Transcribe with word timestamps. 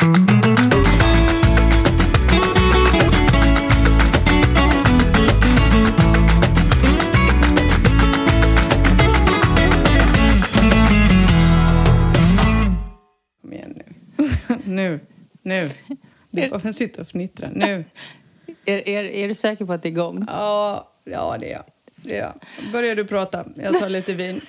Kom 0.00 0.08
igen 13.52 13.74
nu. 13.76 13.84
nu. 14.64 15.00
Nu. 15.42 15.70
Du 16.30 16.48
bara 16.48 16.72
sitter 16.72 17.00
och 17.00 17.08
fnittrar. 17.08 17.50
Nu. 17.54 17.84
Är, 18.64 18.88
är, 18.88 19.04
är 19.04 19.28
du 19.28 19.34
säker 19.34 19.64
på 19.64 19.72
att 19.72 19.82
det 19.82 19.88
är 19.88 19.90
igång? 19.90 20.24
Ja, 20.28 20.92
ja 21.04 21.36
det 21.40 21.52
är 21.52 21.52
jag. 21.52 21.64
Jag. 22.02 22.32
Börjar 22.72 22.94
du 22.94 23.04
prata. 23.04 23.44
Jag 23.56 23.78
tar 23.78 23.88
lite 23.88 24.12
vin. 24.12 24.40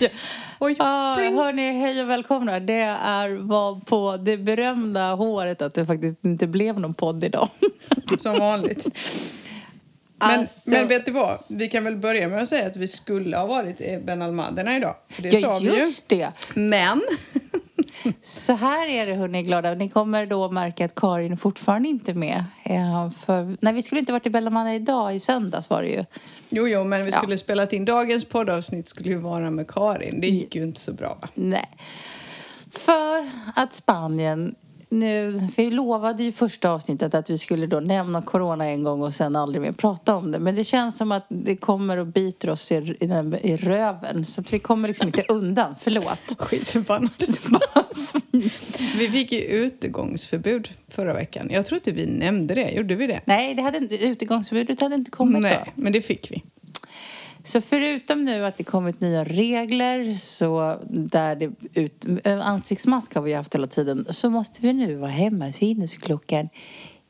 Oj, 0.58 0.76
Ah, 0.78 1.14
hörni, 1.14 1.72
hej 1.80 2.02
och 2.02 2.10
välkomna. 2.10 2.60
Det 2.60 2.80
är 3.04 3.30
var 3.30 3.80
på 3.80 4.16
det 4.16 4.36
berömda 4.36 5.12
håret 5.14 5.62
att 5.62 5.74
det 5.74 5.86
faktiskt 5.86 6.24
inte 6.24 6.46
blev 6.46 6.80
någon 6.80 6.94
podd 6.94 7.24
idag. 7.24 7.48
Som 8.18 8.38
vanligt. 8.38 8.86
Men, 10.28 10.40
Alltså- 10.40 10.70
men 10.70 10.88
vet 10.88 11.06
du 11.06 11.12
vad? 11.12 11.38
Vi 11.48 11.68
kan 11.68 11.84
väl 11.84 11.96
börja 11.96 12.28
med 12.28 12.42
att 12.42 12.48
säga 12.48 12.66
att 12.66 12.76
vi 12.76 12.88
skulle 12.88 13.36
ha 13.36 13.46
varit 13.46 13.80
i 13.80 13.98
Ben 14.04 14.22
Almaderna 14.22 14.76
idag. 14.76 14.94
Det 15.18 15.28
ja, 15.28 15.40
sa 15.40 15.58
vi 15.58 15.64
ju. 15.64 15.76
just 15.80 16.08
det. 16.08 16.28
Men 16.54 17.02
Så 18.22 18.52
här 18.52 18.88
är 18.88 19.06
det, 19.06 19.14
hörni, 19.14 19.42
glada. 19.42 19.74
Ni 19.74 19.88
kommer 19.88 20.26
då 20.26 20.50
märka 20.50 20.84
att 20.84 20.94
Karin 20.94 21.32
är 21.32 21.36
fortfarande 21.36 21.88
inte 21.88 22.14
med. 22.14 22.44
Eh, 22.64 23.10
för, 23.10 23.56
nej, 23.60 23.72
vi 23.72 23.82
skulle 23.82 23.98
inte 23.98 24.12
varit 24.12 24.26
i 24.26 24.30
Bellamana 24.30 24.74
idag, 24.74 25.14
i 25.16 25.20
söndags 25.20 25.70
var 25.70 25.82
det 25.82 25.88
ju. 25.88 26.04
Jo, 26.48 26.68
jo, 26.68 26.84
men 26.84 27.04
vi 27.04 27.10
Ja. 27.10 27.16
skulle 27.18 27.38
spelat 27.38 27.72
in 27.72 27.84
dagens 27.84 28.24
poddavsnitt 28.24 28.88
skulle 28.88 29.08
ju 29.08 29.16
vara 29.16 29.50
med 29.50 29.68
Karin. 29.68 30.20
Det 30.20 30.28
gick 30.28 30.54
ju 30.54 30.62
inte 30.62 30.80
så 30.80 30.92
bra 30.92 31.18
va? 31.22 31.28
Nej. 31.34 31.68
För 32.72 33.30
att 33.54 33.74
Spanien... 33.74 34.54
Nu, 34.92 35.40
vi 35.56 35.70
lovade 35.70 36.24
ju 36.24 36.32
första 36.32 36.70
avsnittet 36.70 37.14
att 37.14 37.30
vi 37.30 37.38
skulle 37.38 37.66
då 37.66 37.80
nämna 37.80 38.22
corona 38.22 38.64
en 38.66 38.84
gång 38.84 39.02
och 39.02 39.14
sen 39.14 39.36
aldrig 39.36 39.62
mer 39.62 39.72
prata 39.72 40.14
om 40.14 40.32
det. 40.32 40.38
Men 40.38 40.54
det 40.54 40.64
känns 40.64 40.96
som 40.96 41.12
att 41.12 41.26
det 41.28 41.56
kommer 41.56 41.96
och 41.96 42.06
biter 42.06 42.50
oss 42.50 42.72
i, 42.72 42.74
i, 42.74 43.04
i 43.42 43.56
röven. 43.56 44.24
Så 44.24 44.40
att 44.40 44.52
vi 44.52 44.58
kommer 44.58 44.88
liksom 44.88 45.06
inte 45.06 45.24
undan. 45.28 45.74
Förlåt. 45.80 46.18
Skitförbannad. 46.38 47.10
vi 48.98 49.10
fick 49.10 49.32
ju 49.32 49.40
utegångsförbud 49.40 50.68
förra 50.88 51.14
veckan. 51.14 51.48
Jag 51.52 51.66
tror 51.66 51.76
inte 51.76 51.92
vi 51.92 52.06
nämnde 52.06 52.54
det. 52.54 52.70
Gjorde 52.70 52.94
vi 52.94 53.06
det? 53.06 53.20
Nej, 53.24 53.54
det 53.54 53.62
hade, 53.62 53.78
inte- 53.78 53.96
utegångsförbudet 54.06 54.80
hade 54.80 54.94
inte 54.94 55.10
kommit 55.10 55.42
Nej, 55.42 55.62
då. 55.64 55.72
men 55.82 55.92
det 55.92 56.00
fick 56.00 56.30
vi. 56.30 56.42
Så 57.44 57.60
förutom 57.60 58.24
nu 58.24 58.44
att 58.44 58.56
det 58.56 58.64
kommit 58.64 59.00
nya 59.00 59.24
regler 59.24 60.14
så 60.14 60.78
där 60.88 61.36
det 61.36 61.50
ut, 61.80 62.06
eh, 62.24 62.46
ansiktsmask 62.46 63.14
har 63.14 63.22
vi 63.22 63.32
haft 63.32 63.54
hela 63.54 63.66
tiden 63.66 64.06
så 64.10 64.30
måste 64.30 64.62
vi 64.62 64.72
nu 64.72 64.94
vara 64.94 65.10
hemma 65.10 65.52
sinnesklockan 65.52 66.48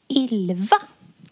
11. 0.08 0.66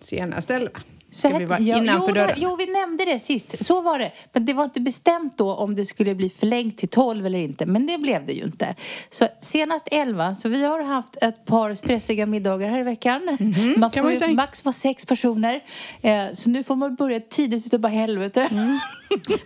Senast 0.01 0.51
elva. 0.51 0.81
Så 1.13 1.29
här- 1.29 1.39
vi 1.39 1.45
vara 1.45 1.61
ja, 1.61 1.79
innanför 1.79 2.09
jo, 2.09 2.15
dörren? 2.15 2.35
Jo, 2.37 2.57
vi 2.57 2.67
nämnde 2.67 3.05
det 3.05 3.21
sist. 3.21 3.67
Så 3.67 3.81
var 3.81 3.99
det. 3.99 4.13
Men 4.33 4.47
det 4.47 4.53
var 4.53 4.65
inte 4.65 4.81
bestämt 4.81 5.39
då 5.39 5.55
om 5.55 5.75
det 5.75 5.87
skulle 5.87 6.15
bli 6.15 6.31
förlängt 6.31 6.79
till 6.79 6.89
12 6.89 7.27
eller 7.27 7.39
inte. 7.39 7.67
Men 7.67 7.87
det 7.87 7.99
blev 7.99 8.27
det 8.27 8.33
ju 8.33 8.45
inte. 8.45 8.75
Så 9.11 9.27
senast 9.41 9.89
11. 9.91 10.35
Så 10.35 10.49
vi 10.49 10.65
har 10.65 10.83
haft 10.83 11.17
ett 11.23 11.45
par 11.45 11.75
stressiga 11.75 12.27
middagar 12.27 12.69
här 12.71 12.81
i 12.81 12.83
veckan. 12.83 13.23
man 13.25 13.37
Mhm, 13.41 13.75
kan 13.81 13.91
får 13.93 14.03
man 14.21 14.29
ju 14.31 14.35
max 14.35 14.65
vara 14.65 14.73
sex 14.73 15.07
personer. 15.07 15.61
Eh, 16.03 16.25
så 16.33 16.51
nu 16.51 16.65
får 16.65 16.77
man 16.77 16.95
börja 16.95 17.21
tidigt 17.21 17.67
utav 17.67 17.81
bara 17.81 17.93
helvete. 17.93 18.49
Mm. 18.51 18.79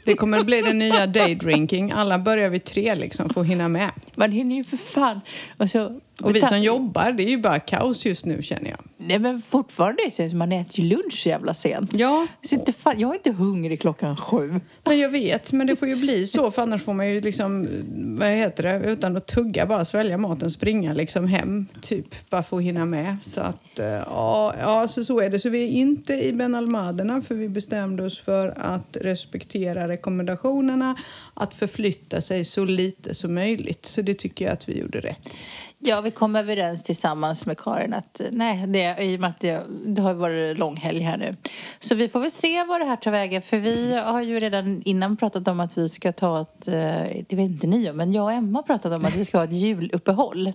Det 0.04 0.14
kommer 0.14 0.38
att 0.38 0.46
bli 0.46 0.60
den 0.60 0.78
nya 0.78 1.06
daydrinking. 1.06 1.92
Alla 1.92 2.18
börjar 2.18 2.48
vid 2.48 2.64
tre 2.64 2.94
liksom 2.94 3.28
för 3.28 3.40
att 3.40 3.46
hinna 3.46 3.68
med. 3.68 3.90
Man 4.14 4.32
hinner 4.32 4.56
ju 4.56 4.64
för 4.64 4.76
fan. 4.76 5.20
Och, 5.58 5.70
så, 5.70 6.00
Och 6.22 6.36
vi 6.36 6.40
som 6.40 6.60
jobbar, 6.62 7.12
det 7.12 7.22
är 7.22 7.28
ju 7.30 7.38
bara 7.38 7.58
kaos 7.58 8.04
just 8.04 8.24
nu 8.24 8.42
känner 8.42 8.70
jag. 8.70 8.78
Nej 8.96 9.18
men 9.18 9.42
fortfarande 9.48 10.02
är 10.02 10.04
det 10.04 10.10
så 10.10 10.26
att 10.26 10.32
man 10.32 10.52
äter 10.52 10.80
ju 10.80 10.96
lunch 10.96 11.26
jävla 11.26 11.54
sent. 11.54 11.90
Ja, 11.94 12.26
Så 12.42 12.54
inte 12.54 12.72
fan, 12.72 12.98
jag 12.98 13.10
är 13.10 13.14
inte 13.14 13.30
hungrig 13.30 13.80
klockan 13.80 14.16
sju. 14.16 14.60
Nej, 14.84 15.00
jag 15.00 15.08
vet, 15.08 15.52
men 15.52 15.66
det 15.66 15.76
får 15.76 15.88
ju 15.88 15.96
bli 15.96 16.26
så 16.26 16.50
för 16.50 16.62
annars 16.62 16.82
får 16.82 16.94
man 16.94 17.10
ju 17.10 17.20
liksom, 17.20 17.66
vad 18.18 18.28
heter 18.28 18.62
det, 18.62 18.90
utan 18.90 19.16
att 19.16 19.26
tugga 19.26 19.66
bara 19.66 19.84
svälja 19.84 20.18
maten, 20.18 20.50
springa 20.50 20.92
liksom 20.92 21.26
hem, 21.26 21.66
typ, 21.82 22.30
bara 22.30 22.42
för 22.42 22.56
att 22.56 22.62
hinna 22.62 22.84
med. 22.84 23.16
Så 23.24 23.40
att, 23.40 23.78
eh, 23.78 23.86
ja, 23.86 24.54
ja 24.60 24.88
så, 24.88 25.04
så 25.04 25.20
är 25.20 25.30
det. 25.30 25.38
Så 25.38 25.48
vi 25.50 25.64
är 25.64 25.68
inte 25.68 26.14
i 26.14 26.32
Ben 26.32 26.54
Almaderna 26.54 27.20
för 27.20 27.34
vi 27.34 27.48
bestämde 27.48 28.04
oss 28.04 28.20
för 28.20 28.54
att 28.56 28.96
respektera 29.00 29.53
rekommendationerna 29.54 30.96
att 31.34 31.54
förflytta 31.54 32.20
sig 32.20 32.44
så 32.44 32.64
lite 32.64 33.14
som 33.14 33.34
möjligt. 33.34 33.86
Så 33.86 34.02
det 34.02 34.14
tycker 34.14 34.44
jag 34.44 34.52
att 34.52 34.68
vi 34.68 34.80
gjorde 34.80 35.00
rätt. 35.00 35.34
Ja, 35.78 36.00
vi 36.00 36.10
kom 36.10 36.36
överens 36.36 36.82
tillsammans 36.82 37.46
med 37.46 37.58
Karin 37.58 37.94
att 37.94 38.20
nej, 38.30 38.66
det, 38.66 38.96
i 39.04 39.16
och 39.16 39.20
med 39.20 39.30
att 39.30 39.40
det, 39.40 39.60
det 39.86 40.02
har 40.02 40.14
varit 40.14 40.58
långhelg 40.58 41.00
här 41.00 41.16
nu. 41.16 41.36
Så 41.78 41.94
vi 41.94 42.08
får 42.08 42.20
väl 42.20 42.30
se 42.30 42.64
vad 42.64 42.80
det 42.80 42.84
här 42.84 42.96
tar 42.96 43.10
vägen. 43.10 43.42
För 43.42 43.58
vi 43.58 43.96
har 43.96 44.22
ju 44.22 44.40
redan 44.40 44.82
innan 44.84 45.16
pratat 45.16 45.48
om 45.48 45.60
att 45.60 45.78
vi 45.78 45.88
ska 45.88 46.12
ta 46.12 46.40
ett, 46.40 46.68
eh, 46.68 46.74
det 47.28 47.36
vet 47.36 47.50
inte 47.50 47.66
ni 47.66 47.90
om, 47.90 47.96
men 47.96 48.12
jag 48.12 48.24
och 48.24 48.32
Emma 48.32 48.58
har 48.58 48.62
pratat 48.62 48.98
om 48.98 49.04
att 49.04 49.16
vi 49.16 49.24
ska 49.24 49.38
ha 49.38 49.44
ett 49.44 49.52
juluppehåll. 49.62 50.52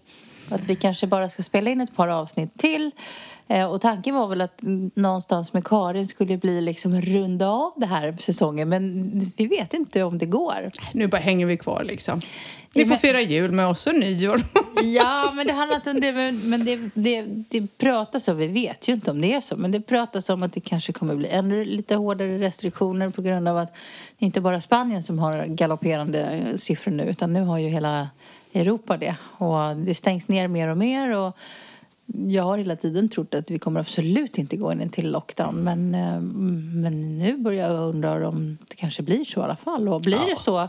Att 0.51 0.69
vi 0.69 0.75
kanske 0.75 1.07
bara 1.07 1.29
ska 1.29 1.43
spela 1.43 1.69
in 1.69 1.81
ett 1.81 1.95
par 1.95 2.07
avsnitt 2.07 2.57
till. 2.57 2.91
Eh, 3.47 3.65
Och 3.65 3.81
tanken 3.81 4.15
var 4.15 4.27
väl 4.27 4.41
att 4.41 4.59
någonstans 4.93 5.53
med 5.53 5.65
Karin 5.65 6.07
skulle 6.07 6.37
bli 6.37 6.61
liksom 6.61 7.01
runda 7.01 7.47
av 7.47 7.71
det 7.75 7.85
här 7.85 8.17
säsongen. 8.19 8.69
Men 8.69 9.11
vi 9.37 9.47
vet 9.47 9.73
inte 9.73 10.03
om 10.03 10.17
det 10.17 10.25
går. 10.25 10.71
Nu 10.93 11.07
bara 11.07 11.17
hänger 11.21 11.45
vi 11.45 11.57
kvar 11.57 11.83
liksom. 11.83 12.19
Ni 12.73 12.85
får 12.85 12.95
fira 12.95 13.21
jul 13.21 13.51
med 13.51 13.67
oss 13.67 13.87
och 13.87 13.95
nyår. 13.95 14.41
Ja, 14.83 15.31
men 15.35 15.47
det 15.47 15.53
handlar 15.53 15.75
inte 15.75 15.91
om 15.91 15.99
det. 15.99 16.11
Men 16.31 16.65
det, 16.65 16.79
det, 16.93 17.21
det 17.49 17.77
pratas 17.77 18.27
om, 18.27 18.37
vi 18.37 18.47
vet 18.47 18.87
ju 18.87 18.93
inte 18.93 19.11
om 19.11 19.21
det 19.21 19.33
är 19.33 19.41
så, 19.41 19.57
men 19.57 19.71
det 19.71 19.81
pratas 19.81 20.29
om 20.29 20.43
att 20.43 20.53
det 20.53 20.59
kanske 20.59 20.91
kommer 20.93 21.15
bli 21.15 21.27
ännu 21.27 21.65
lite 21.65 21.95
hårdare 21.95 22.39
restriktioner 22.39 23.09
på 23.09 23.21
grund 23.21 23.47
av 23.47 23.57
att 23.57 23.73
det 24.19 24.25
inte 24.25 24.41
bara 24.41 24.61
Spanien 24.61 25.03
som 25.03 25.19
har 25.19 25.45
galopperande 25.45 26.43
siffror 26.55 26.91
nu, 26.91 27.03
utan 27.03 27.33
nu 27.33 27.41
har 27.41 27.57
ju 27.57 27.67
hela 27.67 28.09
Europa 28.53 28.97
det. 28.97 29.15
Och 29.37 29.77
det 29.77 29.93
stängs 29.93 30.27
ner 30.27 30.47
mer 30.47 30.67
och 30.67 30.77
mer. 30.77 31.17
Och 31.17 31.37
jag 32.27 32.43
har 32.43 32.57
hela 32.57 32.75
tiden 32.75 33.09
trott 33.09 33.33
att 33.33 33.51
vi 33.51 33.59
kommer 33.59 33.79
absolut 33.79 34.37
inte 34.37 34.57
gå 34.57 34.71
in 34.71 34.89
till 34.89 35.11
lockdown. 35.11 35.55
Men, 35.55 35.95
eh, 35.95 36.21
men 36.81 37.17
nu 37.17 37.37
börjar 37.37 37.73
jag 37.73 37.89
undra 37.89 38.27
om 38.27 38.57
det 38.67 38.75
kanske 38.75 39.03
blir 39.03 39.25
så 39.25 39.39
i 39.39 39.43
alla 39.43 39.55
fall. 39.55 39.89
Och 39.89 40.01
blir 40.01 40.25
det 40.29 40.39
så 40.39 40.67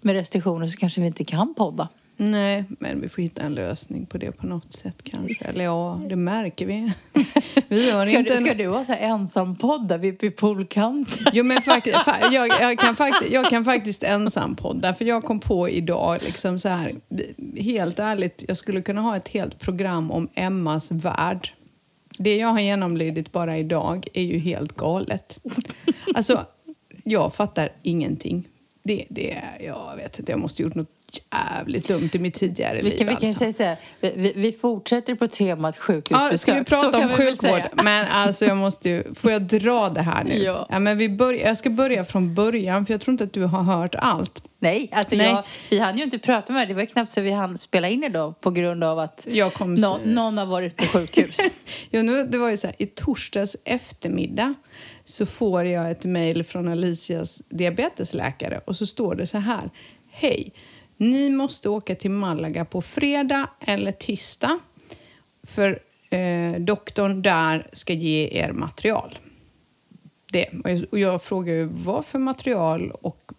med 0.00 0.14
restriktioner 0.14 0.66
så 0.66 0.76
kanske 0.76 1.00
vi 1.00 1.06
inte 1.06 1.24
kan 1.24 1.54
podda. 1.54 1.88
Nej, 2.16 2.64
men 2.78 3.00
vi 3.00 3.08
får 3.08 3.22
hitta 3.22 3.42
en 3.42 3.54
lösning 3.54 4.06
på 4.06 4.18
det 4.18 4.32
på 4.32 4.46
något 4.46 4.72
sätt 4.72 5.02
kanske. 5.02 5.44
Eller 5.44 5.64
ja, 5.64 6.00
det 6.08 6.16
märker 6.16 6.66
vi. 6.66 6.92
Vi 7.68 7.90
har 7.90 8.06
Ska, 8.06 8.18
inte 8.18 8.32
du, 8.32 8.38
en... 8.38 8.44
ska 8.44 8.54
du 8.54 8.68
ha 8.68 8.84
så 8.84 8.92
här 8.92 8.98
ensam 9.00 9.56
podd 9.56 9.88
där 9.88 9.98
vid, 9.98 10.20
vid 10.20 10.36
poolkanten? 10.36 11.26
Jo, 11.32 11.44
men 11.44 11.62
faktiskt, 11.62 11.96
fa- 11.96 12.32
jag, 12.32 12.48
jag, 12.48 12.78
kan 12.78 12.96
faktiskt, 12.96 13.32
jag 13.32 13.50
kan 13.50 13.64
faktiskt 13.64 14.02
ensam 14.02 14.54
podda. 14.56 14.94
För 14.94 15.04
jag 15.04 15.24
kom 15.24 15.40
på 15.40 15.68
idag, 15.68 16.18
liksom 16.22 16.58
så 16.58 16.68
här, 16.68 16.94
helt 17.56 17.98
ärligt, 17.98 18.44
jag 18.48 18.56
skulle 18.56 18.82
kunna 18.82 19.00
ha 19.00 19.16
ett 19.16 19.28
helt 19.28 19.58
program 19.58 20.10
om 20.10 20.28
Emmas 20.34 20.90
värld. 20.90 21.48
Det 22.18 22.36
jag 22.36 22.48
har 22.48 22.60
genomlidit 22.60 23.32
bara 23.32 23.58
idag 23.58 24.06
är 24.14 24.22
ju 24.22 24.38
helt 24.38 24.76
galet. 24.76 25.38
Alltså, 26.14 26.46
jag 27.04 27.34
fattar 27.34 27.68
ingenting. 27.82 28.48
Det, 28.82 29.06
det, 29.10 29.42
jag 29.60 29.96
vet 29.96 30.18
inte, 30.18 30.32
jag 30.32 30.40
måste 30.40 30.62
ha 30.62 30.64
gjort 30.64 30.74
något 30.74 30.88
jävligt 31.32 31.88
dumt 31.88 32.10
i 32.12 32.18
mitt 32.18 32.34
tidigare 32.34 32.76
Vi 32.76 32.82
liv. 32.82 32.98
kan, 32.98 33.06
vi 33.06 33.14
kan 33.14 33.24
alltså. 33.26 33.38
säga 33.38 33.52
så 33.52 33.62
här, 33.62 33.76
vi, 34.00 34.32
vi, 34.36 34.52
fortsätter 34.52 35.14
på 35.14 35.28
temat 35.28 35.76
sjukhusbesök. 35.76 36.32
Ja, 36.32 36.38
ska 36.38 36.54
vi 36.54 36.64
prata 36.64 36.98
om 36.98 37.08
sjukvård? 37.08 37.62
Men 37.72 38.06
alltså 38.10 38.44
jag 38.44 38.56
måste 38.56 38.88
ju, 38.88 39.14
får 39.14 39.30
jag 39.30 39.42
dra 39.42 39.88
det 39.88 40.02
här 40.02 40.24
nu? 40.24 40.34
Ja. 40.34 40.78
men 40.78 40.98
vi 40.98 41.08
börjar, 41.08 41.46
jag 41.46 41.58
ska 41.58 41.70
börja 41.70 42.04
från 42.04 42.34
början 42.34 42.86
för 42.86 42.94
jag 42.94 43.00
tror 43.00 43.12
inte 43.12 43.24
att 43.24 43.32
du 43.32 43.44
har 43.44 43.62
hört 43.62 43.94
allt. 43.94 44.42
Nej, 44.58 44.88
alltså 44.92 45.16
Nej. 45.16 45.26
Jag, 45.26 45.42
vi 45.70 45.78
hann 45.78 45.98
ju 45.98 46.04
inte 46.04 46.18
prata 46.18 46.52
med 46.52 46.68
det. 46.68 46.74
Det 46.74 46.80
var 46.80 46.84
knappt 46.84 47.10
så 47.10 47.20
vi 47.20 47.30
hann 47.30 47.58
spela 47.58 47.88
in 47.88 48.04
idag 48.04 48.40
på 48.40 48.50
grund 48.50 48.84
av 48.84 48.98
att 48.98 49.26
kom 49.54 49.74
nå, 49.74 49.98
någon 50.04 50.38
har 50.38 50.46
varit 50.46 50.76
på 50.76 50.84
sjukhus. 50.84 51.36
Jo, 51.90 52.02
nu, 52.02 52.24
det 52.24 52.38
var 52.38 52.50
ju 52.50 52.56
så 52.56 52.66
här, 52.66 52.76
i 52.78 52.86
torsdags 52.86 53.56
eftermiddag 53.64 54.54
så 55.04 55.26
får 55.26 55.64
jag 55.64 55.90
ett 55.90 56.04
mejl 56.04 56.44
från 56.44 56.68
Alicias 56.68 57.42
diabetesläkare 57.48 58.60
och 58.64 58.76
så 58.76 58.86
står 58.86 59.14
det 59.14 59.26
så 59.26 59.38
här. 59.38 59.70
Hej, 60.10 60.52
ni 60.96 61.30
måste 61.30 61.68
åka 61.68 61.94
till 61.94 62.10
Malaga 62.10 62.64
på 62.64 62.82
fredag 62.82 63.50
eller 63.60 63.92
tisdag 63.92 64.58
för 65.42 65.78
eh, 66.10 66.52
doktorn 66.60 67.22
där 67.22 67.66
ska 67.72 67.92
ge 67.92 68.28
er 68.32 68.52
material. 68.52 69.18
Det. 70.32 70.48
Och 70.90 70.98
jag- 70.98 71.22
frågar 71.22 71.54
ju 71.54 71.64
vad 71.72 72.04
för 72.04 72.18
material 72.18 72.90
och 72.90 73.32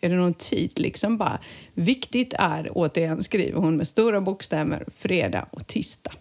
är 0.00 0.08
det 0.08 0.16
någon 0.16 0.34
tid 0.34 0.80
liksom 0.80 1.18
bara. 1.18 1.38
Viktigt 1.74 2.34
är, 2.38 2.68
återigen 2.72 3.22
skriver 3.22 3.60
hon 3.60 3.76
med 3.76 3.88
stora 3.88 4.20
bokstäver, 4.20 4.84
fredag 4.94 5.46
och 5.50 5.66
tisdag. 5.66 6.12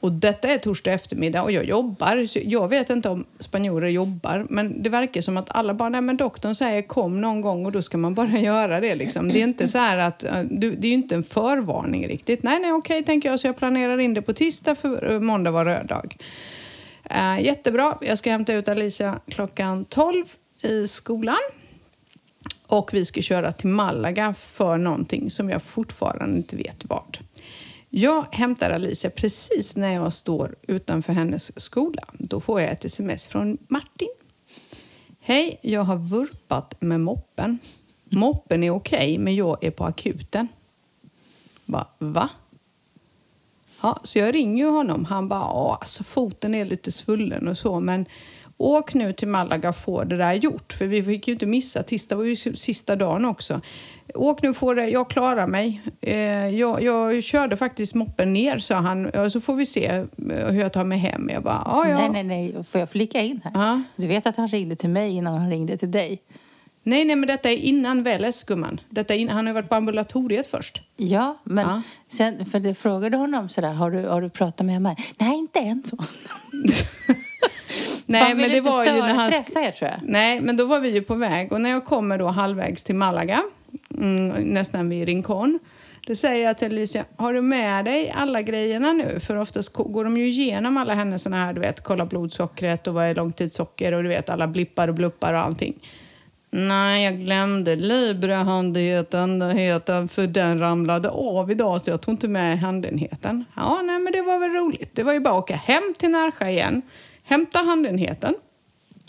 Och 0.00 0.12
detta 0.12 0.48
är 0.48 0.58
torsdag 0.58 0.92
eftermiddag 0.92 1.42
och 1.42 1.52
jag 1.52 1.64
jobbar. 1.64 2.26
Jag 2.34 2.68
vet 2.68 2.90
inte 2.90 3.08
om 3.08 3.24
spanjorer 3.38 3.88
jobbar, 3.88 4.46
men 4.50 4.82
det 4.82 4.90
verkar 4.90 5.20
som 5.20 5.36
att 5.36 5.50
alla 5.50 5.74
bara, 5.74 5.88
nej 5.88 6.00
men 6.00 6.16
doktorn 6.16 6.54
säger 6.54 6.82
kom 6.82 7.20
någon 7.20 7.40
gång 7.40 7.66
och 7.66 7.72
då 7.72 7.82
ska 7.82 7.98
man 7.98 8.14
bara 8.14 8.38
göra 8.38 8.80
det 8.80 8.94
liksom. 8.94 9.28
Det 9.28 9.38
är 9.38 9.44
inte 9.44 9.68
så 9.68 9.78
här 9.78 9.98
att, 9.98 10.24
eh, 10.24 10.40
det 10.50 10.66
är 10.66 10.84
ju 10.84 10.94
inte 10.94 11.14
en 11.14 11.24
förvarning 11.24 12.08
riktigt. 12.08 12.42
Nej, 12.42 12.60
nej, 12.60 12.72
okej, 12.72 13.04
tänker 13.04 13.30
jag, 13.30 13.40
så 13.40 13.46
jag 13.46 13.56
planerar 13.56 13.98
in 13.98 14.14
det 14.14 14.22
på 14.22 14.32
tisdag 14.32 14.74
för 14.74 15.12
eh, 15.12 15.20
måndag 15.20 15.50
var 15.50 15.64
röd 15.64 15.86
dag. 15.86 16.16
Uh, 17.10 17.44
jättebra, 17.44 17.98
jag 18.00 18.18
ska 18.18 18.30
hämta 18.30 18.52
ut 18.52 18.68
Alicia 18.68 19.20
klockan 19.28 19.84
12 19.84 20.24
i 20.62 20.88
skolan. 20.88 21.36
Och 22.66 22.94
vi 22.94 23.04
ska 23.04 23.22
köra 23.22 23.52
till 23.52 23.68
Malaga 23.68 24.34
för 24.34 24.78
någonting 24.78 25.30
som 25.30 25.50
jag 25.50 25.62
fortfarande 25.62 26.36
inte 26.36 26.56
vet 26.56 26.84
vad. 26.84 27.18
Jag 27.92 28.26
hämtar 28.30 28.70
Alicia 28.70 29.10
precis 29.10 29.76
när 29.76 29.94
jag 29.94 30.12
står 30.12 30.56
utanför 30.62 31.12
hennes 31.12 31.60
skola. 31.60 32.02
Då 32.12 32.40
får 32.40 32.60
jag 32.60 32.70
ett 32.70 32.84
sms 32.84 33.26
från 33.26 33.58
Martin. 33.68 34.08
Hej, 35.20 35.58
jag 35.62 35.84
har 35.84 35.96
vurpat 35.96 36.74
med 36.80 37.00
moppen. 37.00 37.58
Moppen 38.04 38.62
är 38.62 38.70
okej, 38.70 38.98
okay, 38.98 39.18
men 39.18 39.34
jag 39.34 39.64
är 39.64 39.70
på 39.70 39.84
akuten. 39.84 40.48
Bara, 41.64 41.86
va? 41.98 42.28
Ja, 43.82 44.00
så 44.04 44.18
jag 44.18 44.34
ringer 44.34 44.64
ju 44.64 44.70
honom. 44.70 45.04
Han 45.04 45.28
bara, 45.28 45.74
alltså 45.74 46.04
foten 46.04 46.54
är 46.54 46.64
lite 46.64 46.92
svullen 46.92 47.48
och 47.48 47.58
så, 47.58 47.80
men 47.80 48.06
åk 48.56 48.94
nu 48.94 49.12
till 49.12 49.28
Malaga 49.28 49.68
och 49.68 49.76
få 49.76 50.04
det 50.04 50.16
där 50.16 50.34
gjort. 50.34 50.72
För 50.72 50.86
vi 50.86 51.02
fick 51.02 51.28
ju 51.28 51.32
inte 51.32 51.46
missa, 51.46 51.82
tisdag 51.82 52.16
var 52.16 52.24
ju 52.24 52.36
sista 52.36 52.96
dagen 52.96 53.24
också. 53.24 53.60
Åk 54.14 54.42
nu 54.42 54.48
och 54.48 54.56
få 54.56 54.74
det, 54.74 54.88
jag 54.88 55.10
klarar 55.10 55.46
mig. 55.46 55.82
Eh, 56.00 56.48
jag, 56.48 56.82
jag 56.82 57.22
körde 57.22 57.56
faktiskt 57.56 57.94
moppen 57.94 58.32
ner, 58.32 58.58
sa 58.58 58.74
han. 58.74 59.30
Så 59.30 59.40
får 59.40 59.54
vi 59.54 59.66
se 59.66 59.86
eh, 59.86 60.04
hur 60.46 60.60
jag 60.60 60.72
tar 60.72 60.84
mig 60.84 60.98
hem. 60.98 61.30
Jag 61.32 61.42
bara, 61.42 61.62
ja, 61.64 61.88
ja. 61.88 61.98
Nej, 61.98 62.10
nej, 62.10 62.52
nej. 62.52 62.64
Får 62.64 62.78
jag 62.78 62.90
flika 62.90 63.20
in 63.20 63.40
här? 63.44 63.52
Ja. 63.54 63.82
Du 63.96 64.06
vet 64.06 64.26
att 64.26 64.36
han 64.36 64.48
ringde 64.48 64.76
till 64.76 64.90
mig 64.90 65.10
innan 65.10 65.38
han 65.38 65.50
ringde 65.50 65.76
till 65.76 65.90
dig. 65.90 66.22
Nej, 66.82 67.04
nej, 67.04 67.16
men 67.16 67.26
detta 67.26 67.50
är 67.50 67.56
innan 67.56 68.02
Veles, 68.02 68.44
gumman. 68.44 68.80
Detta 68.88 69.14
in, 69.14 69.28
han 69.28 69.46
har 69.46 69.54
varit 69.54 69.68
på 69.68 69.74
ambulatoriet 69.74 70.46
först. 70.46 70.82
Ja, 70.96 71.36
men 71.44 71.68
ja. 71.68 71.82
sen, 72.08 72.46
för 72.46 72.60
det 72.60 72.74
frågade 72.74 73.16
honom 73.16 73.48
sådär, 73.48 73.72
har 73.72 73.90
du, 73.90 74.06
har 74.06 74.22
du 74.22 74.30
pratat 74.30 74.66
med 74.66 74.82
mig? 74.82 74.96
Nej, 75.18 75.38
inte 75.38 75.58
än 75.58 75.82
så. 75.84 75.96
Nej, 78.06 78.34
men 78.34 78.50
det 78.50 78.60
var 78.60 78.84
ju 78.84 78.92
när 78.92 79.14
han... 79.14 79.32
er, 79.32 79.70
tror 79.70 79.90
jag. 79.90 80.00
Nej, 80.02 80.40
men 80.40 80.56
då 80.56 80.64
var 80.64 80.80
vi 80.80 80.90
ju 80.90 81.02
på 81.02 81.14
väg. 81.14 81.52
Och 81.52 81.60
när 81.60 81.70
jag 81.70 81.84
kommer 81.84 82.18
då 82.18 82.26
halvvägs 82.26 82.84
till 82.84 82.94
Malaga, 82.94 83.42
mm, 84.00 84.42
nästan 84.42 84.88
vid 84.88 85.04
Rincon, 85.04 85.58
då 86.06 86.14
säger 86.14 86.44
jag 86.44 86.58
till 86.58 86.72
Alicia, 86.72 87.04
har 87.16 87.34
du 87.34 87.40
med 87.40 87.84
dig 87.84 88.12
alla 88.16 88.42
grejerna 88.42 88.92
nu? 88.92 89.20
För 89.20 89.36
oftast 89.36 89.72
går 89.72 90.04
de 90.04 90.16
ju 90.16 90.26
igenom 90.26 90.76
alla 90.76 90.94
hennes 90.94 91.22
såna 91.22 91.36
här, 91.36 91.52
du 91.52 91.60
vet, 91.60 91.80
kolla 91.80 92.04
blodsockret 92.04 92.86
och 92.86 92.94
vad 92.94 93.04
är 93.04 93.14
långtidssocker 93.14 93.92
och 93.92 94.02
du 94.02 94.08
vet 94.08 94.30
alla 94.30 94.48
blippar 94.48 94.88
och 94.88 94.94
bluppar 94.94 95.32
och 95.32 95.40
allting. 95.40 95.74
Nej, 96.52 97.04
jag 97.04 97.18
glömde 97.18 97.76
Libre-handenheten, 97.76 100.08
för 100.08 100.26
den 100.26 100.58
ramlade 100.58 101.08
av 101.08 101.50
idag 101.50 101.80
så 101.80 101.90
jag 101.90 102.00
tog 102.00 102.14
inte 102.14 102.28
med 102.28 102.58
handenheten. 102.58 103.44
Ja, 103.56 103.80
nej 103.84 103.98
men 103.98 104.12
det 104.12 104.22
var 104.22 104.38
väl 104.38 104.50
roligt. 104.50 104.94
Det 104.94 105.02
var 105.02 105.12
ju 105.12 105.20
bara 105.20 105.34
att 105.34 105.40
åka 105.40 105.56
hem 105.56 105.94
till 105.98 106.10
Närsja 106.10 106.50
igen 106.50 106.82
hämta 107.30 107.58
handenheten, 107.58 108.34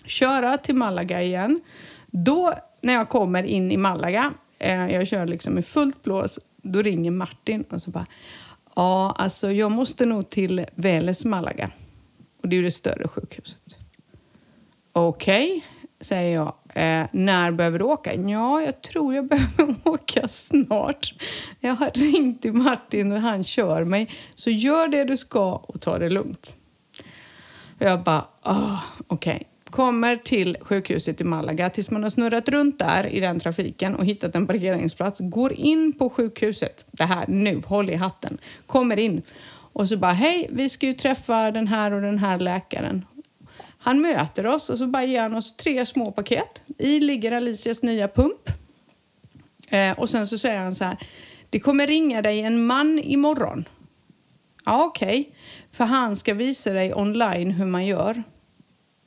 köra 0.05 0.57
till 0.57 0.75
Malaga 0.75 1.21
igen. 1.21 1.61
Då, 2.07 2.53
när 2.81 2.93
jag 2.93 3.09
kommer 3.09 3.43
in 3.43 3.71
i 3.71 3.77
Malaga, 3.77 4.33
eh, 4.62 4.94
jag 4.94 5.08
kör 5.08 5.28
liksom 5.28 5.58
i 5.58 5.62
fullt 5.62 6.04
blås, 6.04 6.40
då 6.62 6.81
ringer 6.81 7.12
Martin 7.12 7.63
och 7.69 7.81
så 7.81 7.92
bara 7.92 8.06
Ja, 8.75 9.16
alltså 9.18 9.52
jag 9.52 9.72
måste 9.72 10.06
nog 10.06 10.30
till 10.30 10.66
Veles 10.75 11.25
Malaga. 11.25 11.72
Och 12.42 12.50
det 12.50 12.56
är 12.56 12.58
ju 12.58 12.63
det 12.63 12.72
större 12.72 13.08
sjukhuset. 13.08 13.75
Okej, 14.94 15.48
okay, 15.48 15.62
säger 16.02 16.36
jag. 16.36 16.54
Eh, 16.74 17.08
när 17.12 17.52
behöver 17.52 17.80
du 17.80 17.86
åka? 17.86 18.16
Ja, 18.16 18.62
jag 18.62 18.81
tror 18.81 19.16
jag 19.16 19.28
behöver 19.28 19.75
åka 19.84 20.28
snart. 20.28 21.13
Jag 21.60 21.75
har 21.75 21.92
ringt 21.92 22.42
till 22.42 22.54
Martin 22.54 23.12
och 23.12 23.19
han 23.19 23.44
kör 23.44 23.84
mig. 23.84 24.12
Så 24.36 24.50
gör 24.50 24.88
det 24.88 25.04
du 25.04 25.18
ska 25.18 25.56
och 25.56 25.81
ta 25.81 26.00
det 26.00 26.10
lugnt. 26.10 26.56
Och 27.80 27.86
jag 27.86 28.04
bara, 28.04 28.25
oh, 28.44 28.84
okej. 29.08 29.36
Okay. 29.36 29.50
Kommer 29.71 30.15
till 30.15 30.57
sjukhuset 30.62 31.21
i 31.21 31.23
Malaga 31.23 31.69
tills 31.69 31.91
man 31.91 32.03
har 32.03 32.09
snurrat 32.09 32.50
runt 32.50 32.79
där 32.79 33.07
i 33.07 33.19
den 33.19 33.39
trafiken 33.39 33.95
och 33.95 34.06
hittat 34.06 34.35
en 34.35 34.47
parkeringsplats. 34.47 35.19
Går 35.19 35.53
in 35.53 35.94
på 35.94 36.09
sjukhuset. 36.09 36.85
Det 36.91 37.03
här 37.03 37.25
nu, 37.27 37.62
håll 37.65 37.89
i 37.89 37.95
hatten. 37.95 38.38
Kommer 38.65 39.00
in 39.00 39.21
och 39.73 39.89
så 39.89 39.97
bara, 39.97 40.12
hej, 40.12 40.47
vi 40.51 40.69
ska 40.69 40.85
ju 40.85 40.94
träffa 40.94 41.51
den 41.51 41.68
här 41.68 41.91
och 41.91 42.01
den 42.01 42.18
här 42.18 42.39
läkaren. 42.39 43.06
Han 43.77 44.01
möter 44.01 44.47
oss 44.47 44.69
och 44.69 44.77
så 44.77 44.88
bara 44.88 45.03
ger 45.03 45.21
han 45.21 45.35
oss 45.35 45.56
tre 45.56 45.85
små 45.85 46.12
paket. 46.12 46.63
I 46.77 47.00
ligger 47.00 47.31
Alicias 47.31 47.83
nya 47.83 48.07
pump. 48.07 48.50
Eh, 49.69 50.00
och 50.00 50.09
sen 50.09 50.27
så 50.27 50.38
säger 50.38 50.59
han 50.59 50.75
så 50.75 50.83
här, 50.83 50.97
det 51.50 51.59
kommer 51.59 51.88
ringa 51.88 52.21
dig 52.21 52.41
en 52.41 52.65
man 52.65 53.00
imorgon. 53.00 53.65
Ja, 54.65 54.85
okej. 54.85 55.19
Okay. 55.19 55.33
För 55.71 55.83
han 55.83 56.15
ska 56.15 56.33
visa 56.33 56.74
dig 56.74 56.94
online 56.94 57.51
hur 57.51 57.65
man 57.65 57.85
gör. 57.85 58.24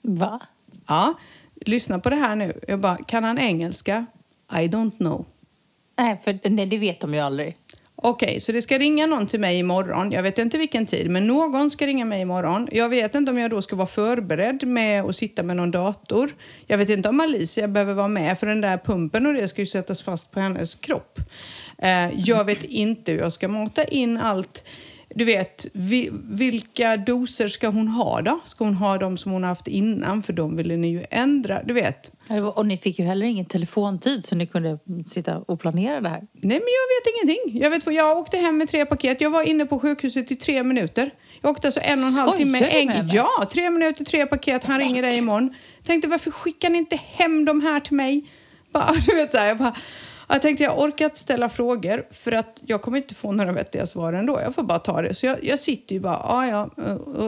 Va? 0.02 0.40
Ja. 0.86 1.14
Lyssna 1.66 1.98
på 1.98 2.10
det 2.10 2.16
här 2.16 2.36
nu. 2.36 2.60
Jag 2.69 2.81
bara, 2.81 2.96
kan 2.96 3.25
han 3.25 3.38
engelska? 3.38 4.06
I 4.52 4.69
don't 4.69 4.96
know. 4.96 5.26
Nej, 5.98 6.20
för 6.25 6.50
nej, 6.50 6.66
det 6.66 6.78
vet 6.78 7.00
de 7.00 7.14
ju 7.14 7.20
aldrig. 7.20 7.56
Okej, 7.96 8.28
okay, 8.28 8.40
så 8.40 8.52
det 8.52 8.62
ska 8.62 8.78
ringa 8.78 9.06
någon 9.06 9.26
till 9.26 9.40
mig 9.40 9.58
imorgon. 9.58 10.12
Jag 10.12 10.22
vet 10.22 10.38
inte 10.38 10.58
vilken 10.58 10.86
tid, 10.86 11.10
men 11.10 11.26
någon 11.26 11.70
ska 11.70 11.86
ringa 11.86 12.04
mig 12.04 12.20
imorgon. 12.20 12.69
Jag 12.72 12.88
vet 12.88 13.14
inte 13.14 13.31
om 13.31 13.38
jag 13.38 13.50
då 13.50 13.62
ska 13.62 13.76
vara 13.76 13.86
förberedd 13.86 14.66
med 14.66 15.04
att 15.04 15.16
sitta 15.16 15.42
med 15.42 15.56
någon 15.56 15.70
dator. 15.70 16.34
Jag 16.66 16.78
vet 16.78 16.88
inte 16.88 17.08
om 17.08 17.20
Alicia 17.20 17.69
behöver 17.69 17.94
vara 17.94 18.08
med, 18.08 18.38
för 18.38 18.46
den 18.46 18.60
där 18.60 18.78
pumpen 18.78 19.26
och 19.26 19.34
det 19.34 19.48
ska 19.48 19.60
ju 19.60 19.66
sättas 19.66 20.02
fast 20.02 20.31
på 20.31 20.40
hennes 20.40 20.75
kropp. 20.75 21.19
Eh, 21.78 22.20
jag 22.20 22.44
vet 22.44 22.62
inte 22.62 23.12
hur 23.12 23.19
jag 23.19 23.32
ska 23.32 23.48
mata 23.48 23.84
in 23.84 24.16
allt 24.16 24.64
du 25.16 25.25
vet, 25.25 25.66
vi, 25.72 26.11
vilka 26.12 26.96
doser 26.96 27.49
ska 27.49 27.69
hon 27.69 27.88
ha 27.88 28.22
då? 28.22 28.40
Ska 28.44 28.64
hon 28.64 28.75
ha 28.75 28.99
de 28.99 29.19
som 29.19 29.32
hon 29.32 29.43
har 29.43 29.49
haft 29.49 29.69
innan? 29.69 30.22
För 30.22 30.32
de 30.32 30.56
ville 30.56 30.76
ni 30.76 30.88
ju 30.88 31.05
ändra, 31.11 31.62
du 31.62 31.75
vet. 31.75 32.12
Och 32.55 32.66
ni 32.66 32.78
fick 32.78 32.99
ju 32.99 33.05
heller 33.05 33.26
ingen 33.26 33.46
telefontid 33.46 34.25
så 34.25 34.34
ni 34.34 34.46
kunde 34.46 34.78
sitta 35.06 35.38
och 35.38 35.61
planera 35.61 36.00
det 36.00 36.08
här. 36.08 36.19
Nej, 36.19 36.26
men 36.43 36.50
jag 36.50 36.61
vet 36.61 37.14
ingenting. 37.14 37.61
Jag, 37.62 37.70
vet, 37.70 37.94
jag 37.94 38.19
åkte 38.19 38.37
hem 38.37 38.58
med 38.58 38.69
tre 38.69 38.87
paket. 38.87 39.20
Jag 39.20 39.31
var 39.31 39.43
inne 39.43 39.66
på 39.66 39.78
sjukhuset 39.78 40.31
i 40.31 40.37
tre 40.37 40.62
minuter. 40.62 41.11
Jag 41.40 41.50
åkte 41.50 41.69
alltså 41.69 41.81
en 41.81 42.00
och 42.00 42.06
en 42.06 42.14
halv 42.14 42.32
timme. 42.32 42.58
En, 42.58 43.08
ja, 43.08 43.28
tre 43.52 43.70
minuter, 43.70 44.05
tre 44.05 44.26
paket. 44.26 44.64
Han 44.64 44.78
ringer 44.78 45.02
dig 45.02 45.19
imorgon. 45.19 45.55
Tänkte, 45.82 46.08
varför 46.08 46.31
skickar 46.31 46.70
ni 46.70 46.78
inte 46.78 46.96
hem 46.96 47.44
de 47.44 47.60
här 47.60 47.81
till 47.81 47.96
mig? 47.96 48.25
Bara, 48.72 48.93
du 49.06 49.14
vet, 49.14 49.31
så 49.31 49.38
här, 49.38 49.46
jag 49.46 49.58
bara, 49.58 49.76
jag 50.29 50.43
tänkte 50.43 50.65
jag 50.65 50.79
orkar 50.79 51.05
inte 51.05 51.19
ställa 51.19 51.49
frågor 51.49 52.06
för 52.11 52.32
att 52.32 52.62
jag 52.67 52.82
kommer 52.82 52.99
inte 52.99 53.15
få 53.15 53.32
några 53.32 53.53
vettiga 53.53 53.87
svar 53.87 54.12
ändå. 54.12 54.41
Jag 54.43 54.55
får 54.55 54.62
bara 54.62 54.79
ta 54.79 55.03
det. 55.03 55.15
Så 55.15 55.26
jag, 55.26 55.44
jag 55.44 55.59
sitter 55.59 55.94
ju 55.94 56.00
bara, 56.00 56.21
ja 56.25 56.47
ja, 56.47 56.85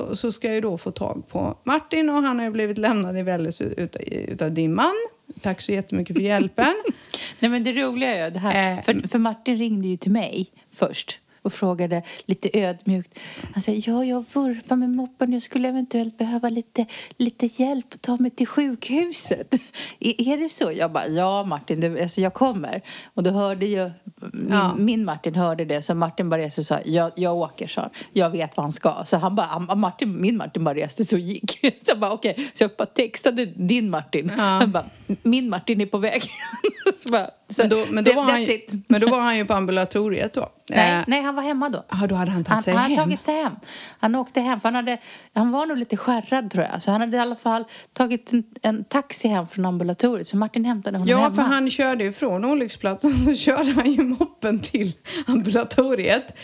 och 0.09 0.19
så 0.19 0.33
ska 0.33 0.55
jag 0.55 0.63
då 0.63 0.79
få 0.79 0.91
tag 0.91 1.29
på 1.29 1.59
Martin 1.65 2.11
och 2.11 2.15
han 2.15 2.39
har 2.39 2.45
ju 2.45 2.51
blivit 2.51 2.79
lämnad 2.79 3.19
i 3.19 3.23
Välles 3.23 3.61
utav, 3.61 4.03
utav 4.09 4.53
din 4.53 4.75
man. 4.75 4.95
Tack 5.41 5.61
så 5.61 5.73
jättemycket 5.73 6.17
för 6.17 6.23
hjälpen. 6.23 6.75
Nej 7.39 7.51
men 7.51 7.65
det 7.65 7.73
roliga 7.73 8.15
är 8.17 8.25
ju 8.25 8.31
det 8.31 8.39
här, 8.39 8.79
äh, 8.79 8.85
för, 8.85 9.09
för 9.09 9.19
Martin 9.19 9.59
ringde 9.59 9.89
ju 9.89 9.97
till 9.97 10.13
mig 10.13 10.51
först 10.75 11.21
och 11.47 11.53
frågade 11.53 12.03
lite 12.27 12.61
ödmjukt. 12.61 13.19
Han 13.53 13.63
sa, 13.63 13.73
ja, 13.73 14.05
jag 14.05 14.25
vurpar 14.33 14.77
med 14.77 14.91
moppen. 14.91 15.33
Jag 15.33 15.43
skulle 15.43 15.69
eventuellt 15.69 16.19
behöva 16.19 16.49
lite, 16.49 16.87
lite 17.17 17.63
hjälp 17.63 17.95
att 17.95 18.03
ta 18.03 18.17
mig 18.17 18.31
till 18.31 18.47
sjukhuset. 18.47 19.55
är, 20.01 20.29
är 20.33 20.39
det 20.39 20.49
så? 20.49 20.73
Jag 20.73 20.93
bara, 20.93 21.07
ja 21.07 21.45
Martin, 21.45 21.81
det, 21.81 22.03
alltså, 22.03 22.21
jag 22.21 22.35
kommer. 22.35 22.83
Och 23.15 23.23
då 23.23 23.31
hörde 23.31 23.67
ju 23.67 23.91
min, 24.33 24.49
ja. 24.51 24.75
min 24.79 25.05
Martin 25.05 25.35
hörde 25.35 25.65
det. 25.65 25.83
Så 25.83 25.95
Martin 25.95 26.31
bara 26.31 26.41
reste 26.41 26.61
och 26.61 26.67
sa, 26.67 26.79
jag, 26.85 27.13
jag 27.17 27.37
åker, 27.37 27.69
sa 27.69 27.91
Jag 28.13 28.31
vet 28.31 28.57
vad 28.57 28.65
han 28.65 28.73
ska. 28.73 29.05
Så 29.05 29.17
han 29.17 29.35
bara, 29.35 29.75
Martin, 29.75 30.21
min 30.21 30.37
Martin 30.37 30.65
bara 30.65 30.75
reste 30.75 31.17
och 31.17 31.21
gick. 31.21 31.59
Så 31.61 31.71
jag 31.87 31.99
bara, 31.99 32.13
okej. 32.13 32.31
Okay. 32.31 32.45
Så 32.55 32.65
jag 32.65 32.71
bara 32.79 32.87
textade 32.87 33.45
din 33.45 33.91
Martin. 33.91 34.33
Ja. 34.37 34.43
Han 34.43 34.73
bara, 34.73 34.85
min 35.23 35.49
Martin 35.49 35.81
är 35.81 35.87
på 35.87 35.99
väg. 35.99 36.23
så 36.99 37.13
bara, 37.13 37.31
så 37.49 37.63
men, 37.63 37.71
då, 37.71 37.85
men, 37.91 38.05
då 38.05 38.11
det, 38.11 38.17
var 38.17 38.25
han, 38.25 38.43
ju, 38.43 38.61
men 38.89 39.01
då 39.01 39.11
var 39.11 39.21
han 39.21 39.37
ju 39.37 39.45
på 39.45 39.55
ambulatoriet 39.55 40.33
då? 40.33 40.49
Nej, 40.71 40.99
eh, 40.99 41.05
nej 41.07 41.23
han 41.23 41.35
var 41.35 41.43
hemma 41.43 41.69
då. 41.69 41.85
Ja, 41.91 42.07
då 42.07 42.15
hade 42.15 42.31
han 42.31 42.45
tagit 42.45 42.65
sig 42.65 42.75
han, 42.75 42.91
hem? 42.91 42.99
Han 42.99 43.09
tagit 43.09 43.25
sig 43.25 43.35
hem. 43.35 43.53
Han 43.99 44.15
åkte 44.15 44.41
hem, 44.41 44.61
för 44.61 44.69
han, 44.69 44.75
hade, 44.75 44.99
han 45.33 45.51
var 45.51 45.67
nog 45.67 45.79
lite 45.79 45.97
skärrad 45.97 46.51
tror 46.51 46.65
jag. 46.73 46.83
Så 46.83 46.91
han 46.91 47.01
hade 47.01 47.17
i 47.17 47.21
alla 47.21 47.37
fall 47.37 47.65
tagit 47.93 48.33
en, 48.33 48.45
en 48.63 48.85
taxi 48.85 49.29
hem 49.29 49.49
från 49.49 49.67
ambulatoriet. 49.67 50.29
Så 50.29 50.37
Martin 50.37 50.65
hämtade 50.65 50.99
honom 50.99 51.09
ja, 51.09 51.17
hemma. 51.17 51.37
Ja, 51.37 51.43
för 51.43 51.55
han 51.55 51.71
körde 51.71 52.05
ju 52.05 52.13
från 52.13 52.45
olycksplatsen 52.45 53.13
så 53.13 53.35
körde 53.45 53.73
han 53.73 53.93
ju 53.93 54.03
moppen 54.03 54.61
till 54.61 54.93
ambulatoriet. 55.27 56.35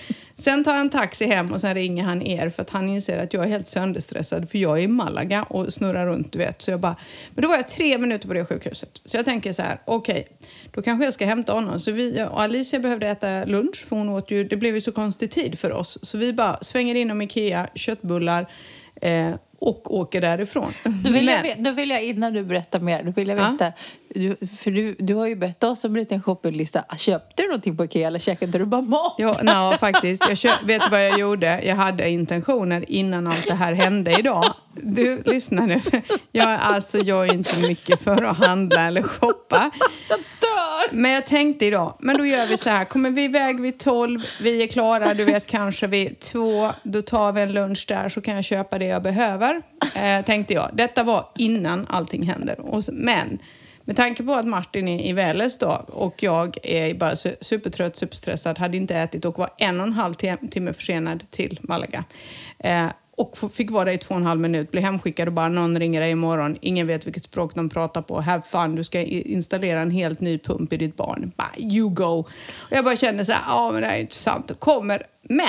Sen 0.43 0.65
tar 0.65 0.75
han 0.75 0.91
taxi 0.91 1.27
hem 1.27 1.53
och 1.53 1.61
sen 1.61 1.75
ringer 1.75 2.05
han 2.05 2.23
er 2.23 2.49
för 2.49 2.63
att 2.63 2.71
han 2.71 2.89
inser 2.89 3.19
att 3.19 3.33
jag 3.33 3.45
är 3.45 3.49
helt 3.49 3.69
sönderstressad 3.69 4.51
för 4.51 4.59
jag 4.59 4.79
är 4.79 4.83
i 4.83 4.89
Malaga 4.89 5.43
och 5.43 5.73
snurrar 5.73 6.07
runt, 6.07 6.33
du 6.33 6.39
vet. 6.39 6.63
Så 6.63 6.71
jag 6.71 6.81
bara, 6.81 6.97
men 7.31 7.43
då 7.43 7.49
var 7.49 7.57
jag 7.57 7.69
tre 7.69 7.99
minuter 7.99 8.29
på 8.29 8.35
det 8.35 8.45
sjukhuset. 8.45 9.01
Så 9.05 9.17
jag 9.17 9.25
tänker 9.25 9.53
så 9.53 9.63
här, 9.63 9.81
okej, 9.85 10.13
okay, 10.13 10.49
då 10.73 10.83
kanske 10.83 11.05
jag 11.05 11.15
ska 11.15 11.27
hämta 11.27 11.53
honom. 11.53 11.81
Så 11.81 11.93
vi, 11.93 12.23
och 12.23 12.41
Alicia 12.41 12.81
behövde 12.81 13.09
äta 13.09 13.45
lunch 13.45 13.85
för 13.89 13.97
hon 13.97 14.09
åt 14.09 14.31
ju, 14.31 14.45
det 14.45 14.57
blev 14.57 14.75
ju 14.75 14.81
så 14.81 14.93
konstig 14.93 15.31
tid 15.31 15.59
för 15.59 15.73
oss. 15.73 15.99
Så 16.03 16.19
vi 16.19 16.33
bara 16.33 16.59
svänger 16.63 16.95
inom 16.95 17.23
Ikea, 17.23 17.69
köttbullar, 17.75 18.47
eh, 19.01 19.31
och 19.63 19.97
åker 19.97 20.21
därifrån. 20.21 20.73
Då 20.85 21.11
vill, 21.11 21.25
Men... 21.25 21.47
jag, 21.47 21.65
då 21.65 21.71
vill 21.71 21.91
jag, 21.91 22.05
innan 22.05 22.33
du 22.33 22.45
berättar 22.45 22.81
mer, 22.81 23.03
då 23.03 23.11
vill 23.11 23.29
jag 23.29 23.37
veta, 23.37 23.65
ja. 23.65 23.73
Du, 24.14 24.47
för 24.47 24.71
du, 24.71 24.97
du 24.99 25.14
har 25.14 25.26
ju 25.26 25.37
bett 25.37 25.64
oss 25.64 25.85
om 25.85 25.95
en 25.95 26.00
liten 26.00 26.23
shoppinglista. 26.23 26.85
Köpte 26.97 27.42
du 27.42 27.49
någonting 27.49 27.76
på 27.76 27.85
Ikea 27.85 28.07
eller 28.07 28.19
käkade 28.19 28.59
du 28.59 28.64
bara 28.64 28.83
mat? 28.83 29.14
Ja, 29.19 29.37
no, 29.42 29.78
faktiskt. 29.78 30.25
Jag 30.28 30.38
köp, 30.38 30.62
vet 30.64 30.83
du 30.83 30.90
vad 30.90 31.07
jag 31.07 31.19
gjorde? 31.19 31.62
Jag 31.64 31.76
hade 31.76 32.11
intentioner 32.11 32.85
innan 32.88 33.26
allt 33.26 33.47
det 33.47 33.54
här 33.54 33.73
hände 33.73 34.19
idag. 34.19 34.54
Du, 34.75 35.23
lyssna 35.26 35.66
nu. 35.66 35.81
Jag, 36.33 36.59
alltså, 36.62 36.99
jag 36.99 37.28
är 37.28 37.33
inte 37.33 37.66
mycket 37.66 38.04
för 38.04 38.23
att 38.23 38.37
handla 38.37 38.81
eller 38.81 39.02
shoppa. 39.02 39.71
Men 40.90 41.11
jag 41.11 41.26
tänkte 41.26 41.66
idag, 41.66 41.97
men 41.99 42.19
då 42.19 42.26
gör 42.26 42.47
vi 42.47 42.57
så 42.57 42.71
här. 42.71 42.85
Kommer 42.85 43.11
vi 43.11 43.25
iväg 43.25 43.61
vid 43.61 43.78
tolv, 43.78 44.21
vi 44.40 44.62
är 44.62 44.66
klara, 44.66 45.14
du 45.14 45.25
vet 45.25 45.47
kanske 45.47 45.87
vid 45.87 46.21
två, 46.21 46.73
då 46.83 47.02
tar 47.02 47.33
vi 47.33 47.40
en 47.40 47.52
lunch 47.52 47.85
där 47.88 48.09
så 48.09 48.21
kan 48.21 48.35
jag 48.35 48.45
köpa 48.45 48.78
det 48.78 48.85
jag 48.85 49.02
behöver. 49.02 49.62
Eh, 49.95 50.25
tänkte 50.25 50.54
jag. 50.54 50.71
Detta 50.73 51.02
var 51.02 51.28
innan 51.37 51.87
allting 51.90 52.23
händer. 52.23 52.61
Och, 52.61 52.83
men 52.92 53.38
med 53.85 53.97
tanke 53.97 54.23
på 54.23 54.33
att 54.33 54.47
Martin 54.47 54.89
är 54.89 55.07
i 55.07 55.12
Väles 55.12 55.59
då 55.59 55.85
och 55.89 56.23
jag 56.23 56.59
är 56.62 56.95
bara 56.95 57.17
supertrött, 57.41 57.97
superstressad, 57.97 58.59
hade 58.59 58.77
inte 58.77 58.95
ätit 58.95 59.25
och 59.25 59.39
var 59.39 59.51
en 59.59 59.81
och 59.81 59.87
en 59.87 59.93
halv 59.93 60.15
timme 60.51 60.73
försenad 60.73 61.25
till 61.31 61.61
Malaga. 61.62 62.05
Eh, 62.59 62.87
och 63.17 63.53
fick 63.55 63.71
vara 63.71 63.85
där 63.85 63.93
i 63.93 63.99
två 63.99 64.15
och 64.15 64.21
en 64.21 64.27
halv 64.27 64.41
minut, 64.41 64.71
blev 64.71 64.85
hemskickad 64.85 65.29
och 65.29 65.35
bara 65.35 65.49
någon 65.49 65.79
ringer 65.79 66.01
dig 66.01 66.11
imorgon, 66.11 66.59
ingen 66.61 66.87
vet 66.87 67.07
vilket 67.07 67.25
språk 67.25 67.55
de 67.55 67.69
pratar 67.69 68.03
på, 68.03 68.21
have 68.21 68.43
fun, 68.43 68.75
du 68.75 68.85
ska 68.85 69.01
installera 69.01 69.81
en 69.81 69.91
helt 69.91 70.21
ny 70.21 70.39
pump 70.39 70.73
i 70.73 70.77
ditt 70.77 70.97
barn. 70.97 71.33
Bara, 71.37 71.59
you 71.59 71.91
go! 71.91 72.27
Och 72.53 72.73
jag 72.73 72.85
bara 72.85 72.97
kände 72.97 73.25
så 73.25 73.33
här, 73.33 73.43
ja 73.49 73.71
men 73.73 73.81
det 73.81 73.87
här 73.87 73.97
är 73.97 74.01
inte 74.01 74.15
sant, 74.15 74.49
det 74.49 74.55
kommer. 74.55 75.07
Men, 75.23 75.47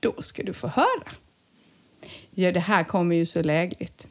då 0.00 0.22
ska 0.22 0.42
du 0.42 0.52
få 0.52 0.66
höra. 0.66 1.12
Ja, 2.30 2.52
det 2.52 2.60
här 2.60 2.84
kommer 2.84 3.16
ju 3.16 3.26
så 3.26 3.42
lägligt. 3.42 4.08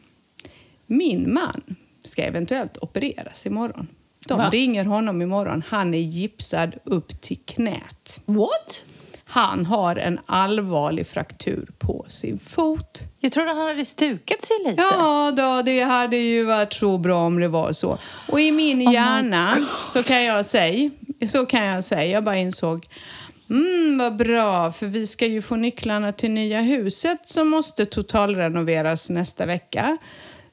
Min 0.85 1.33
man 1.33 1.75
ska 2.09 2.23
eventuellt 2.23 2.77
opereras 2.77 3.45
imorgon. 3.45 3.87
De 4.27 4.37
Va? 4.37 4.49
ringer 4.49 4.85
honom 4.85 5.21
imorgon. 5.21 5.63
Han 5.67 5.93
är 5.93 5.99
gipsad 5.99 6.75
upp 6.83 7.21
till 7.21 7.39
knät. 7.45 8.21
What? 8.25 8.83
Han 9.25 9.65
har 9.65 9.95
en 9.95 10.19
allvarlig 10.25 11.07
fraktur 11.07 11.69
på 11.79 12.05
sin 12.09 12.39
fot. 12.39 12.99
Jag 13.19 13.31
trodde 13.31 13.49
han 13.49 13.67
hade 13.67 13.85
stukat 13.85 14.41
sig 14.41 14.57
lite. 14.65 14.81
Ja, 14.81 15.31
då, 15.37 15.61
det 15.61 15.81
hade 15.81 16.17
ju 16.17 16.43
varit 16.43 16.73
så 16.73 16.97
bra 16.97 17.25
om 17.25 17.39
det 17.39 17.47
var 17.47 17.71
så. 17.71 17.97
Och 18.27 18.41
i 18.41 18.51
min 18.51 18.87
oh 18.87 18.93
hjärna 18.93 19.67
så 19.93 20.03
kan 20.03 20.23
jag 20.23 20.45
säga, 20.45 20.89
så 21.29 21.45
kan 21.45 21.65
jag 21.65 21.83
säga, 21.83 22.05
jag 22.05 22.23
bara 22.23 22.37
insåg 22.37 22.87
Mm, 23.49 23.97
vad 23.97 24.15
bra, 24.15 24.71
för 24.71 24.87
vi 24.87 25.07
ska 25.07 25.25
ju 25.25 25.41
få 25.41 25.55
nycklarna 25.55 26.11
till 26.11 26.31
nya 26.31 26.61
huset 26.61 27.27
som 27.27 27.47
måste 27.47 27.85
totalrenoveras 27.85 29.09
nästa 29.09 29.45
vecka. 29.45 29.97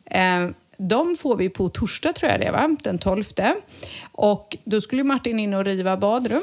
Eh, 0.05 0.49
de 0.77 1.17
får 1.17 1.37
vi 1.37 1.49
på 1.49 1.69
torsdag 1.69 2.13
tror 2.13 2.31
jag 2.31 2.41
det 2.41 2.51
va? 2.51 2.77
den 2.83 2.99
12. 2.99 3.25
Och 4.13 4.57
då 4.65 4.81
skulle 4.81 5.05
Martin 5.05 5.39
in 5.39 5.55
och 5.55 5.65
riva 5.65 5.97
badrum. 5.97 6.43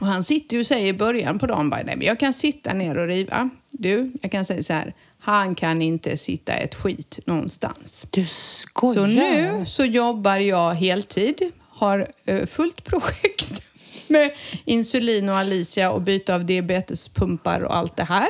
Och 0.00 0.06
han 0.06 0.24
sitter 0.24 0.56
ju 0.56 0.60
och 0.60 0.66
säger 0.66 0.86
i 0.86 0.92
början 0.92 1.38
på 1.38 1.46
dagen 1.46 1.70
bara, 1.70 1.82
nej 1.82 1.96
men 1.96 2.06
jag 2.06 2.20
kan 2.20 2.32
sitta 2.32 2.72
ner 2.72 2.98
och 2.98 3.06
riva. 3.06 3.50
Du, 3.70 4.12
jag 4.22 4.32
kan 4.32 4.44
säga 4.44 4.62
så 4.62 4.72
här, 4.72 4.94
han 5.18 5.54
kan 5.54 5.82
inte 5.82 6.16
sitta 6.16 6.52
ett 6.52 6.74
skit 6.74 7.18
någonstans. 7.24 8.06
Du 8.10 8.26
skojar? 8.26 8.94
Så 8.94 9.06
nu 9.06 9.66
så 9.66 9.84
jobbar 9.84 10.36
jag 10.36 10.74
heltid, 10.74 11.52
har 11.68 12.10
uh, 12.30 12.46
fullt 12.46 12.84
projekt 12.84 13.62
med 14.06 14.30
insulin 14.64 15.28
och 15.28 15.36
Alicia 15.36 15.90
och 15.90 16.02
byte 16.02 16.34
av 16.34 16.44
diabetespumpar 16.44 17.60
och 17.60 17.76
allt 17.76 17.96
det 17.96 18.04
här. 18.04 18.28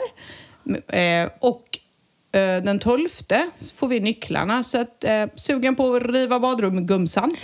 Uh, 0.66 1.30
och 1.40 1.78
den 2.62 2.78
12 2.78 3.08
får 3.74 3.88
vi 3.88 4.00
nycklarna, 4.00 4.64
så 4.64 4.80
att, 4.80 5.04
sugen 5.36 5.76
på 5.76 5.94
att 5.94 6.02
riva 6.02 6.40
badrum, 6.40 6.86
gumsan? 6.86 7.36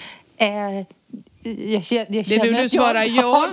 jag, 1.42 1.84
jag 1.90 2.06
det 2.08 2.34
är 2.34 2.52
nu 2.52 2.62
du 2.62 2.68
svarar 2.68 3.16
ja. 3.16 3.48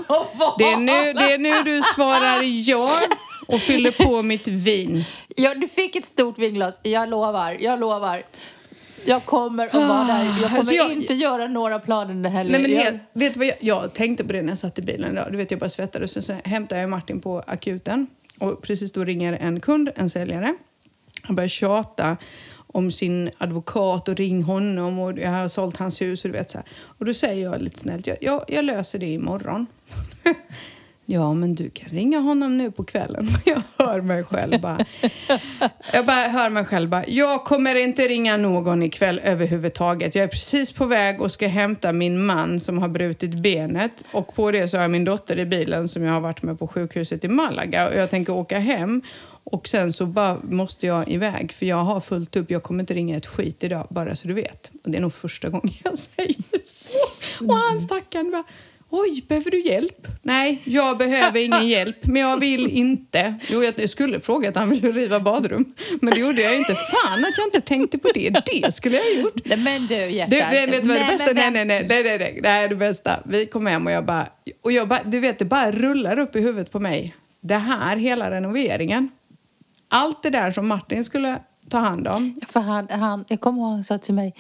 Det 0.58 0.64
är 0.64 0.78
nu, 0.78 1.14
det 1.14 1.34
är 1.34 1.38
nu 1.38 1.72
du 1.72 1.82
svarar 1.96 2.44
ja 2.44 2.90
och 3.48 3.60
fyller 3.60 3.92
på 3.92 4.24
mitt 4.24 4.48
vin. 4.48 5.04
Ja, 5.36 5.56
du 5.56 5.68
fick 5.68 5.96
ett 5.96 6.06
stort 6.06 6.40
vinglas. 6.40 6.80
Jag 6.84 7.10
lovar, 7.10 7.58
jag 7.60 7.80
lovar. 7.80 8.24
Jag 9.06 9.26
kommer 9.26 9.66
att 9.68 9.74
vara 9.74 10.04
där. 10.04 10.24
Jag 10.26 10.36
kommer 10.36 10.58
alltså 10.58 10.74
jag, 10.74 10.92
inte 10.92 11.14
göra 11.14 11.48
några 11.48 11.80
planer 11.80 12.30
heller. 12.30 12.52
Nej, 12.52 12.62
men 12.62 12.80
helt, 12.80 13.02
vet 13.14 13.34
du 13.34 13.40
vad 13.40 13.48
jag, 13.48 13.58
jag, 13.60 13.94
tänkte 13.94 14.24
på 14.24 14.34
det 14.34 14.42
när 14.42 14.50
jag 14.50 14.58
satt 14.58 14.80
i 14.80 14.82
bilen 14.82 15.12
idag. 15.12 15.28
Du 15.32 15.38
vet, 15.38 15.52
jag 15.52 15.60
bara 15.60 15.70
svettades. 15.70 16.12
Så, 16.12 16.22
så 16.22 16.34
hämtade 16.44 16.82
jag 16.82 16.90
Martin 16.90 17.22
på 17.22 17.44
akuten. 17.48 18.08
Och 18.40 18.62
precis 18.62 18.92
då 18.92 19.04
ringer 19.04 19.34
en 19.34 19.60
kund, 19.60 19.90
en 19.96 20.10
säljare. 20.10 20.56
Han 21.28 21.36
börjar 21.36 21.48
tjata 21.48 22.18
om 22.76 22.92
sin 22.92 23.30
advokat 23.38 24.08
och 24.08 24.16
ring 24.16 24.44
honom 24.44 25.00
och 25.00 25.20
jag 25.20 25.32
har 25.32 25.48
sålt 25.48 25.78
hans 25.78 26.02
hus 26.02 26.26
och 26.26 26.32
du 26.32 26.38
vet 26.38 26.50
så 26.50 26.58
här. 26.58 26.68
Och 26.82 27.06
då 27.06 27.14
säger 27.14 27.44
jag 27.44 27.62
lite 27.62 27.80
snällt, 27.80 28.08
jag, 28.08 28.18
jag, 28.22 28.44
jag 28.48 28.66
löser 28.66 29.00
det 29.00 29.06
imorgon. 29.06 29.66
ja, 31.06 31.34
men 31.34 31.56
du 31.56 31.70
kan 31.70 31.90
ringa 31.90 32.20
honom 32.20 32.58
nu 32.58 32.72
på 32.72 32.84
kvällen. 32.84 33.28
Jag 33.46 33.62
hör 33.78 34.02
mig 34.02 34.24
själv 34.24 34.62
bara. 34.62 34.86
Jag 35.94 36.06
bara 36.06 36.28
hör 36.28 36.50
mig 36.50 36.66
själv 36.66 36.90
bara, 36.90 37.04
jag 37.08 37.46
kommer 37.46 37.76
inte 37.76 38.08
ringa 38.08 38.38
någon 38.38 38.84
ikväll 38.84 39.22
överhuvudtaget. 39.24 40.16
Jag 40.16 40.24
är 40.24 40.28
precis 40.28 40.72
på 40.72 40.86
väg 40.86 41.22
och 41.22 41.32
ska 41.32 41.48
hämta 41.48 41.92
min 41.92 42.26
man 42.26 42.60
som 42.60 42.78
har 42.78 42.88
brutit 42.88 43.34
benet 43.36 44.06
och 44.12 44.36
på 44.36 44.52
det 44.52 44.68
så 44.68 44.78
har 44.78 44.82
jag 44.82 44.92
min 44.92 45.06
dotter 45.06 45.40
i 45.40 45.46
bilen 45.46 45.88
som 45.88 46.04
jag 46.04 46.14
har 46.14 46.22
varit 46.22 46.44
med 46.44 46.60
på 46.60 46.68
sjukhuset 46.68 47.24
i 47.24 47.28
Malaga 47.28 47.88
och 47.88 47.96
jag 47.96 48.10
tänker 48.10 48.34
åka 48.34 48.60
hem 48.60 49.02
och 49.46 49.68
sen 49.68 49.94
så 49.94 50.06
bara 50.06 50.40
måste 50.44 50.86
jag 50.86 51.10
iväg 51.10 51.54
för 51.54 51.66
jag 51.66 51.76
har 51.84 52.00
fullt 52.02 52.36
upp. 52.36 52.52
Jag 52.52 52.64
kommer 52.64 52.80
inte 52.80 52.94
ringa 52.94 53.18
ett 53.18 53.26
skit 53.26 53.64
idag, 53.64 53.88
bara 53.90 54.16
så 54.16 54.28
du 54.28 54.34
vet. 54.34 54.72
Och 54.84 54.92
det 54.92 54.98
är 54.98 55.02
nog 55.02 55.14
första 55.14 55.50
gången 55.50 55.74
jag 55.84 55.98
säger 56.16 56.36
så. 56.66 57.46
Och 57.46 57.56
han 57.56 57.80
stackaren 57.80 58.32
bara, 58.32 58.44
oj, 58.90 59.26
behöver 59.28 59.52
du 59.52 59.62
hjälp? 59.62 60.08
Nej, 60.22 60.62
jag 60.64 60.98
behöver 60.98 61.40
ingen 61.40 61.68
hjälp, 61.68 62.06
men 62.06 62.22
jag 62.22 62.40
vill 62.40 62.70
inte. 62.70 63.36
Jo, 63.48 63.64
jag 63.64 63.90
skulle 63.90 64.20
fråga 64.20 64.50
att 64.50 64.56
han 64.56 64.70
ville 64.70 64.92
riva 64.92 65.20
badrum, 65.20 65.74
men 66.02 66.14
det 66.14 66.20
gjorde 66.20 66.42
jag 66.42 66.58
inte. 66.58 66.76
Fan 66.76 67.26
att 67.26 67.38
jag 67.38 67.48
inte 67.48 67.62
tänkte 67.62 67.98
på 67.98 68.10
det. 68.14 68.36
Det 68.62 68.72
skulle 68.72 68.98
jag 68.98 69.04
ha 69.04 69.22
gjort. 69.22 69.58
Men 69.58 69.88
du, 69.88 69.96
hjärtat. 69.96 70.32
Du, 70.32 70.38
vet 70.38 70.84
du 70.84 70.90
vad 70.90 70.98
det 70.98 71.18
bästa? 71.18 71.34
Nej, 71.34 71.52
nej, 71.52 71.66
nej, 71.66 71.86
nej, 71.90 72.04
nej, 72.04 72.18
nej, 72.20 72.40
det 72.42 72.50
är 72.50 72.68
det 72.70 72.76
bästa. 72.76 73.20
Vi 73.26 73.46
kom 73.46 73.66
hem 73.66 73.86
och 73.86 73.92
jag 73.92 74.06
bara, 74.06 74.28
och 74.64 74.72
jag 74.72 74.88
bara, 74.88 75.04
du 75.04 75.20
vet, 75.20 75.40
det 75.40 75.46
bara 75.46 75.72
rullar 75.72 76.20
upp 76.20 76.36
i 76.36 76.40
huvudet 76.40 76.72
på 76.72 76.80
mig. 76.80 77.16
Det 77.42 77.56
här, 77.56 77.98
hela 77.98 78.32
renoveringen 78.32 79.10
allt 79.90 80.24
det 80.24 80.30
där 80.30 80.52
som 80.52 80.68
Martin 80.68 81.04
skulle 81.04 81.40
ta 81.70 81.78
hand 81.78 82.08
om. 82.08 82.40
För 82.48 82.60
han, 82.60 82.88
han, 82.90 83.26
jag 83.28 83.42
kommer 83.42 83.62
ihåg 83.62 83.72
han 83.72 83.84
sa 83.84 83.98
till 83.98 84.14
mig, 84.14 84.36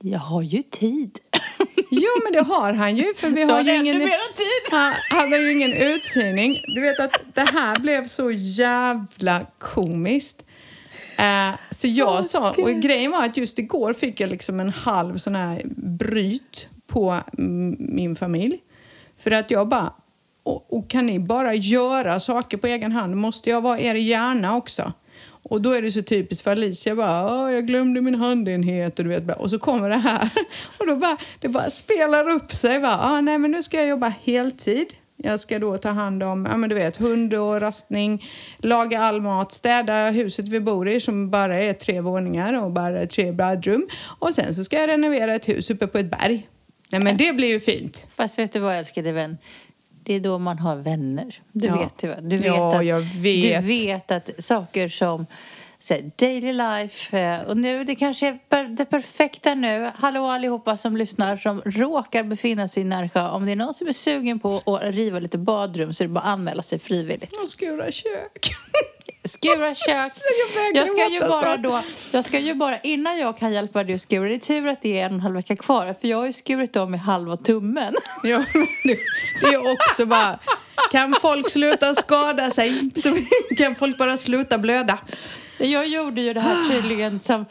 jag 0.00 0.18
har 0.18 0.42
ju 0.42 0.62
tid. 0.62 1.18
Jo, 1.94 2.10
men 2.24 2.32
det 2.32 2.54
har 2.54 2.72
han 2.72 2.96
ju. 2.96 3.14
För 3.14 3.30
vi 3.30 3.42
har 3.42 3.60
ju 3.62 3.74
ingen, 3.74 4.00
tid. 4.00 4.08
Han, 4.70 4.92
han 5.10 5.32
har 5.32 5.38
ju 5.38 5.52
ingen 5.52 5.72
uthyrning. 5.72 6.56
Du 6.74 6.80
vet 6.80 7.00
att 7.00 7.20
det 7.34 7.50
här 7.50 7.78
blev 7.78 8.08
så 8.08 8.30
jävla 8.30 9.46
komiskt. 9.58 10.44
Uh, 11.18 11.56
så 11.70 11.86
jag 11.88 12.20
oh, 12.20 12.22
sa, 12.22 12.50
och 12.50 12.70
grejen 12.70 13.10
var 13.10 13.24
att 13.24 13.36
just 13.36 13.58
igår 13.58 13.92
fick 13.92 14.20
jag 14.20 14.30
liksom 14.30 14.60
en 14.60 14.68
halv 14.68 15.18
sån 15.18 15.34
här 15.34 15.62
bryt 15.76 16.68
på 16.86 17.18
min 17.78 18.16
familj. 18.16 18.58
För 19.18 19.30
att 19.30 19.50
jag 19.50 19.68
bara, 19.68 19.92
och, 20.42 20.76
och, 20.76 20.90
kan 20.90 21.06
ni 21.06 21.20
bara 21.20 21.54
göra 21.54 22.20
saker 22.20 22.56
på 22.56 22.66
egen 22.66 22.92
hand? 22.92 23.16
Måste 23.16 23.50
jag 23.50 23.60
vara 23.60 23.78
er 23.78 23.94
hjärna 23.94 24.56
också? 24.56 24.92
Och 25.42 25.62
då 25.62 25.72
är 25.72 25.82
det 25.82 25.92
så 25.92 26.02
typiskt 26.02 26.44
för 26.44 26.50
Alicia 26.50 26.94
bara, 26.94 27.52
jag 27.52 27.66
glömde 27.66 28.00
min 28.00 28.14
handenhet 28.14 28.98
och 28.98 29.04
du 29.04 29.10
vet, 29.10 29.36
och 29.38 29.50
så 29.50 29.58
kommer 29.58 29.88
det 29.88 29.96
här 29.96 30.30
och 30.78 30.86
då 30.86 30.96
bara, 30.96 31.16
det 31.40 31.48
bara 31.48 31.70
spelar 31.70 32.28
upp 32.28 32.52
sig. 32.52 32.80
Bara, 32.80 32.98
ah, 32.98 33.20
nej 33.20 33.38
men 33.38 33.50
nu 33.50 33.62
ska 33.62 33.76
jag 33.76 33.88
jobba 33.88 34.12
heltid. 34.22 34.86
Jag 35.16 35.40
ska 35.40 35.58
då 35.58 35.78
ta 35.78 35.88
hand 35.88 36.22
om 36.22 36.46
ja, 36.50 36.56
men 36.56 36.68
du 36.68 36.74
vet, 36.74 36.96
hund 36.96 37.34
och 37.34 37.60
rastning, 37.60 38.24
laga 38.58 39.00
all 39.00 39.20
mat, 39.20 39.52
städa 39.52 40.10
huset 40.10 40.48
vi 40.48 40.60
bor 40.60 40.88
i 40.88 41.00
som 41.00 41.30
bara 41.30 41.56
är 41.56 41.72
tre 41.72 42.00
våningar 42.00 42.62
och 42.62 42.70
bara 42.70 43.06
tre 43.06 43.32
badrum. 43.32 43.88
Och 44.18 44.34
sen 44.34 44.54
så 44.54 44.64
ska 44.64 44.76
jag 44.76 44.88
renovera 44.88 45.34
ett 45.34 45.48
hus 45.48 45.70
uppe 45.70 45.86
på 45.86 45.98
ett 45.98 46.10
berg. 46.10 46.48
Nej 46.88 47.00
men 47.00 47.16
det 47.16 47.32
blir 47.32 47.48
ju 47.48 47.60
fint. 47.60 48.06
Fast 48.16 48.38
vet 48.38 48.52
du 48.52 48.58
vad 48.58 48.74
älskade 48.74 49.12
vän? 49.12 49.36
Det 50.04 50.14
är 50.14 50.20
då 50.20 50.38
man 50.38 50.58
har 50.58 50.76
vänner. 50.76 51.40
Du 51.52 51.66
ja. 51.66 51.76
vet, 51.76 51.98
du 52.22 52.36
vet 52.36 52.46
ja, 52.46 52.78
att, 52.78 52.86
jag 52.86 53.00
vet. 53.00 53.60
Du 53.60 53.66
vet 53.66 54.10
att 54.10 54.30
saker 54.38 54.88
som, 54.88 55.26
så 55.80 55.94
här, 55.94 56.10
daily 56.16 56.52
life. 56.52 57.18
eh, 57.18 57.40
Och 57.40 57.56
nu, 57.56 57.84
det 57.84 57.94
kanske 57.94 58.38
är 58.48 58.76
det 58.76 58.84
perfekta 58.84 59.54
nu. 59.54 59.90
Hallå 59.94 60.26
allihopa 60.26 60.76
som 60.76 60.96
lyssnar 60.96 61.36
som 61.36 61.62
råkar 61.64 62.22
befinna 62.22 62.68
sig 62.68 62.80
i 62.80 62.84
Närsjö. 62.84 63.28
Om 63.28 63.46
det 63.46 63.52
är 63.52 63.56
någon 63.56 63.74
som 63.74 63.88
är 63.88 63.92
sugen 63.92 64.38
på 64.38 64.62
att 64.66 64.82
riva 64.94 65.18
lite 65.18 65.38
badrum 65.38 65.94
så 65.94 66.04
är 66.04 66.08
det 66.08 66.14
bara 66.14 66.20
att 66.20 66.26
anmäla 66.26 66.62
sig 66.62 66.78
frivilligt. 66.78 67.32
Och 67.42 67.48
skura 67.48 67.90
kök. 67.90 68.50
Skura 69.24 69.74
kök. 69.86 70.12
Jag 70.74 70.90
ska 70.90 71.10
ju 71.10 71.20
bara 71.20 71.56
då, 71.56 71.82
jag 72.12 72.24
ska 72.24 72.38
ju 72.38 72.54
bara, 72.54 72.78
innan 72.80 73.18
jag 73.18 73.38
kan 73.38 73.52
hjälpa 73.52 73.84
dig 73.84 73.94
att 73.94 74.00
skura, 74.02 74.28
det 74.28 74.34
är 74.34 74.38
tur 74.38 74.68
att 74.68 74.82
det 74.82 74.98
är 74.98 75.06
en 75.06 75.10
och 75.10 75.14
en 75.14 75.20
halv 75.20 75.34
vecka 75.34 75.56
kvar, 75.56 75.94
för 76.00 76.08
jag 76.08 76.16
har 76.16 76.26
ju 76.26 76.32
skurit 76.32 76.76
av 76.76 76.90
med 76.90 77.00
halva 77.00 77.36
tummen. 77.36 77.94
Ja, 78.22 78.44
det, 78.84 78.98
det 79.40 79.46
är 79.46 79.72
också 79.72 80.06
bara... 80.06 80.38
Kan 80.90 81.14
folk 81.20 81.50
sluta 81.50 81.94
skada 81.94 82.50
sig 82.50 82.90
så 82.96 83.16
kan 83.56 83.74
folk 83.74 83.98
bara 83.98 84.16
sluta 84.16 84.58
blöda. 84.58 84.98
Jag 85.58 85.86
gjorde 85.88 86.20
ju 86.20 86.32
det 86.32 86.40
här 86.40 86.70
tydligen 86.70 87.20
som, 87.20 87.44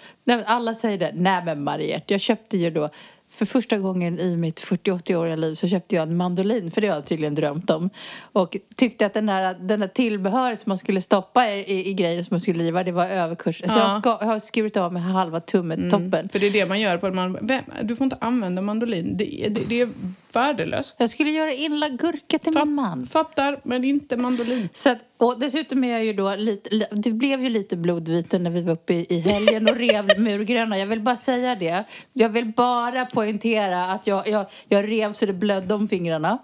alla 0.46 0.76
säger 0.76 0.98
det, 0.98 1.12
nej 1.16 1.46
men 1.46 1.64
Mariette, 1.64 2.14
jag 2.14 2.22
köpte 2.22 2.58
ju 2.58 2.70
då 2.70 2.90
för 3.32 3.46
första 3.46 3.78
gången 3.78 4.20
i 4.20 4.38
mitt 4.38 4.62
40-80-åriga 4.64 5.36
liv 5.36 5.56
så 5.56 5.68
köpte 5.68 5.96
jag 5.96 6.04
en 6.04 6.18
mandolin, 6.18 6.72
för 6.72 6.82
det 6.82 6.88
har 6.88 6.96
jag 6.96 7.06
tydligen 7.06 7.36
drömt 7.36 7.70
om. 7.70 7.90
Och 8.34 8.58
tyckte 8.76 9.06
att 9.06 9.14
den 9.14 9.26
där, 9.26 9.54
den 9.60 9.80
där 9.80 9.88
tillbehöret 9.88 10.60
som 10.62 10.70
man 10.70 10.78
skulle 10.78 11.02
stoppa 11.02 11.50
i, 11.50 11.60
i, 11.60 11.90
i 11.90 11.94
grejer 11.94 12.24
som 12.24 12.28
man 12.34 12.42
skulle 12.42 12.64
riva, 12.64 12.84
det 12.84 12.92
var 12.92 13.06
överkurs. 13.08 13.58
Så 13.60 13.66
Ja. 13.68 13.78
jag, 13.78 14.00
ska, 14.00 14.18
jag 14.22 14.28
har 14.28 14.40
skurit 14.40 14.78
av 14.78 14.94
med 14.94 15.02
halva 15.04 15.40
tummen, 15.40 15.90
toppen. 15.92 16.30
För 16.30 16.40
det 16.40 16.48
är 16.48 16.52
det 16.52 16.66
man 16.66 16.80
gör. 16.80 16.98
på 16.98 17.12
man, 17.12 17.38
vem, 17.42 17.64
Du 17.84 17.96
får 17.96 18.04
inte 18.04 18.18
använda 18.22 18.62
mandolin. 18.62 19.18
Det, 19.18 19.42
är- 19.46 19.50
det, 19.50 19.62
det 19.70 19.82
är 19.82 19.90
värdelöst. 20.34 20.96
Jag 21.00 21.10
skulle 21.10 21.32
göra 21.32 21.54
inlagd 21.54 22.00
gurka 22.02 22.40
till 22.40 22.54
min 22.54 22.74
man. 22.74 23.06
Fattar, 23.06 23.60
men 23.64 23.84
inte 23.84 24.18
mandolin. 24.18 24.70
Så 24.74 24.90
att, 24.90 24.98
och 25.22 25.40
dessutom 25.40 25.84
är 25.84 25.92
jag 25.92 26.06
ju 26.06 26.14
då 26.14 26.36
lite, 26.36 26.70
li- 26.76 26.86
det 26.92 27.12
blev 27.12 27.44
ju 27.44 27.50
lite 27.50 27.78
blodvite 27.78 28.40
när 28.40 28.50
vi 28.52 28.62
var 28.62 28.74
uppe 28.74 28.94
i, 28.94 29.06
i 29.10 29.20
helgen 29.20 29.68
och 29.70 29.76
rev 29.76 30.10
murgröna. 30.20 30.78
Jag 30.80 30.88
vill 30.88 31.02
bara 31.02 31.18
säga 31.18 31.56
det. 31.56 31.84
Jag 32.14 32.30
vill 32.30 32.46
bara 32.46 33.06
poängtera 33.06 33.86
att 33.86 34.08
jag, 34.08 34.28
jag, 34.28 34.46
jag 34.68 34.88
rev 34.88 35.14
så 35.14 35.26
det 35.26 35.34
blödde 35.34 35.74
om 35.74 35.90
fingrarna. 35.90 36.38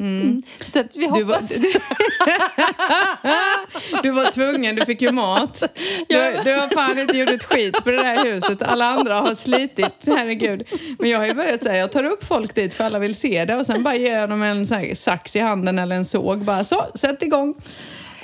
Mm. 0.00 0.42
Så 0.66 0.80
att 0.80 0.96
vi 0.96 1.06
Du 1.06 1.22
var, 1.24 1.34
hoppas... 1.34 1.48
du, 1.50 1.72
du 4.02 4.10
var 4.10 4.24
tvungen, 4.32 4.76
du 4.76 4.84
fick 4.84 5.02
ju 5.02 5.12
mat. 5.12 5.62
Du, 6.08 6.14
du 6.44 6.54
har 6.54 6.74
fan 6.74 6.98
inte 6.98 7.18
gjort 7.18 7.30
ett 7.30 7.44
skit 7.44 7.84
på 7.84 7.90
det 7.90 7.96
där 7.96 8.24
huset. 8.24 8.62
Alla 8.62 8.84
andra 8.86 9.14
har 9.14 9.34
slitit, 9.34 10.04
herregud. 10.06 10.62
Men 10.98 11.10
jag 11.10 11.18
har 11.18 11.26
ju 11.26 11.34
börjat 11.34 11.62
säga, 11.62 11.76
jag 11.76 11.92
tar 11.92 12.04
upp 12.04 12.24
folk 12.24 12.54
dit 12.54 12.74
för 12.74 12.84
alla 12.84 12.98
vill 12.98 13.14
se 13.14 13.44
det 13.44 13.56
och 13.56 13.66
sen 13.66 13.82
bara 13.82 13.94
ger 13.96 14.18
jag 14.18 14.30
dem 14.30 14.42
en 14.42 14.66
här 14.66 14.94
sax 14.94 15.36
i 15.36 15.40
handen 15.40 15.78
eller 15.78 15.96
en 15.96 16.04
såg. 16.04 16.38
Bara 16.44 16.64
så, 16.64 16.84
sätt 16.94 17.22
igång. 17.22 17.54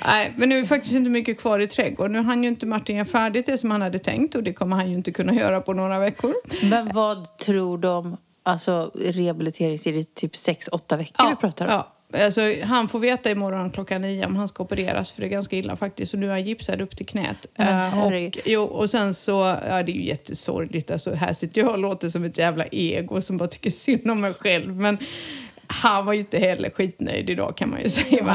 Nej, 0.05 0.33
men 0.35 0.49
nu 0.49 0.59
är 0.59 0.65
faktiskt 0.65 0.95
inte 0.95 1.09
mycket 1.09 1.39
kvar 1.39 1.59
i 1.59 1.67
trädgården. 1.67 2.11
Nu 2.11 2.21
hann 2.21 2.43
ju 2.43 2.49
inte 2.49 2.65
Martin 2.65 2.95
göra 2.95 3.05
färdigt 3.05 3.45
det 3.45 3.57
som 3.57 3.71
han 3.71 3.81
hade 3.81 3.99
tänkt 3.99 4.35
och 4.35 4.43
det 4.43 4.53
kommer 4.53 4.75
han 4.75 4.89
ju 4.89 4.93
inte 4.93 5.11
kunna 5.11 5.33
göra 5.33 5.61
på 5.61 5.73
några 5.73 5.99
veckor. 5.99 6.33
Men 6.69 6.89
vad 6.93 7.37
tror 7.37 7.77
de, 7.77 8.17
alltså 8.43 8.91
rehabiliteringstid, 8.95 9.93
det 9.93 9.99
är 9.99 10.03
typ 10.03 10.33
6-8 10.33 10.97
veckor 10.97 11.29
vi 11.29 11.35
pratar 11.35 11.65
om? 11.65 11.71
Ja. 11.71 11.97
Alltså, 12.19 12.41
han 12.63 12.89
får 12.89 12.99
veta 12.99 13.31
imorgon 13.31 13.71
klockan 13.71 14.01
nio 14.01 14.25
om 14.25 14.35
han 14.35 14.47
ska 14.47 14.63
opereras 14.63 15.11
för 15.11 15.21
det 15.21 15.27
är 15.27 15.29
ganska 15.29 15.55
illa 15.55 15.75
faktiskt. 15.75 16.13
Och 16.13 16.19
nu 16.19 16.27
är 16.27 16.31
han 16.31 16.43
gipsad 16.43 16.81
upp 16.81 16.95
till 16.95 17.05
knät. 17.05 17.45
Men 17.57 17.91
herregud. 17.91 18.35
och, 18.35 18.41
jo, 18.45 18.63
och 18.63 18.89
sen 18.89 19.13
så, 19.13 19.57
ja 19.69 19.83
det 19.83 19.91
är 19.91 19.95
ju 19.95 20.05
jättesorgligt. 20.05 20.91
Alltså, 20.91 21.13
här 21.13 21.33
sitter 21.33 21.61
jag 21.61 21.71
och 21.71 21.77
låter 21.77 22.09
som 22.09 22.23
ett 22.23 22.37
jävla 22.37 22.65
ego 22.71 23.21
som 23.21 23.37
bara 23.37 23.47
tycker 23.47 23.71
synd 23.71 24.11
om 24.11 24.21
mig 24.21 24.33
själv. 24.33 24.75
Men 24.75 24.97
han 25.71 26.05
var 26.05 26.13
ju 26.13 26.19
inte 26.19 26.39
heller 26.39 26.69
skitnöjd 26.69 27.29
idag 27.29 27.57
kan 27.57 27.69
man 27.69 27.81
ju 27.81 27.89
säga. 27.89 28.23
va? 28.23 28.31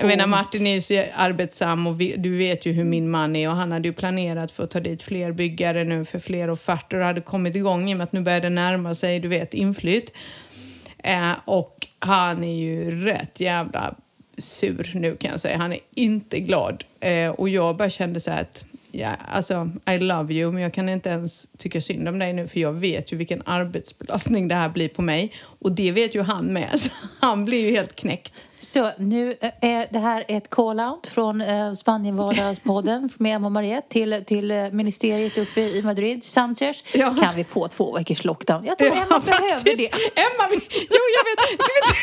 Jag 0.00 0.06
menar. 0.06 0.26
Martin 0.26 0.66
är 0.66 0.74
ju 0.74 0.80
så 0.80 1.04
arbetsam 1.16 1.86
och 1.86 2.00
vi, 2.00 2.14
du 2.16 2.36
vet 2.36 2.66
ju 2.66 2.72
hur 2.72 2.84
min 2.84 3.10
man 3.10 3.36
är 3.36 3.48
och 3.48 3.56
han 3.56 3.72
hade 3.72 3.88
ju 3.88 3.94
planerat 3.94 4.52
för 4.52 4.64
att 4.64 4.70
ta 4.70 4.80
dit 4.80 5.02
fler 5.02 5.32
byggare 5.32 5.84
nu 5.84 6.04
för 6.04 6.18
fler 6.18 6.50
offerter 6.50 6.96
och 6.96 7.04
hade 7.04 7.20
kommit 7.20 7.56
igång 7.56 7.90
i 7.90 7.94
och 7.94 7.98
med 7.98 8.04
att 8.04 8.12
nu 8.12 8.20
börjar 8.20 8.40
det 8.40 8.50
närma 8.50 8.94
sig, 8.94 9.20
du 9.20 9.28
vet, 9.28 9.54
inflytt. 9.54 10.12
Eh, 10.98 11.32
och 11.44 11.86
han 11.98 12.44
är 12.44 12.56
ju 12.56 13.04
rätt 13.04 13.40
jävla 13.40 13.94
sur 14.38 14.90
nu 14.94 15.16
kan 15.16 15.30
jag 15.30 15.40
säga. 15.40 15.56
Han 15.56 15.72
är 15.72 15.78
inte 15.94 16.40
glad. 16.40 16.84
Eh, 17.00 17.30
och 17.30 17.48
jag 17.48 17.76
bara 17.76 17.90
kände 17.90 18.20
så 18.20 18.30
här 18.30 18.40
att, 18.40 18.64
ja, 18.98 19.14
alltså 19.28 19.70
I 19.90 19.98
love 19.98 20.34
you 20.34 20.52
men 20.52 20.62
jag 20.62 20.74
kan 20.74 20.88
inte 20.88 21.08
ens 21.08 21.48
tycka 21.58 21.80
synd 21.80 22.08
om 22.08 22.18
dig 22.18 22.32
nu 22.32 22.48
för 22.48 22.60
jag 22.60 22.72
vet 22.72 23.12
ju 23.12 23.16
vilken 23.16 23.42
arbetsbelastning 23.46 24.48
det 24.48 24.54
här 24.54 24.68
blir 24.68 24.88
på 24.88 25.02
mig. 25.02 25.32
Och 25.42 25.72
det 25.72 25.92
vet 25.92 26.14
ju 26.14 26.22
han 26.22 26.46
med. 26.46 26.80
Så 26.80 26.90
han 27.20 27.44
blir 27.44 27.60
ju 27.60 27.70
helt 27.70 27.96
knäckt. 27.96 28.44
Så 28.60 28.90
nu 28.98 29.36
eh, 29.40 29.50
är 29.60 29.86
det 29.90 29.98
här 29.98 30.24
ett 30.28 30.50
call-out 30.50 31.06
från 31.06 31.40
eh, 31.40 31.74
Spanienvardagspodden 31.74 33.10
med 33.18 33.36
Emma 33.36 33.46
och 33.46 33.52
Mariette 33.52 33.88
till, 33.88 34.24
till 34.26 34.50
eh, 34.50 34.70
ministeriet 34.70 35.38
uppe 35.38 35.60
i 35.60 35.82
Madrid, 35.82 36.24
Sanchez. 36.24 36.84
Ja. 36.94 37.14
Kan 37.20 37.36
vi 37.36 37.44
få 37.44 37.68
två 37.68 37.96
veckors 37.96 38.24
lockdown? 38.24 38.64
Jag 38.64 38.78
tror 38.78 38.88
Emma 38.88 39.20
behöver 39.26 39.64
det. 39.64 39.92
Emma, 40.14 40.44
jo 40.72 41.02
jag 41.16 41.24
vet, 41.24 41.50
jag 41.50 41.58
vet, 41.58 41.98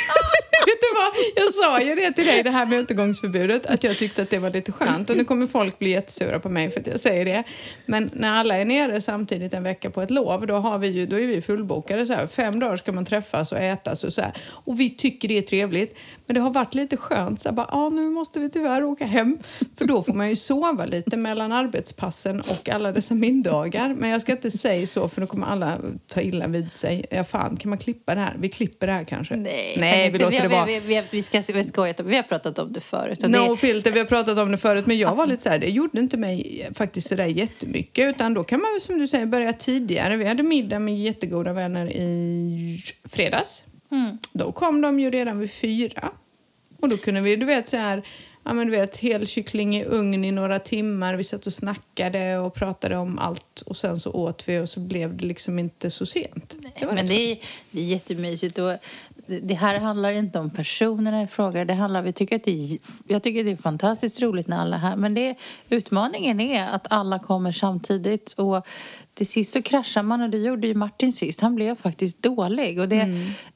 vet 0.67 0.81
du 0.81 0.95
vad? 0.95 1.45
Jag 1.45 1.53
sa 1.53 1.81
ju 1.81 1.95
det 1.95 2.11
till 2.11 2.25
dig, 2.25 2.43
det 2.43 2.49
här 2.49 2.65
med 2.65 2.79
utegångsförbudet, 2.79 3.65
att 3.65 3.83
jag 3.83 3.97
tyckte 3.97 4.21
att 4.21 4.29
det 4.29 4.39
var 4.39 4.49
lite 4.49 4.71
skönt. 4.71 5.09
Och 5.09 5.17
nu 5.17 5.25
kommer 5.25 5.47
folk 5.47 5.79
bli 5.79 5.89
jättesura 5.89 6.39
på 6.39 6.49
mig 6.49 6.69
för 6.69 6.79
att 6.79 6.87
jag 6.87 6.99
säger 6.99 7.25
det. 7.25 7.43
Men 7.85 8.09
när 8.13 8.31
alla 8.31 8.57
är 8.57 8.65
nere 8.65 9.01
samtidigt 9.01 9.53
en 9.53 9.63
vecka 9.63 9.89
på 9.89 10.01
ett 10.01 10.11
lov, 10.11 10.47
då, 10.47 10.55
har 10.55 10.77
vi 10.77 10.87
ju, 10.87 11.05
då 11.05 11.19
är 11.19 11.27
vi 11.27 11.41
fullbokade. 11.41 12.05
Så 12.05 12.13
här. 12.13 12.27
Fem 12.27 12.59
dagar 12.59 12.77
ska 12.77 12.91
man 12.91 13.05
träffas 13.05 13.51
och 13.51 13.57
ätas 13.57 14.03
och 14.03 14.13
så 14.13 14.21
här. 14.21 14.33
Och 14.47 14.79
vi 14.79 14.89
tycker 14.89 15.27
det 15.27 15.37
är 15.37 15.41
trevligt. 15.41 15.97
Men 16.25 16.35
det 16.35 16.41
har 16.45 16.53
varit 16.53 16.75
lite 16.75 16.97
skönt. 16.97 17.39
Så 17.39 17.51
bara, 17.51 17.67
ah, 17.69 17.89
nu 17.89 18.09
måste 18.09 18.39
vi 18.39 18.49
tyvärr 18.49 18.83
åka 18.83 19.05
hem. 19.05 19.37
För 19.77 19.85
då 19.85 20.03
får 20.03 20.13
man 20.13 20.29
ju 20.29 20.35
sova 20.35 20.85
lite 20.85 21.17
mellan 21.17 21.51
arbetspassen 21.51 22.41
och 22.41 22.69
alla 22.69 22.91
dessa 22.91 23.15
middagar. 23.15 23.95
Men 23.97 24.09
jag 24.09 24.21
ska 24.21 24.31
inte 24.31 24.51
säga 24.51 24.87
så 24.87 25.07
för 25.07 25.21
då 25.21 25.27
kommer 25.27 25.47
alla 25.47 25.77
ta 26.07 26.21
illa 26.21 26.47
vid 26.47 26.71
sig. 26.71 27.05
Ja, 27.09 27.23
fan, 27.23 27.57
kan 27.57 27.69
man 27.69 27.77
klippa 27.77 28.15
det 28.15 28.21
här? 28.21 28.35
Vi 28.39 28.49
klipper 28.49 28.87
det 28.87 28.93
här 28.93 29.03
kanske. 29.03 29.35
Nej, 29.35 29.75
Nej 29.79 30.09
vi 30.09 30.19
låter 30.19 30.41
det 30.41 30.47
vara. 30.47 30.65
Vi, 30.65 30.79
vi, 30.79 31.03
vi, 31.11 31.21
ska, 31.21 31.41
vi, 31.53 31.63
skojat 31.63 31.99
om, 31.99 32.07
vi 32.07 32.15
har 32.15 32.23
pratat 32.23 32.59
om 32.59 32.73
det 32.73 32.81
förut. 32.81 33.21
No 33.21 33.49
det, 33.49 33.57
filter, 33.57 33.91
vi 33.91 33.99
har 33.99 34.05
pratat 34.05 34.37
om 34.37 34.51
det 34.51 34.57
förut 34.57 34.85
men 34.85 34.97
jag 34.97 35.15
var 35.15 35.27
lite 35.27 35.43
så 35.43 35.49
här, 35.49 35.59
det 35.59 35.69
gjorde 35.69 35.99
inte 35.99 36.17
mig 36.17 36.69
faktiskt 36.75 37.09
sådär 37.09 37.25
jättemycket 37.25 38.09
utan 38.09 38.33
då 38.33 38.43
kan 38.43 38.61
man 38.61 38.81
som 38.81 38.99
du 38.99 39.07
säger 39.07 39.25
börja 39.25 39.53
tidigare. 39.53 40.17
Vi 40.17 40.25
hade 40.25 40.43
middag 40.43 40.79
med 40.79 40.99
jättegoda 40.99 41.53
vänner 41.53 41.91
i 41.91 42.83
fredags. 43.03 43.63
Mm. 43.91 44.17
Då 44.33 44.51
kom 44.51 44.81
de 44.81 44.99
ju 44.99 45.11
redan 45.11 45.39
vid 45.39 45.51
fyra. 45.51 46.11
Och 46.81 46.89
då 46.89 46.97
kunde 46.97 47.21
vi, 47.21 47.35
du 47.35 47.45
vet 47.45 47.69
så 47.69 47.77
här, 47.77 48.03
ja 48.43 48.53
men 48.53 48.67
du 48.67 48.71
vet 48.71 48.97
helkyckling 48.97 49.75
i 49.77 49.85
ugn 49.85 50.25
i 50.25 50.31
några 50.31 50.59
timmar. 50.59 51.13
Vi 51.15 51.23
satt 51.23 51.47
och 51.47 51.53
snackade 51.53 52.37
och 52.37 52.53
pratade 52.53 52.97
om 52.97 53.19
allt 53.19 53.61
och 53.65 53.77
sen 53.77 53.99
så 53.99 54.11
åt 54.11 54.49
vi 54.49 54.59
och 54.59 54.69
så 54.69 54.79
blev 54.79 55.17
det 55.17 55.25
liksom 55.25 55.59
inte 55.59 55.91
så 55.91 56.05
sent. 56.05 56.55
Det 56.79 56.85
var 56.85 56.93
men 56.93 57.07
det 57.07 57.13
är, 57.31 57.37
det 57.71 57.79
är 57.81 57.85
jättemysigt. 57.85 58.57
Och 58.57 58.71
det- 59.27 59.39
det 59.39 59.53
här 59.53 59.79
handlar 59.79 60.11
inte 60.11 60.39
om 60.39 60.49
personerna 60.49 61.23
i 61.23 61.27
fråga. 61.27 61.65
Det 61.65 61.73
handlar, 61.73 62.01
vi 62.01 62.13
tycker 62.13 62.35
att 62.35 62.43
det 62.43 62.77
jag 63.07 63.23
tycker 63.23 63.43
det 63.43 63.51
är 63.51 63.55
fantastiskt 63.55 64.21
roligt 64.21 64.47
när 64.47 64.57
alla 64.57 64.75
är 64.75 64.79
här. 64.79 64.95
Men 64.95 65.13
det, 65.13 65.35
utmaningen 65.69 66.39
är 66.39 66.67
att 66.69 66.87
alla 66.89 67.19
kommer 67.19 67.51
samtidigt. 67.51 68.33
Och 68.37 68.65
till 69.15 69.27
sist 69.27 69.53
så 69.53 69.61
kraschar 69.61 70.03
man 70.03 70.21
och 70.21 70.29
det 70.29 70.37
gjorde 70.37 70.67
ju 70.67 70.73
Martin 70.73 71.13
sist. 71.13 71.41
Han 71.41 71.55
blev 71.55 71.75
faktiskt 71.75 72.23
dålig. 72.23 72.79
Och 72.79 72.89
det, 72.89 73.07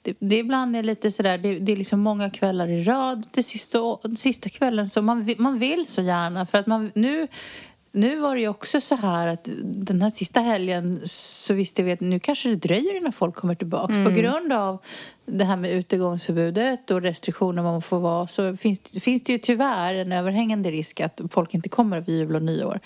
det, 0.01 0.15
det 0.19 0.37
ibland 0.37 0.75
är 0.75 0.83
lite 0.83 1.11
sådär, 1.11 1.37
det, 1.37 1.59
det 1.59 1.71
är 1.71 1.75
liksom 1.75 1.99
många 1.99 2.29
kvällar 2.29 2.67
i 2.67 2.83
rad. 2.83 3.31
Till 3.31 3.43
sist 3.43 3.71
så, 3.71 4.01
sista 4.17 4.49
kvällen 4.49 4.89
så 4.89 5.01
man, 5.01 5.35
man 5.37 5.59
vill 5.59 5.85
så 5.87 6.01
gärna. 6.01 6.45
För 6.45 6.57
att 6.57 6.67
man 6.67 6.91
nu 6.95 7.27
nu 7.91 8.19
var 8.19 8.35
det 8.35 8.41
ju 8.41 8.47
också 8.47 8.81
så 8.81 8.95
här 8.95 9.27
att 9.27 9.49
den 9.63 10.01
här 10.01 10.09
sista 10.09 10.39
helgen 10.39 11.01
så 11.03 11.53
visste 11.53 11.83
vi 11.83 11.91
att 11.91 11.99
nu 11.99 12.19
kanske 12.19 12.49
det 12.49 12.55
dröjer 12.55 12.97
innan 12.97 13.13
folk 13.13 13.35
kommer 13.35 13.55
tillbaka. 13.55 13.93
På 14.05 14.11
grund 14.11 14.53
av 14.53 14.81
det 15.25 15.45
här 15.45 15.55
med 15.55 15.71
utegångsförbudet 15.71 16.91
och 16.91 17.01
restriktioner 17.01 17.63
var 17.63 17.71
man 17.71 17.81
får 17.81 17.99
vara 17.99 18.27
så 18.27 18.57
finns, 18.57 18.79
finns 18.79 19.23
det 19.23 19.31
ju 19.31 19.37
tyvärr 19.39 19.95
en 19.95 20.11
överhängande 20.11 20.71
risk 20.71 20.99
att 20.99 21.21
folk 21.31 21.53
inte 21.53 21.69
kommer 21.69 22.01
vid 22.01 22.15
jul 22.15 22.35
och 22.35 22.43
nyår. 22.43 22.79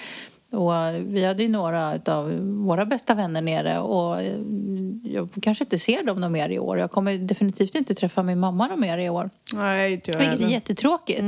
Och 0.54 0.74
vi 1.16 1.26
hade 1.26 1.44
ju 1.44 1.50
några 1.50 2.00
av 2.06 2.32
våra 2.66 2.86
bästa 2.86 3.14
vänner 3.14 3.42
nere 3.42 3.80
och 3.80 4.22
eh, 4.22 4.36
jag 5.04 5.30
kanske 5.42 5.64
inte 5.64 5.80
ser 5.80 6.04
dem 6.04 6.22
någon 6.22 6.32
mer 6.32 6.50
i 6.50 6.60
år. 6.60 6.78
Jag 6.80 6.92
kommer 6.92 7.18
definitivt 7.18 7.76
inte 7.76 7.96
träffa 7.96 8.24
min 8.24 8.40
mamma 8.40 8.68
någon 8.68 8.80
mer 8.80 8.98
i 8.98 9.10
år. 9.10 9.30
Nej, 9.54 9.94
inte 9.94 10.12
jag 10.12 10.18
Vilket 10.18 10.36
är 10.36 10.40
heller. 10.40 10.54
jättetråkigt. 10.54 11.22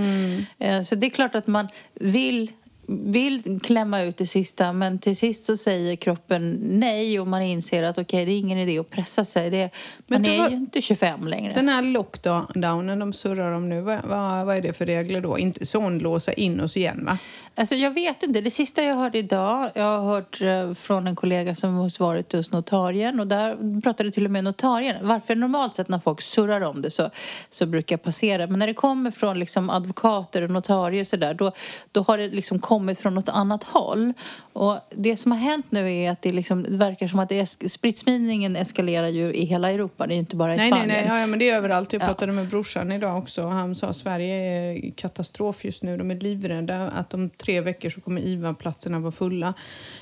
Eh, 0.59 0.81
Så 0.81 0.95
det 0.95 1.07
är 1.07 1.09
klart 1.09 1.35
att 1.35 1.47
man 1.47 1.67
vill, 1.93 2.51
vill 2.87 3.59
klämma 3.63 4.01
ut 4.03 4.17
det 4.17 4.27
sista 4.27 4.73
men 4.73 4.99
till 4.99 5.17
sist 5.17 5.45
så 5.45 5.57
säger 5.57 5.95
kroppen 5.95 6.59
nej 6.61 7.19
och 7.19 7.27
man 7.27 7.41
inser 7.41 7.83
att 7.83 7.97
okej, 7.97 8.25
det 8.25 8.31
är 8.31 8.37
ingen 8.39 8.57
idé 8.57 8.79
att 8.79 8.89
pressa 8.89 9.25
sig. 9.25 9.49
Det, 9.49 9.69
Men 10.07 10.21
man 10.21 10.31
är 10.31 10.39
var- 10.39 10.49
ju 10.49 10.55
inte 10.55 10.81
25 10.81 11.27
längre. 11.27 11.53
Den 11.53 11.69
här 11.69 11.81
lockdownen 11.81 12.99
de 12.99 13.13
surrar 13.13 13.51
om 13.51 13.69
nu, 13.69 13.81
vad, 13.81 13.99
vad, 14.03 14.45
vad 14.45 14.55
är 14.57 14.61
det 14.61 14.73
för 14.73 14.85
regler 14.85 15.21
då? 15.21 15.39
Inte 15.39 15.65
sån 15.65 15.99
låsa 15.99 16.33
in 16.33 16.59
oss 16.61 16.77
igen 16.77 17.05
va? 17.05 17.17
Alltså 17.57 17.75
jag 17.75 17.91
vet 17.91 18.23
inte. 18.23 18.41
Det 18.41 18.51
sista 18.51 18.83
jag 18.83 18.95
hörde 18.95 19.17
idag, 19.17 19.69
jag 19.75 19.83
har 19.99 20.05
hört 20.15 20.41
eh, 20.41 20.73
från 20.73 21.07
en 21.07 21.15
kollega 21.15 21.55
som 21.55 21.73
har 21.75 21.99
varit 21.99 22.33
hos 22.33 22.51
notarien 22.51 23.19
och 23.19 23.27
där 23.27 23.81
pratade 23.81 24.11
till 24.11 24.25
och 24.25 24.31
med 24.31 24.43
notarien. 24.43 24.95
Varför 25.01 25.35
normalt 25.35 25.75
sett 25.75 25.87
när 25.89 25.99
folk 25.99 26.21
surrar 26.21 26.61
om 26.61 26.81
det 26.81 26.91
så, 26.91 27.09
så 27.49 27.65
brukar 27.65 27.93
jag 27.93 28.03
passera. 28.03 28.47
Men 28.47 28.59
när 28.59 28.67
det 28.67 28.73
kommer 28.73 29.11
från 29.11 29.39
liksom 29.39 29.69
advokater 29.69 30.41
och 30.41 30.49
notarier 30.49 31.01
och 31.01 31.07
sådär 31.07 31.33
då, 31.33 31.51
då 31.91 32.01
har 32.01 32.17
det 32.17 32.27
liksom 32.27 32.59
kommit 32.59 32.74
från 32.97 33.15
något 33.15 33.29
annat 33.29 33.63
håll. 33.63 34.13
Och 34.53 34.77
det 34.95 35.17
som 35.17 35.31
har 35.31 35.39
hänt 35.39 35.65
nu 35.69 35.93
är 35.95 36.11
att 36.11 36.21
det, 36.21 36.31
liksom, 36.31 36.63
det 36.63 36.77
verkar 36.77 37.07
som 37.07 37.19
att 37.19 37.31
es- 37.31 37.69
sprittspridningen 37.73 38.55
eskalerar 38.55 39.07
ju 39.07 39.33
i 39.33 39.45
hela 39.45 39.71
Europa. 39.71 40.07
Det 40.07 40.13
är 40.13 40.15
ju 40.15 40.19
inte 40.19 40.35
bara 40.35 40.53
i 40.53 40.57
Nej, 40.57 40.69
nej, 40.71 40.79
Spanien. 40.79 40.97
nej. 40.99 41.05
Ja, 41.07 41.19
ja, 41.19 41.27
men 41.27 41.39
det 41.39 41.49
är 41.49 41.55
överallt. 41.57 41.93
Jag 41.93 42.01
Ja. 42.01 42.05
pratade 42.05 42.31
med 42.31 42.47
brorsan 42.47 42.91
idag 42.91 43.17
också. 43.17 43.43
och 43.43 43.51
Han 43.51 43.75
sa 43.75 43.87
att 43.87 43.95
Sverige 43.95 44.35
är 44.35 44.91
katastrof 44.95 45.65
just 45.65 45.83
nu. 45.83 45.97
De 45.97 46.11
är 46.11 46.15
livrädda 46.15 46.87
att 46.87 47.13
om 47.13 47.29
tre 47.29 47.61
veckor 47.61 47.89
så 47.89 48.01
kommer 48.01 48.21
IVA-platserna 48.21 48.99
vara 48.99 49.11
fulla. 49.11 49.53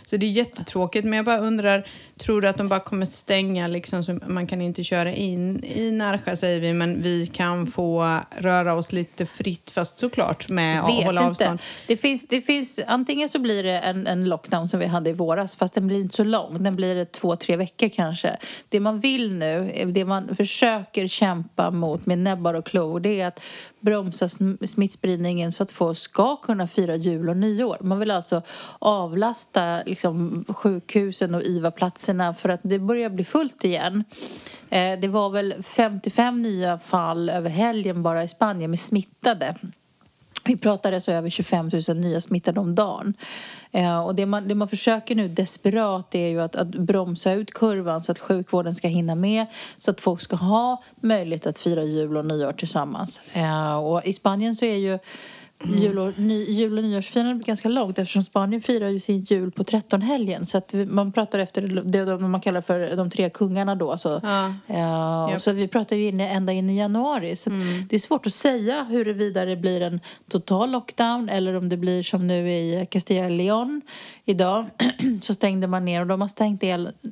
Så 0.05 0.17
det 0.17 0.25
är 0.25 0.29
jättetråkigt. 0.29 1.05
Men 1.05 1.13
jag 1.17 1.25
bara 1.25 1.37
undrar, 1.39 1.87
tror 2.17 2.41
du 2.41 2.47
att 2.47 2.57
de 2.57 2.69
bara 2.69 2.79
kommer 2.79 3.05
stänga 3.05 3.67
liksom 3.67 4.03
så 4.03 4.19
man 4.27 4.47
kan 4.47 4.61
inte 4.61 4.83
köra 4.83 5.13
in 5.13 5.63
i 5.63 5.91
Närsjö 5.91 6.35
säger 6.35 6.59
vi, 6.59 6.73
men 6.73 7.01
vi 7.01 7.27
kan 7.27 7.67
få 7.67 8.19
röra 8.37 8.73
oss 8.73 8.91
lite 8.91 9.25
fritt 9.25 9.71
fast 9.71 9.99
såklart 9.99 10.49
med 10.49 10.79
att 10.79 10.91
hålla 11.03 11.21
inte. 11.21 11.21
avstånd. 11.29 11.59
Det 11.87 11.97
finns, 11.97 12.27
det 12.27 12.41
finns, 12.41 12.62
antingen 12.87 13.29
så 13.29 13.39
blir 13.39 13.63
det 13.63 13.79
en, 13.79 14.07
en 14.07 14.25
lockdown 14.25 14.69
som 14.69 14.79
vi 14.79 14.85
hade 14.85 15.09
i 15.09 15.13
våras 15.13 15.55
fast 15.55 15.73
den 15.73 15.87
blir 15.87 15.99
inte 15.99 16.15
så 16.15 16.23
lång. 16.23 16.63
Den 16.63 16.75
blir 16.75 17.05
två, 17.05 17.35
tre 17.35 17.55
veckor 17.55 17.89
kanske. 17.89 18.37
Det 18.69 18.79
man 18.79 18.99
vill 18.99 19.33
nu, 19.33 19.85
det 19.85 20.05
man 20.05 20.35
försöker 20.35 21.07
kämpa 21.07 21.71
mot 21.71 22.05
med 22.05 22.17
näbbar 22.17 22.53
och 22.53 22.65
klor 22.65 22.99
det 22.99 23.21
är 23.21 23.27
att 23.27 23.39
bromsa 23.79 24.29
smittspridningen 24.67 25.51
så 25.51 25.63
att 25.63 25.71
folk 25.71 25.97
ska 25.97 26.35
kunna 26.35 26.67
fira 26.67 26.95
jul 26.95 27.29
och 27.29 27.37
nyår. 27.37 27.77
Man 27.81 27.99
vill 27.99 28.11
alltså 28.11 28.41
avlasta 28.79 29.83
liksom, 29.85 30.45
sjukhusen 30.47 31.35
och 31.35 31.43
IVA-platserna 31.43 32.33
för 32.33 32.49
att 32.49 32.61
det 32.63 32.79
börjar 32.79 33.09
bli 33.09 33.23
fullt 33.23 33.63
igen. 33.63 34.03
Eh, 34.69 34.99
det 34.99 35.07
var 35.07 35.29
väl 35.29 35.63
55 35.63 36.41
nya 36.41 36.79
fall 36.79 37.29
över 37.29 37.49
helgen 37.49 38.03
bara 38.03 38.23
i 38.23 38.27
Spanien 38.27 38.69
med 38.69 38.79
smittade. 38.79 39.55
Vi 40.45 40.57
pratade 40.57 41.01
så 41.01 41.11
över 41.11 41.29
25 41.29 41.69
000 41.87 41.97
nya 41.97 42.21
smittade 42.21 42.59
om 42.59 42.75
dagen. 42.75 43.13
Eh, 43.71 44.05
och 44.05 44.15
det 44.15 44.25
man, 44.25 44.47
det 44.47 44.55
man 44.55 44.67
försöker 44.67 45.15
nu 45.15 45.27
desperat 45.27 46.15
är 46.15 46.27
ju 46.27 46.41
att, 46.41 46.55
att 46.55 46.67
bromsa 46.67 47.33
ut 47.33 47.53
kurvan 47.53 48.03
så 48.03 48.11
att 48.11 48.19
sjukvården 48.19 48.75
ska 48.75 48.87
hinna 48.87 49.15
med 49.15 49.45
så 49.77 49.91
att 49.91 50.01
folk 50.01 50.21
ska 50.21 50.35
ha 50.35 50.83
möjlighet 51.01 51.47
att 51.47 51.59
fira 51.59 51.83
jul 51.83 52.17
och 52.17 52.25
nyår 52.25 52.53
tillsammans. 52.53 53.21
Eh, 53.33 53.75
och 53.75 54.05
i 54.05 54.13
Spanien 54.13 54.55
så 54.55 54.65
är 54.65 54.75
ju 54.75 54.99
jul 55.67 55.99
och, 55.99 56.19
ny, 56.19 56.43
jul 56.45 56.77
och 56.77 56.83
nyårsfirandet 56.83 57.45
ganska 57.47 57.69
långt 57.69 57.99
eftersom 57.99 58.23
Spanien 58.23 58.61
firar 58.61 58.87
ju 58.89 58.99
sin 58.99 59.19
jul 59.21 59.51
på 59.51 59.63
13-helgen. 59.63 60.45
Så 60.45 60.57
att 60.57 60.73
vi, 60.73 60.85
man 60.85 61.11
pratar 61.11 61.39
efter 61.39 61.61
det 61.83 62.05
de- 62.05 62.31
man 62.31 62.41
kallar 62.41 62.61
för 62.61 62.95
de 62.95 63.09
tre 63.09 63.29
kungarna 63.29 63.75
då. 63.75 63.97
Så, 63.97 64.19
Ja. 64.23 64.45
eh, 64.67 65.31
Japp. 65.31 65.41
så 65.41 65.51
vi 65.51 65.67
pratar 65.67 65.95
ju 65.95 66.07
inne, 66.07 66.29
ända 66.29 66.53
in 66.53 66.69
i 66.69 66.77
januari. 66.77 67.35
Så 67.35 67.49
att 67.49 67.55
det 67.89 67.95
är 67.95 67.99
svårt 67.99 68.25
att 68.27 68.33
säga 68.33 68.83
huruvida 68.83 69.45
det 69.45 69.55
blir 69.55 69.81
en 69.81 69.99
total 70.29 70.71
lockdown 70.71 71.29
eller 71.29 71.53
om 71.53 71.69
det 71.69 71.77
blir 71.77 72.03
som 72.03 72.27
nu 72.27 72.49
i 72.51 72.87
Castilla 72.91 73.29
León 73.29 73.81
idag. 74.25 74.65
så 75.21 75.33
stängde 75.33 75.67
man 75.67 75.85
ner 75.85 76.01
och 76.01 76.07
de 76.07 76.21
har 76.21 76.27
stängt 76.27 76.61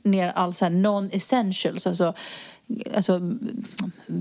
ner 0.03 0.29
all 0.35 0.51
non-essentials. 0.53 1.87
Alltså, 1.87 2.13
alltså 2.95 3.21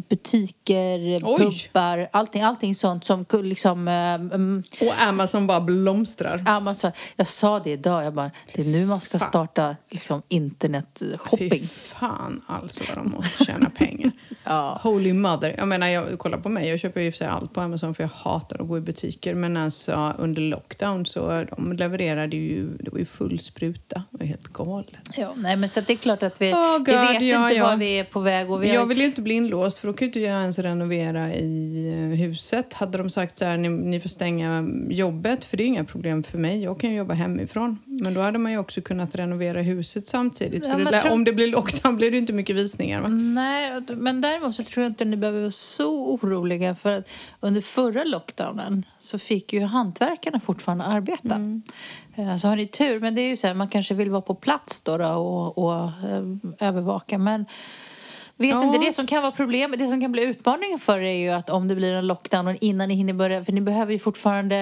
butiker, 0.09 1.20
Oj. 1.22 1.68
pubbar, 1.72 2.09
allting, 2.12 2.42
allting 2.42 2.74
sånt 2.74 3.05
som 3.05 3.24
liksom... 3.42 3.88
mm, 3.88 4.62
Och 4.81 5.03
Amazon 5.03 5.46
bara 5.46 5.61
blomstrar. 5.61 6.42
Amazon, 6.46 6.92
jag 7.16 7.26
sa 7.26 7.59
det 7.61 7.70
idag, 7.70 8.05
jag 8.05 8.12
bara, 8.14 8.31
det 8.55 8.62
är 8.62 8.66
nu 8.66 8.87
man 8.87 9.00
ska 9.00 9.18
Fan. 9.18 9.29
starta 9.29 9.76
liksom, 9.90 10.22
internetshopping. 10.29 11.50
Fy 11.50 11.66
fan 11.66 12.42
alltså 12.46 12.85
vad 12.88 13.05
de 13.05 13.11
måste 13.11 13.44
tjäna 13.44 13.70
pengar. 13.70 14.11
Ja. 14.44 14.81
Holy 14.83 15.12
mother. 15.12 15.55
Jag 15.59 15.68
menar, 15.68 15.87
jag, 15.87 16.18
kolla 16.18 16.38
på 16.38 16.48
mig. 16.48 16.68
Jag 16.68 16.81
köper 16.81 17.00
ju 17.00 17.11
för 17.12 17.18
sig 17.18 17.26
allt 17.26 17.53
på 17.55 17.61
Amazon 17.61 17.94
för 17.94 18.03
jag 18.03 18.09
hatar 18.11 18.62
att 18.62 18.68
gå 18.68 18.79
i 18.79 18.81
butiker. 18.81 19.35
Men 19.35 19.57
alltså 19.57 20.14
under 20.18 20.42
lockdown 20.42 21.07
så 21.07 21.44
de 21.57 21.72
levererade 21.72 22.37
ju, 22.37 22.68
det 22.81 22.90
var 22.90 22.98
ju 22.98 23.05
full 23.05 23.38
spruta. 23.38 24.03
Det 24.11 24.18
var 24.18 24.26
helt 24.26 24.48
galet. 24.53 24.96
Ja, 25.16 25.33
nej, 25.37 25.57
men 25.57 25.68
så 25.68 25.81
det 25.81 25.92
är 25.92 25.96
klart 25.96 26.22
att 26.22 26.40
vi, 26.40 26.53
Oh, 26.53 26.72
vi 26.72 26.92
God, 26.92 27.00
vet 27.00 27.22
ja, 27.22 27.44
inte 27.46 27.57
ja. 27.59 27.66
var 27.66 27.76
vi 27.76 27.98
är 27.98 28.05
på 28.05 28.20
väg. 28.20 28.50
Och 28.50 28.62
vi 28.62 28.68
har, 28.68 28.74
Jag 28.74 28.87
vill 28.87 28.98
ju 28.98 29.05
inte 29.07 29.22
bli 29.22 29.35
inlåst 29.35 29.79
för 29.81 29.88
då 29.88 29.93
kan 29.95 30.05
ju 30.05 30.07
inte 30.09 30.21
jag 30.21 30.40
ens 30.40 30.59
renovera 30.59 31.35
i 31.35 31.88
eh, 31.93 32.19
huset. 32.19 32.73
Hade 32.75 32.99
de 32.99 33.11
sagt 33.11 33.38
så 33.38 33.45
här, 33.45 33.57
ni, 33.57 33.69
ni 33.69 34.01
får 34.01 34.09
stänga 34.09 34.64
jobbet 34.88 35.45
för 35.45 35.57
det 35.57 35.62
är 35.62 35.66
inga 35.66 35.85
problem 35.85 36.23
för 36.23 36.38
mig. 36.38 36.62
Jag 36.62 36.81
kan 36.81 36.90
ju 36.90 36.97
jobba 36.97 37.14
hemifrån. 37.14 37.79
Men 37.85 38.14
då 38.14 38.21
hade 38.21 38.38
man 38.38 38.53
ju 38.53 38.59
också 38.59 38.81
kunnat 38.81 39.14
renovera 39.14 39.62
huset 39.62 40.07
samtidigt. 40.07 40.64
Ja, 40.64 40.77
det 40.77 41.01
tror- 41.01 41.12
om 41.12 41.25
det 41.25 41.33
blir 41.33 41.47
lockdown 41.49 41.97
blir 41.97 42.11
det 42.11 42.14
ju 42.14 42.21
inte 42.21 42.33
mycket 42.33 42.57
visningar 42.57 43.01
va? 43.01 43.09
Nej, 43.09 43.81
men 43.88 44.21
däremot 44.21 44.55
så 44.57 44.62
tror 44.64 44.83
jag 44.85 44.90
inte 44.90 45.05
ni 45.05 45.16
behöver 45.16 45.40
vara 45.40 45.51
så 45.51 46.12
oroliga 46.14 46.75
för 46.75 46.93
att 46.93 47.09
under 47.40 47.61
förra 47.61 48.05
lockdownen 48.05 48.85
så 48.99 49.19
fick 49.19 49.53
ju 49.53 49.61
hantverkarna 49.61 50.40
fortfarande 50.40 50.85
arbeta. 50.85 51.35
Mm. 51.35 51.62
Eh, 52.16 52.37
Så 52.37 52.49
har 52.49 52.57
ni 52.57 52.66
tur, 52.66 53.01
men 53.01 53.14
det 53.14 53.21
är 53.23 53.29
ju 53.29 53.37
så 53.37 53.47
här, 53.47 53.55
man 53.55 53.69
kanske 53.69 53.95
vill 53.95 54.11
vara 54.11 54.23
på 54.23 54.35
plats 54.35 54.81
då, 54.81 54.99
då 54.99 55.07
och, 55.09 55.59
och 55.59 55.83
eh, 55.85 56.23
övervaka. 56.69 57.19
Men 57.19 57.45
vet 58.40 58.50
Ja. 58.50 58.64
inte, 58.64 58.79
det 58.87 58.92
som 58.92 59.07
kan 59.07 59.22
vara 59.22 59.33
problemet, 59.33 59.79
det 59.79 59.87
som 59.88 60.00
kan 60.00 60.12
bli 60.12 60.22
utmaningen 60.22 60.79
för 60.79 60.98
er 60.98 61.05
är 61.05 61.12
ju 61.18 61.29
att 61.31 61.50
om 61.50 61.68
det 61.68 61.74
blir 61.74 61.92
en 61.92 62.07
lockdown 62.07 62.46
och 62.48 62.57
innan 62.61 62.88
ni 62.88 62.94
hinner 62.94 63.12
börja, 63.12 63.44
för 63.44 63.53
ni 63.53 63.61
behöver 63.61 63.92
ju 63.92 63.98
fortfarande, 63.98 64.57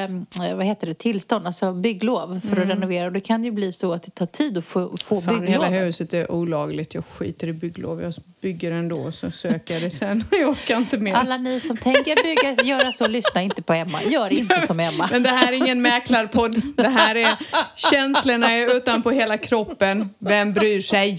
eh, 0.48 0.56
vad 0.56 0.66
heter 0.66 0.86
det, 0.86 0.94
tillstånd, 0.94 1.46
alltså 1.46 1.72
bygglov 1.72 2.40
för 2.48 2.62
att 2.62 2.68
renovera. 2.68 3.06
Och 3.06 3.12
det 3.12 3.20
kan 3.20 3.44
ju 3.44 3.50
bli 3.50 3.72
så 3.72 3.92
att 3.92 4.02
det 4.02 4.10
tar 4.10 4.26
tid 4.26 4.58
att 4.58 4.64
få, 4.64 4.96
få 5.04 5.20
Fan, 5.20 5.40
bygglov. 5.40 5.64
hela 5.64 5.84
huset 5.84 6.14
är 6.14 6.32
olagligt. 6.32 6.94
Jag 6.94 7.04
skiter 7.06 7.46
i 7.48 7.52
bygglov. 7.52 8.02
Jag 8.02 8.14
bygger 8.40 8.70
ändå 8.72 9.12
så 9.12 9.30
söker 9.30 9.74
jag 9.74 9.82
det 9.82 9.90
sen. 9.90 10.24
Jag 10.30 10.48
orkar 10.48 10.76
inte 10.76 10.98
mer. 10.98 11.14
Alla 11.14 11.36
ni 11.36 11.60
som 11.60 11.76
tänker 11.76 12.22
bygga, 12.24 12.62
göra 12.64 12.92
så, 12.92 13.06
lyssna 13.08 13.42
inte 13.42 13.62
på 13.62 13.72
Emma. 13.72 14.02
Gör 14.02 14.32
inte 14.32 14.66
som 14.66 14.80
Emma. 14.80 15.08
Men 15.12 15.22
det 15.22 15.28
här 15.28 15.52
är 15.52 15.56
ingen 15.56 15.82
mäklarpodd. 15.82 16.62
Det 16.76 16.88
här 16.88 17.14
är 17.14 17.36
känslorna 17.76 18.52
är 18.52 18.76
utanpå 18.76 19.10
hela 19.10 19.36
kroppen. 19.36 20.10
Vem 20.18 20.52
bryr 20.52 20.80
sig? 20.80 21.18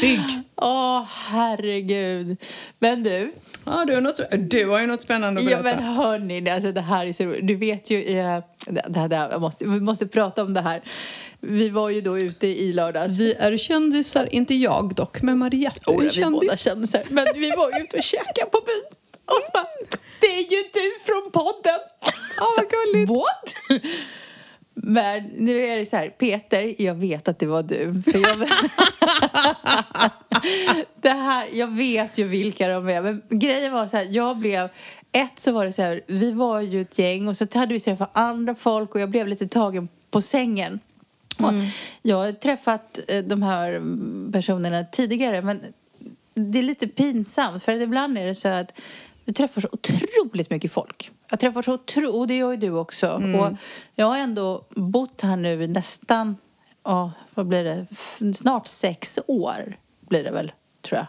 Bygg! 0.00 0.20
Åh, 0.56 1.04
herregud. 1.08 2.36
Men 2.78 3.02
du, 3.02 3.32
Ja, 3.66 3.84
du, 3.84 3.94
har 3.94 4.00
något, 4.00 4.20
du 4.50 4.68
har 4.68 4.80
ju 4.80 4.86
något 4.86 5.02
spännande 5.02 5.40
att 5.40 5.50
ja, 5.50 5.62
berätta. 5.62 5.80
men 5.80 5.84
hörni, 5.94 6.50
alltså 6.50 6.72
det 6.72 6.80
här 6.80 7.06
är 7.06 7.12
så 7.12 7.24
roligt. 7.24 7.46
Du 7.46 7.54
vet 7.54 7.90
ju, 7.90 7.98
eh, 8.18 8.42
det 8.66 8.96
här, 8.98 9.08
det 9.08 9.16
här, 9.16 9.30
jag 9.30 9.40
måste, 9.40 9.64
vi 9.64 9.80
måste 9.80 10.06
prata 10.06 10.42
om 10.42 10.54
det 10.54 10.60
här. 10.60 10.82
Vi 11.40 11.68
var 11.68 11.90
ju 11.90 12.00
då 12.00 12.18
ute 12.18 12.46
i 12.46 12.72
lördags. 12.72 13.18
Vi 13.18 13.34
är 13.34 13.56
kändisar, 13.56 14.34
inte 14.34 14.54
jag 14.54 14.94
dock, 14.94 15.22
men 15.22 15.38
Mariette 15.38 15.90
Oh, 15.90 15.94
är 15.94 15.98
vi 15.98 16.04
båda 16.04 16.12
kändis. 16.12 16.60
kände 16.60 16.86
så 16.86 16.96
här. 16.96 17.06
Men 17.10 17.26
vi 17.34 17.50
var 17.50 17.70
ju 17.78 17.84
ute 17.84 17.96
och 17.96 18.02
käkade 18.02 18.50
på 18.52 18.60
byn. 18.66 18.82
Och 19.26 19.42
så 19.46 19.50
bara, 19.52 19.66
det 20.20 20.26
är 20.26 20.40
ju 20.52 20.62
du 20.72 20.90
från 21.06 21.30
podden. 21.32 21.80
Ja, 22.36 22.46
vad 22.56 22.66
gulligt. 22.70 23.10
What? 23.10 23.82
Men 24.86 25.22
nu 25.22 25.60
är 25.60 25.76
det 25.76 25.86
så 25.86 25.96
här, 25.96 26.08
Peter, 26.08 26.82
jag 26.82 26.94
vet 26.94 27.28
att 27.28 27.38
det 27.38 27.46
var 27.46 27.62
du. 27.62 28.02
För 28.02 28.18
jag, 28.18 28.38
det 31.00 31.10
här, 31.10 31.48
jag 31.52 31.66
vet 31.66 32.18
ju 32.18 32.24
vilka 32.24 32.68
de 32.68 32.88
är. 32.88 33.00
Men 33.00 33.22
grejen 33.28 33.72
var 33.72 33.86
så 33.86 33.96
här, 33.96 34.06
jag 34.10 34.36
blev... 34.36 34.68
Ett 35.12 35.40
så 35.40 35.52
var 35.52 35.64
det 35.64 35.72
så 35.72 35.82
här, 35.82 36.00
vi 36.06 36.32
var 36.32 36.60
ju 36.60 36.80
ett 36.80 36.98
gäng 36.98 37.28
och 37.28 37.36
så 37.36 37.46
hade 37.54 37.74
vi 37.74 37.80
träffat 37.80 38.10
andra 38.12 38.54
folk 38.54 38.94
och 38.94 39.00
jag 39.00 39.10
blev 39.10 39.28
lite 39.28 39.48
tagen 39.48 39.88
på 40.10 40.22
sängen. 40.22 40.80
Och 41.38 41.52
Jag 42.02 42.16
har 42.16 42.32
träffat 42.32 43.00
eh, 43.08 43.24
de 43.24 43.42
här 43.42 43.72
mm, 43.72 44.30
personerna 44.32 44.84
tidigare 44.84 45.42
men 45.42 45.60
det 46.34 46.58
är 46.58 46.62
lite 46.62 46.86
pinsamt 46.88 47.64
för 47.64 47.72
att 47.72 47.80
ibland 47.80 48.18
är 48.18 48.26
det 48.26 48.34
så 48.34 48.48
att 48.48 48.72
vi 49.24 49.32
träffar 49.32 49.60
så 49.60 49.68
otroligt 49.72 50.50
mycket 50.50 50.72
folk. 50.72 51.10
Jag 51.30 51.40
träffar 51.40 51.62
så 51.62 51.72
otro- 51.76 52.06
och 52.18 52.26
det 52.26 52.36
gör 52.36 52.50
ju 52.50 52.56
du 52.56 52.70
också. 52.70 53.08
Och 53.10 53.52
jag 53.94 54.06
har 54.06 54.16
ändå 54.18 54.64
bott 54.70 55.20
här 55.22 55.36
nu 55.36 55.62
i 55.64 55.68
nästan, 55.68 56.36
ja, 56.84 57.12
vad 57.34 57.46
blir 57.46 57.64
det, 57.64 57.86
snart 58.34 58.66
sex 58.66 59.18
år 59.26 59.76
blir 60.00 60.24
det 60.24 60.30
väl, 60.30 60.52
tror 60.82 60.98
jag. 60.98 61.06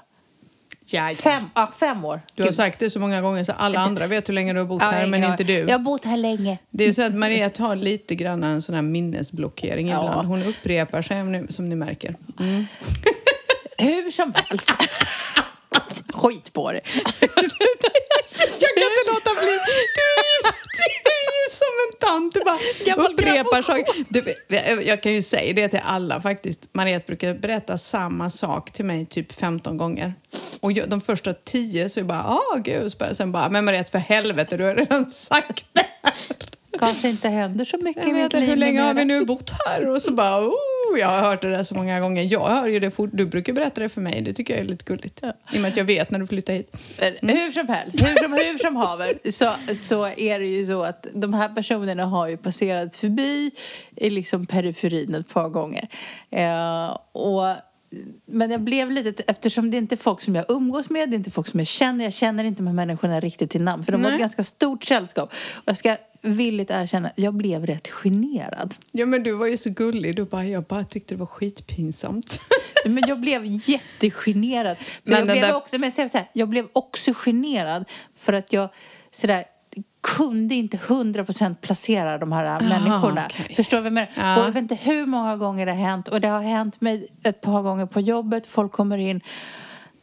Ja, 0.88 1.10
ja. 1.12 1.16
Fem, 1.18 1.44
ja, 1.56 1.72
fem 1.80 2.06
år. 2.06 2.22
Du 2.36 2.42
har 2.44 2.48
Gud. 2.48 2.56
sagt 2.56 2.80
det 2.80 2.90
så 2.90 3.00
många 3.00 3.22
gånger 3.22 3.44
så 3.44 3.52
alla 3.52 3.80
andra 3.80 4.08
vet 4.08 4.30
hur 4.30 4.34
länge 4.34 4.54
du 4.54 4.60
har 4.60 4.66
bott 4.66 4.82
Ja, 4.82 4.88
här, 4.92 5.08
men 5.08 5.24
inte 5.24 5.44
du. 5.44 5.54
Jag 5.54 5.70
har 5.72 5.80
bott 5.80 6.06
här 6.06 6.18
länge. 6.18 6.58
Det 6.70 6.84
är 6.84 6.94
så 6.94 7.02
att 7.06 7.14
Mariette 7.16 7.62
har 7.64 7.76
lite 7.76 8.16
grann 8.16 8.44
en 8.44 8.62
sån 8.62 8.76
här 8.76 8.82
minnesblockering 8.82 9.88
Ja. 9.90 10.06
ibland. 10.06 10.28
Hon 10.28 10.44
upprepar 10.44 11.02
sig 11.02 11.48
som 11.54 11.70
ni 11.70 11.76
märker. 11.76 12.16
Hur 13.78 14.12
som 14.12 14.34
helst. 14.36 14.72
Skit 16.14 16.54
på 16.54 16.72
det. 16.72 16.82
Jag 18.62 18.74
kan 18.76 18.84
inte 18.84 19.12
låta 19.14 19.34
bli. 19.42 19.50
Du 19.96 20.02
är 20.02 20.26
ju, 20.32 20.52
du 21.04 21.12
är 21.12 21.36
ju 21.44 21.50
som 21.52 21.74
en 21.86 21.98
tant. 22.00 22.34
Du 22.34 22.42
bara 22.44 22.60
upprepar 23.10 23.62
saker. 23.62 24.88
Jag 24.88 25.04
kan 25.04 25.14
ju 25.14 25.22
säga 25.22 25.54
det 25.54 25.68
till 25.68 25.82
alla 25.84 26.22
faktiskt. 26.22 26.70
Mariette 26.74 27.08
brukar 27.08 27.34
berätta 27.34 27.78
samma 27.78 28.30
sak 28.30 28.72
till 28.72 28.86
mig 28.86 29.06
typ 29.06 29.32
15 29.32 29.78
gånger. 29.78 30.14
Och 30.60 30.72
jag, 30.72 30.90
de 30.90 31.02
första 31.02 31.34
tio 31.34 31.90
så 31.90 32.00
är 32.00 32.02
jag 32.02 32.08
bara, 32.08 32.24
ah 32.24 32.58
gud. 32.58 32.94
Sen 33.14 33.32
bara, 33.32 33.50
men 33.50 33.66
Mariette 33.66 33.92
för 33.92 34.00
helvete, 34.00 34.58
du 34.58 34.64
har 34.64 34.76
redan 34.76 35.12
sagt 35.12 35.66
det 35.74 35.86
här. 36.04 36.14
Kanske 36.80 37.10
inte 37.10 37.30
händer 37.30 37.66
så 37.66 37.78
mycket 37.78 38.04
Jag 38.04 38.10
i 38.10 38.14
mitt 38.14 38.24
vet 38.24 38.34
liv 38.34 38.50
hur 38.50 38.56
länge 38.56 38.82
har 38.82 38.94
vi 38.94 39.06
nu 39.06 39.26
bott 39.26 39.52
här? 39.66 39.90
Och 39.90 40.02
så 40.02 40.14
bara, 40.14 40.48
oh, 40.48 41.00
jag 41.00 41.08
har 41.08 41.30
hört 41.30 41.42
det 41.42 41.50
där 41.50 41.64
så 41.64 41.76
många 41.76 42.00
gånger. 42.00 42.24
Jag 42.24 42.46
hör 42.46 42.68
ju 42.68 42.80
det 42.80 42.92
fort. 42.92 43.10
Du 43.14 43.26
brukar 43.26 43.54
berätta 43.54 43.82
det 43.82 43.90
för 43.90 44.02
mig. 44.02 44.22
Det 44.22 44.34
tycker 44.34 44.54
jag 44.54 44.64
är 44.64 44.68
lite 44.68 44.84
gulligt. 44.86 45.20
Ja. 45.22 45.34
I 45.54 45.58
och 45.58 45.62
med 45.62 45.72
att 45.72 45.78
jag 45.78 45.86
vet 45.86 46.12
när 46.12 46.20
du 46.20 46.28
flyttar 46.28 46.54
hit. 46.54 46.76
Men 47.22 47.38
Hur 47.38 47.52
som 47.52 47.68
helst, 47.68 48.08
hur 48.08 48.16
som, 48.16 48.34
hur 48.34 48.58
som 48.58 48.76
haver 48.76 49.32
så, 49.32 49.76
så 49.76 50.08
är 50.08 50.40
det 50.40 50.46
ju 50.46 50.66
så 50.66 50.84
att 50.84 51.08
de 51.14 51.34
här 51.34 51.50
personerna 51.50 52.06
har 52.06 52.28
ju 52.28 52.38
passerat 52.38 52.96
förbi 52.96 53.52
i 53.96 54.10
liksom 54.10 54.46
periferin 54.46 55.16
ett 55.16 55.30
par 55.30 55.50
gånger. 55.50 55.88
Eh, 56.32 56.98
och, 57.12 57.56
men 58.26 58.52
jag 58.52 58.62
blev 58.62 58.92
lite, 58.92 59.24
eftersom 59.28 59.72
det 59.72 59.78
inte 59.78 59.96
är 59.96 59.98
folk 59.98 60.22
som 60.22 60.36
jag 60.36 60.46
umgås 60.50 60.90
med, 60.90 61.10
det 61.10 61.16
är 61.16 61.18
inte 61.18 61.32
folk 61.32 61.48
som 61.48 61.60
jag 61.60 61.68
känner, 61.68 62.04
jag 62.04 62.14
känner 62.14 62.44
inte 62.44 62.60
de 62.60 62.68
här 62.68 62.74
människorna 62.74 63.20
riktigt 63.20 63.52
till 63.52 63.62
namn. 63.62 63.84
För 63.84 63.92
de 63.92 64.02
var 64.02 64.10
Nej. 64.10 64.16
ett 64.16 64.20
ganska 64.20 64.44
stort 64.44 64.84
sällskap. 64.84 65.34
Och 65.54 65.64
jag 65.66 65.78
ska 65.78 65.98
villigt 66.26 66.72
erkänna, 66.72 67.12
jag 67.16 67.34
blev 67.34 67.66
rätt 67.66 67.88
generad. 67.88 68.76
Ja, 68.92 69.06
men 69.06 69.24
du 69.24 69.32
var 69.32 69.48
ju 69.48 69.58
så 69.58 69.70
gullig. 69.70 70.16
Du 70.16 70.26
bara, 70.26 70.46
jag 70.46 70.64
bara 70.64 70.84
tyckte 70.84 71.14
det 71.16 71.20
var 71.20 71.26
skitpinsamt. 71.26 72.40
Men 72.86 73.04
jag 73.08 73.20
blev 73.20 73.42
jättegenerad. 73.46 74.78
För 74.78 74.86
Men 75.04 75.18
jag, 75.18 75.28
blev 75.28 75.42
där- 75.42 75.56
också, 75.56 75.78
men 75.80 75.92
så 75.92 76.02
här, 76.02 76.30
jag 76.34 76.50
blev 76.50 76.68
också 76.74 77.14
generad 77.16 77.86
för 78.16 78.34
att 78.34 78.54
jag 78.54 78.70
sådär, 79.12 79.44
kunde 80.04 80.56
inte 80.56 80.78
100% 80.78 81.56
placera 81.56 82.18
de 82.18 82.32
här 82.32 82.60
människorna. 82.62 83.24
okej. 83.30 83.56
Förstår 83.56 83.78
du 83.78 83.82
vad 83.82 83.86
jag 83.86 83.94
menar? 83.94 84.10
Ja. 84.16 84.38
Och 84.40 84.48
jag 84.48 84.52
vet 84.52 84.62
inte 84.62 84.76
hur 84.76 85.06
många 85.06 85.38
gånger 85.38 85.66
det 85.66 85.72
har 85.72 85.80
hänt. 85.80 86.08
Och 86.08 86.22
det 86.22 86.28
har 86.28 86.42
hänt 86.42 86.82
mig 86.82 87.08
ett 87.24 87.42
par 87.42 87.62
gånger 87.62 87.86
på 87.86 88.00
jobbet. 88.00 88.48
Folk 88.48 88.72
kommer 88.72 88.98
in. 88.98 89.22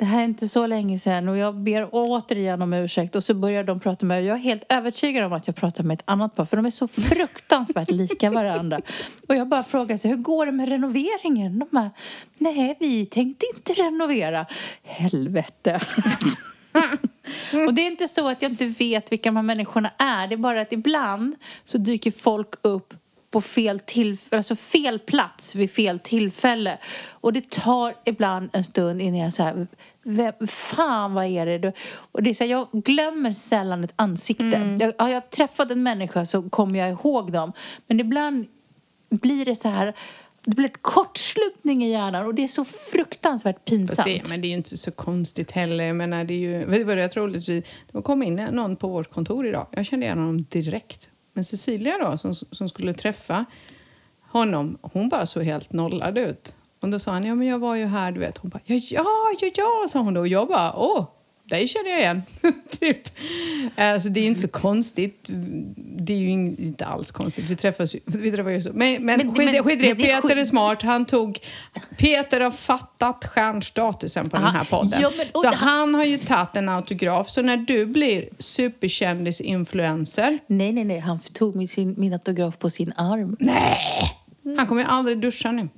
Det 0.02 0.06
här 0.06 0.20
är 0.20 0.24
inte 0.24 0.48
så 0.48 0.66
länge 0.66 0.98
sedan 0.98 1.28
och 1.28 1.36
jag 1.36 1.54
ber 1.54 1.88
återigen 1.92 2.62
om 2.62 2.72
ursäkt 2.72 3.16
och 3.16 3.24
så 3.24 3.34
börjar 3.34 3.64
de 3.64 3.80
prata 3.80 4.06
med 4.06 4.16
mig. 4.16 4.26
Jag 4.26 4.36
är 4.36 4.40
helt 4.40 4.72
övertygad 4.72 5.24
om 5.24 5.32
att 5.32 5.46
jag 5.46 5.56
pratar 5.56 5.84
med 5.84 5.94
ett 5.94 6.02
annat 6.04 6.34
par 6.34 6.44
för 6.44 6.56
de 6.56 6.66
är 6.66 6.70
så 6.70 6.88
fruktansvärt 6.88 7.90
lika 7.90 8.30
varandra. 8.30 8.80
Och 9.28 9.36
jag 9.36 9.48
bara 9.48 9.62
frågar 9.62 9.96
sig, 9.96 10.10
hur 10.10 10.16
går 10.16 10.46
det 10.46 10.52
med 10.52 10.68
renoveringen? 10.68 11.58
De 11.58 11.68
bara, 11.70 11.90
nej 12.38 12.76
vi 12.80 13.06
tänkte 13.06 13.46
inte 13.56 13.72
renovera. 13.72 14.46
Helvete. 14.82 15.80
Och 17.66 17.74
det 17.74 17.82
är 17.82 17.86
inte 17.86 18.08
så 18.08 18.28
att 18.28 18.42
jag 18.42 18.50
inte 18.50 18.66
vet 18.66 19.12
vilka 19.12 19.28
de 19.28 19.36
här 19.36 19.42
människorna 19.42 19.90
är. 19.98 20.26
Det 20.26 20.34
är 20.34 20.36
bara 20.36 20.60
att 20.60 20.72
ibland 20.72 21.34
så 21.64 21.78
dyker 21.78 22.10
folk 22.10 22.54
upp 22.62 22.94
på 23.32 23.40
fel, 23.40 23.78
tillf- 23.78 24.36
alltså 24.36 24.56
fel 24.56 24.98
plats 24.98 25.54
vid 25.54 25.70
fel 25.70 25.98
tillfälle. 25.98 26.78
Och 27.08 27.32
det 27.32 27.50
tar 27.50 27.94
ibland 28.04 28.50
en 28.52 28.64
stund 28.64 29.02
innan 29.02 29.20
jag 29.20 29.32
så 29.32 29.66
vem, 30.02 30.46
fan 30.48 31.14
vad 31.14 31.26
är 31.26 31.46
det? 31.46 31.58
du-" 31.58 31.72
Och 32.12 32.22
det 32.22 32.30
är 32.30 32.34
så 32.34 32.44
här, 32.44 32.50
jag 32.50 32.68
glömmer 32.72 33.32
sällan 33.32 33.84
ett 33.84 33.92
ansikte. 33.96 34.76
Jag, 34.80 34.92
har 34.98 35.08
jag 35.08 35.30
träffat 35.30 35.70
en 35.70 35.82
människa 35.82 36.26
så 36.26 36.42
kommer 36.42 36.78
jag 36.78 36.90
ihåg 36.90 37.32
dem. 37.32 37.52
Men 37.86 38.00
ibland 38.00 38.46
blir 39.10 39.44
det 39.44 39.56
så 39.56 39.68
här, 39.68 39.94
det 40.44 40.50
blir 40.50 40.66
ett 40.66 40.82
kortslutning 40.82 41.84
i 41.84 41.90
hjärnan 41.90 42.26
och 42.26 42.34
det 42.34 42.42
är 42.42 42.48
så 42.48 42.64
fruktansvärt 42.64 43.64
pinsamt. 43.64 44.04
det, 44.04 44.28
men 44.28 44.40
det 44.40 44.46
är 44.46 44.48
ju 44.50 44.56
inte 44.56 44.76
så 44.76 44.90
konstigt 44.90 45.50
heller. 45.50 45.84
Jag 45.84 45.96
menar, 45.96 46.24
det 46.24 46.34
är 46.34 46.38
ju, 46.38 46.58
vet 46.58 46.70
du 46.70 46.84
vad 46.84 46.96
det 46.96 47.02
är 47.02 47.06
rätt 47.06 47.16
roligt? 47.16 47.48
Vi, 47.48 47.62
det 47.92 48.02
kom 48.02 48.22
in 48.22 48.34
någon 48.34 48.76
på 48.76 48.88
vårt 48.88 49.10
kontor 49.10 49.46
idag. 49.46 49.66
Jag 49.70 49.86
kände 49.86 50.06
igen 50.06 50.18
honom 50.18 50.46
direkt. 50.48 51.08
Men 51.32 51.44
Cecilia 51.44 51.98
då, 51.98 52.18
som, 52.18 52.34
som 52.34 52.68
skulle 52.68 52.94
träffa 52.94 53.44
honom, 54.20 54.78
hon 54.82 55.08
bara 55.08 55.26
såg 55.26 55.42
helt 55.42 55.72
nollad 55.72 56.18
ut. 56.18 56.54
Och 56.82 56.88
då 56.88 56.98
sa 56.98 57.12
han, 57.12 57.24
ja 57.24 57.34
men 57.34 57.46
jag 57.46 57.58
var 57.58 57.74
ju 57.74 57.86
här, 57.86 58.12
du 58.12 58.20
vet. 58.20 58.38
Hon 58.38 58.50
bara, 58.50 58.60
ja, 58.64 58.76
ja, 58.90 59.04
ja, 59.40 59.48
ja, 59.56 59.86
sa 59.88 60.00
hon 60.00 60.14
då. 60.14 60.20
Och 60.20 60.28
jag 60.28 60.48
bara, 60.48 60.72
åh, 60.76 61.04
dig 61.44 61.68
känner 61.68 61.90
jag 61.90 61.98
igen. 62.00 62.22
typ. 62.80 62.98
Alltså 63.76 64.08
det 64.08 64.20
är 64.20 64.22
ju 64.22 64.28
inte 64.28 64.40
så 64.40 64.48
konstigt. 64.48 65.24
Det 65.96 66.12
är 66.12 66.16
ju 66.16 66.30
inte 66.30 66.86
alls 66.86 67.10
konstigt. 67.10 67.44
Vi 67.48 67.56
träffas 67.56 67.94
ju, 67.94 68.00
vi 68.06 68.32
träffas 68.32 68.52
ju 68.52 68.62
så. 68.62 68.70
Men, 68.72 69.06
men, 69.06 69.18
Men- 69.18 69.34
skit, 69.34 69.44
men- 69.54 69.64
skit 69.64 69.82
i 69.82 69.86
det. 69.86 69.94
Peter 69.94 70.36
är 70.36 70.44
smart. 70.44 70.82
Han 70.82 71.04
tog... 71.04 71.38
Peter 71.98 72.40
har 72.40 72.50
fattat 72.50 73.24
stjärnstatusen 73.24 74.30
på 74.30 74.36
den 74.36 74.46
Aha. 74.46 74.58
här 74.58 74.64
podden. 74.64 75.00
Ja, 75.00 75.12
men- 75.16 75.26
och 75.32 75.40
så 75.42 75.48
han 75.54 75.94
har 75.94 76.04
ju 76.04 76.18
tagit 76.18 76.56
en 76.56 76.68
autograf. 76.68 77.30
Så 77.30 77.42
när 77.42 77.56
du 77.56 77.86
blir 77.86 78.28
superkändis-influencer... 78.38 80.38
Nej, 80.46 80.72
nej, 80.72 80.84
nej. 80.84 80.98
Han 80.98 81.18
tog 81.18 81.56
min, 81.56 81.68
min 81.96 82.12
autograf 82.12 82.58
på 82.58 82.70
sin 82.70 82.92
arm. 82.96 83.36
Nej! 83.40 83.78
Han 84.56 84.66
kommer 84.66 84.82
ju 84.82 84.88
aldrig 84.88 85.20
duscha 85.20 85.52
nu. 85.52 85.68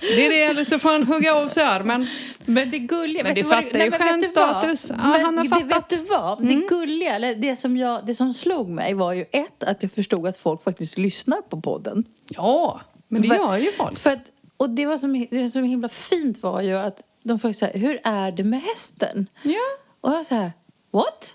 Det 0.00 0.26
är 0.26 0.30
det, 0.30 0.42
eller 0.42 0.64
så 0.64 0.78
får 0.78 0.88
han 0.88 1.02
hugga 1.02 1.34
av 1.34 1.48
sig 1.48 1.62
armen. 1.62 2.06
Men 2.44 2.70
det 2.70 2.78
gulliga... 2.78 3.22
Men 3.24 3.34
du 3.34 3.44
fattar 3.44 3.84
ju 3.84 3.90
stjärnstatus. 3.90 4.90
Ja, 4.90 4.96
han 4.98 5.38
har 5.38 5.44
det- 5.44 5.50
fattat. 5.50 5.62
Mm. 5.62 5.68
Vet 5.68 5.88
du 5.88 5.96
vad? 6.14 6.46
Det 6.46 6.54
gulliga, 6.68 7.14
eller 7.14 7.34
det 7.34 7.56
som, 7.56 7.76
jag, 7.76 8.06
det 8.06 8.14
som 8.14 8.34
slog 8.34 8.68
mig 8.68 8.94
var 8.94 9.12
ju 9.12 9.24
ett, 9.32 9.62
att 9.62 9.82
jag 9.82 9.92
förstod 9.92 10.26
att 10.26 10.36
folk 10.36 10.64
faktiskt 10.64 10.98
lyssnar 10.98 11.42
på 11.42 11.60
podden. 11.60 12.04
Ja, 12.28 12.80
men 13.08 13.22
det 13.22 13.28
För- 13.28 13.34
gör 13.36 13.56
ju 13.56 13.72
folk. 13.72 13.98
För 13.98 14.10
att, 14.10 14.24
och 14.56 14.70
det, 14.70 14.86
var 14.86 14.98
som, 14.98 15.26
det 15.30 15.50
som 15.50 15.62
himla 15.64 15.88
fint 15.88 16.42
var 16.42 16.62
ju 16.62 16.76
att 16.78 17.00
de 17.22 17.38
frågade 17.38 17.58
så 17.58 17.64
här, 17.66 17.74
hur 17.74 18.00
är 18.04 18.32
det 18.32 18.44
med 18.44 18.60
hästen? 18.62 19.26
Ja. 19.42 19.60
Och 20.00 20.12
jag 20.12 20.26
så 20.26 20.34
här, 20.34 20.52
what? 20.92 21.34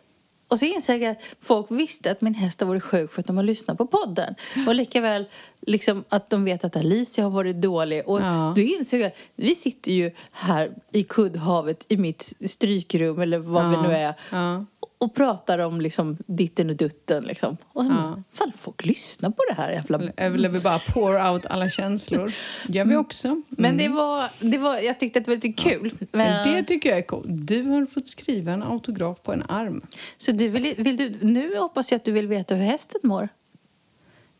Och 0.51 0.59
så 0.59 0.65
insåg 0.65 1.01
jag 1.01 1.11
att 1.11 1.17
folk 1.41 1.65
visste 1.69 2.11
att 2.11 2.21
min 2.21 2.33
häst 2.33 2.59
har 2.61 2.67
varit 2.67 2.83
sjuk 2.83 3.11
för 3.11 3.19
att 3.19 3.27
de 3.27 3.37
har 3.37 3.43
lyssnat 3.43 3.77
på 3.77 3.87
podden. 3.87 4.35
Och 4.67 4.75
likaväl 4.75 5.25
liksom 5.61 6.03
att 6.09 6.29
de 6.29 6.45
vet 6.45 6.63
att 6.63 6.75
Alicia 6.75 7.23
har 7.23 7.31
varit 7.31 7.55
dålig. 7.55 8.03
Och 8.07 8.21
Ja. 8.21 8.53
då 8.55 8.61
insåg 8.61 8.99
jag 8.99 9.07
att 9.07 9.15
vi 9.35 9.55
sitter 9.55 9.91
ju 9.91 10.11
här 10.31 10.71
i 10.91 11.03
kuddhavet 11.03 11.85
i 11.87 11.97
mitt 11.97 12.33
strykrum 12.49 13.19
eller 13.21 13.37
vad 13.37 13.69
vi 13.69 13.75
Ja. 13.75 13.81
nu 13.87 13.93
är. 13.95 14.13
Ja. 14.31 14.65
Och 15.01 15.15
pratar 15.15 15.59
om 15.59 15.81
liksom 15.81 16.17
ditten 16.27 16.69
och 16.69 16.75
dutten 16.75 17.23
liksom. 17.23 17.57
Och 17.73 17.85
så, 17.85 17.91
Ja. 17.91 18.23
fan 18.33 18.51
folk 18.57 18.85
lyssnar 18.85 19.29
på 19.29 19.43
det 19.49 19.53
här 19.61 19.71
jävla 19.71 20.01
Eller 20.17 20.49
vi 20.49 20.59
bara 20.59 20.79
pour 20.79 21.31
out 21.31 21.45
alla 21.45 21.69
känslor. 21.69 22.33
gör 22.67 22.85
vi 22.85 22.95
också. 22.95 23.41
Men 23.49 23.77
det 23.77 23.87
var, 23.87 24.29
det 24.39 24.57
var, 24.57 24.77
jag 24.77 24.99
tyckte 24.99 25.19
att 25.19 25.25
det 25.25 25.31
var 25.31 25.35
lite 25.35 25.63
kul. 25.63 25.93
Men 26.11 26.47
det 26.53 26.63
tycker 26.63 26.89
jag 26.89 26.97
är 26.97 27.01
coolt. 27.03 27.25
Du 27.29 27.63
har 27.63 27.85
fått 27.85 28.07
skriva 28.07 28.51
en 28.51 28.63
autograf 28.63 29.21
på 29.23 29.33
en 29.33 29.43
arm. 29.49 29.81
Så 30.17 30.31
du 30.31 30.47
vill, 30.47 30.73
vill 30.77 30.97
du, 30.97 31.17
nu 31.21 31.57
hoppas 31.57 31.91
jag 31.91 31.95
att 31.97 32.05
du 32.05 32.11
vill 32.11 32.27
veta 32.27 32.55
hur 32.55 32.63
hästen 32.65 32.99
mår. 33.03 33.29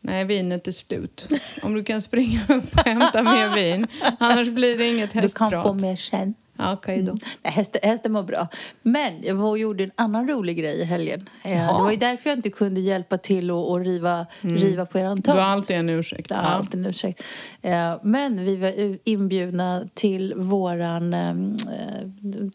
Nej, 0.00 0.24
vinet 0.24 0.68
är 0.68 0.72
slut. 0.72 1.28
Om 1.62 1.74
du 1.74 1.84
kan 1.84 2.02
springa 2.02 2.40
upp 2.48 2.74
och 2.74 2.84
hämta 2.86 3.22
mer 3.22 3.54
vin. 3.54 3.86
Annars 4.18 4.48
blir 4.48 4.78
det 4.78 4.86
inget 4.88 5.10
Du 5.10 5.14
kan 5.14 5.22
hästprat. 5.22 5.62
få 5.62 5.72
mer 5.74 5.96
sen. 5.96 6.34
Ja, 6.62 6.72
Okej 6.72 7.02
då. 7.02 7.12
Nej, 7.42 7.52
hästen, 7.52 7.80
hästen 7.84 8.12
mår 8.12 8.22
bra. 8.22 8.48
Men 8.82 9.22
jag 9.22 9.34
var 9.34 9.48
och 9.48 9.58
gjorde 9.58 9.84
en 9.84 9.90
annan 9.94 10.28
rolig 10.28 10.56
grej 10.58 10.80
i 10.80 10.84
helgen. 10.84 11.28
Eh, 11.44 11.52
Jaha. 11.56 11.76
Det 11.78 11.82
var 11.84 11.90
ju 11.90 11.96
därför 11.96 12.30
jag 12.30 12.38
inte 12.38 12.50
kunde 12.50 12.80
hjälpa 12.80 13.18
till 13.18 13.50
och, 13.50 13.70
och 13.70 13.80
riva, 13.80 14.26
riva 14.40 14.86
på 14.86 14.98
eran 14.98 15.16
Du 15.16 15.22
tomt. 15.22 15.38
har 15.38 15.44
alltid 15.44 15.76
en 15.76 15.88
ursäkt. 15.88 16.26
Ja, 16.30 16.36
Ja. 16.36 16.48
alltid 16.48 16.80
en 16.80 16.86
ursäkt. 16.86 17.22
Eh, 17.62 17.94
Men 18.02 18.44
vi 18.44 18.56
var 18.56 18.98
inbjudna 19.04 19.84
till 19.94 20.34
våran... 20.36 21.14
eh, 21.14 21.34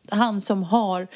Han 0.10 0.42
som 0.42 0.64
har 0.64 1.08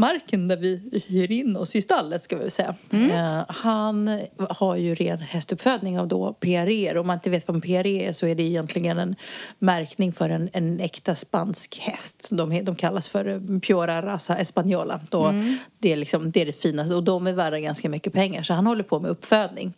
marken 0.00 0.48
där 0.48 0.56
vi 0.56 1.02
hyr 1.06 1.32
in 1.32 1.56
oss 1.56 1.76
i 1.76 1.82
stallet, 1.82 2.24
ska 2.24 2.36
vi 2.36 2.42
väl 2.42 2.50
säga. 2.50 2.74
Eh, 2.90 3.44
Han 3.48 4.20
har 4.50 4.76
ju 4.76 4.94
ren 4.94 5.18
hästuppfödning 5.18 5.98
av 5.98 6.08
då 6.08 6.32
PRE. 6.32 6.98
Om 6.98 7.06
man 7.06 7.16
inte 7.16 7.30
vet 7.30 7.48
vad 7.48 7.54
en 7.54 7.60
PRE 7.60 8.08
är 8.08 8.12
så 8.12 8.26
är 8.26 8.34
det 8.34 8.42
egentligen 8.42 8.98
en 8.98 9.16
märkning 9.58 10.12
för 10.12 10.30
en, 10.30 10.48
en 10.52 10.80
äkta 10.80 11.14
spansk 11.14 11.78
häst. 11.80 12.28
De, 12.30 12.64
de 12.64 12.74
kallas 12.76 13.08
för 13.08 13.26
eh, 13.28 13.58
Piora 13.60 14.02
Raza 14.02 14.36
Española. 14.36 15.00
Då 15.10 15.34
det, 15.78 15.92
är 15.92 15.96
liksom, 15.96 16.30
det 16.30 16.40
är 16.42 16.46
det 16.46 16.52
finaste 16.62 16.94
och 16.94 17.04
de 17.04 17.26
är 17.26 17.32
värda 17.32 17.58
ganska 17.60 17.88
mycket 17.88 18.12
pengar. 18.12 18.42
Så 18.42 18.52
han 18.54 18.66
håller 18.66 18.82
på 18.84 19.00
med 19.00 19.10
uppfödning. 19.10 19.72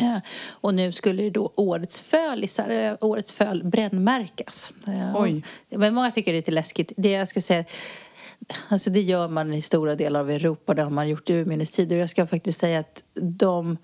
Eh, 0.00 0.18
Och 0.50 0.74
nu 0.74 0.92
skulle 0.92 1.30
då 1.30 1.52
årets 1.56 2.00
fölisar, 2.00 2.70
eh, 2.70 2.94
årets 3.00 3.32
föl 3.32 3.64
brännmärkas. 3.64 4.72
Oj. 5.16 5.42
Men 5.70 5.94
många 5.94 6.10
tycker 6.10 6.32
det 6.32 6.36
är 6.36 6.38
lite 6.38 6.50
läskigt. 6.50 6.92
Det 6.96 7.10
jag 7.10 7.28
ska 7.28 7.40
säga, 7.42 7.64
alltså 8.68 8.90
det 8.90 9.00
gör 9.00 9.28
man 9.28 9.54
i 9.54 9.62
stora 9.62 9.94
delar 9.96 10.20
av 10.20 10.30
Europa, 10.30 10.74
det 10.74 10.82
har 10.82 10.90
man 10.90 11.08
gjort 11.08 11.30
i 11.30 11.32
urminnes 11.32 11.70
tider. 11.70 11.96
Jag 11.96 12.10
ska 12.10 12.26
faktiskt 12.26 12.58
säga 12.60 12.78
att 12.78 13.02
de, 13.14 13.76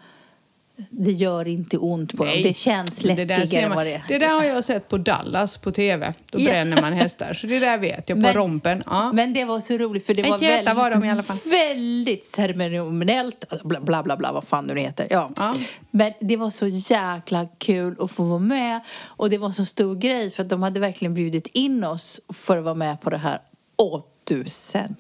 det 0.91 1.13
gör 1.13 1.49
inte 1.49 1.79
ont 1.79 2.17
på 2.17 2.25
dem. 2.25 2.35
Det 2.43 2.57
känns 2.57 3.05
läskigare 3.05 3.65
än 3.65 3.75
vad 3.75 3.87
det 3.87 3.95
är. 3.95 4.05
Det 4.09 4.19
där 4.19 4.29
har 4.29 4.45
jag 4.45 4.65
sett 4.65 4.89
på 4.89 4.99
Dallas 4.99 5.57
på 5.57 5.71
tv. 5.71 6.15
Då 6.31 6.39
bränner 6.39 6.83
man 6.83 6.93
hästar. 6.93 7.33
Så 7.33 7.47
det 7.47 7.59
där 7.59 7.79
vet 7.79 8.09
jag. 8.09 8.17
På 8.19 8.23
Men- 8.23 8.35
rompen. 8.35 8.83
Ja. 8.87 9.13
Men 9.13 9.33
det 9.35 9.45
var 9.45 9.61
så 9.61 9.79
roligt 9.79 10.07
för 10.07 10.15
det 10.15 10.23
En 10.23 10.31
var 10.31 10.43
jätta 10.43 10.75
var 10.75 10.91
de 10.91 11.05
i 11.05 11.11
alla 11.11 11.23
fall. 11.23 11.37
väldigt 11.45 12.27
ceremoniellt, 12.27 13.45
bla 13.65 13.81
bla 13.81 14.03
bla, 14.03 14.17
bla 14.17 14.33
vad 14.33 14.45
fan 14.45 14.65
nu 14.67 14.75
det 14.75 14.81
heter. 14.81 15.07
Ja. 15.11 15.31
Ja. 15.37 15.55
Men 15.91 16.13
det 16.21 16.37
var 16.37 16.51
så 16.51 16.67
jäkla 16.67 17.47
kul 17.59 17.97
att 18.01 18.11
få 18.11 18.23
vara 18.23 18.39
med 18.39 18.81
och 19.05 19.31
det 19.31 19.39
var 19.39 19.51
så 19.53 19.65
stor 19.65 19.95
grej 19.95 20.31
för 20.31 20.43
att 20.43 20.49
de 20.49 20.63
hade 20.63 20.81
verkligen 20.81 21.15
bjudit 21.15 21.47
in 21.47 21.85
oss 21.85 22.21
för 22.29 22.59
att 22.59 22.65
vara 22.65 22.75
med 22.75 23.01
på 23.01 23.11
det 23.11 23.19
här. 23.19 23.41
Åh 23.77 24.03
du 24.29 24.45
sen. 24.45 24.97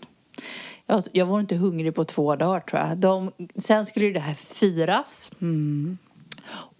Jag, 0.86 1.02
jag 1.12 1.26
var 1.26 1.40
inte 1.40 1.56
hungrig 1.56 1.94
på 1.94 2.04
två 2.04 2.36
dagar 2.36 2.60
tror 2.60 2.80
jag. 2.80 2.98
De, 2.98 3.32
sen 3.56 3.86
skulle 3.86 4.06
ju 4.06 4.12
det 4.12 4.20
här 4.20 4.34
firas. 4.34 5.30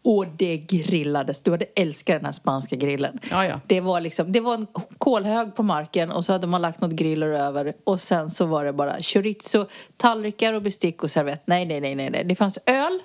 Och 0.03 0.27
det 0.27 0.57
grillades. 0.57 1.43
Du 1.43 1.51
hade 1.51 1.65
älskat 1.77 2.17
den 2.17 2.25
här 2.25 2.33
spanska 2.33 2.77
grillen. 2.77 3.19
Ja, 3.31 3.47
ja. 3.47 3.61
Det 3.67 3.81
var 3.81 4.01
liksom, 4.01 4.33
det 4.33 4.41
var 4.41 4.55
en 4.55 4.67
kolhög 4.99 5.55
på 5.55 5.63
marken 5.63 6.11
och 6.11 6.25
så 6.25 6.33
hade 6.33 6.47
man 6.47 6.63
lagt 6.63 6.81
något 6.81 6.93
griller 6.93 7.27
över 7.27 7.75
och 7.85 8.01
sen 8.01 8.31
så 8.31 8.47
var 8.47 8.65
det 8.65 8.73
bara 8.73 9.03
chorizo, 9.03 9.67
tallrikar 9.97 10.53
och 10.53 10.63
bestick 10.63 11.03
och 11.03 11.11
servett. 11.11 11.43
Nej, 11.47 11.67
nej, 11.67 11.81
nej, 11.81 11.95
nej, 11.95 12.11
nej. 12.11 12.25
Det 12.25 12.37
fanns 12.37 12.59
öl 12.67 13.01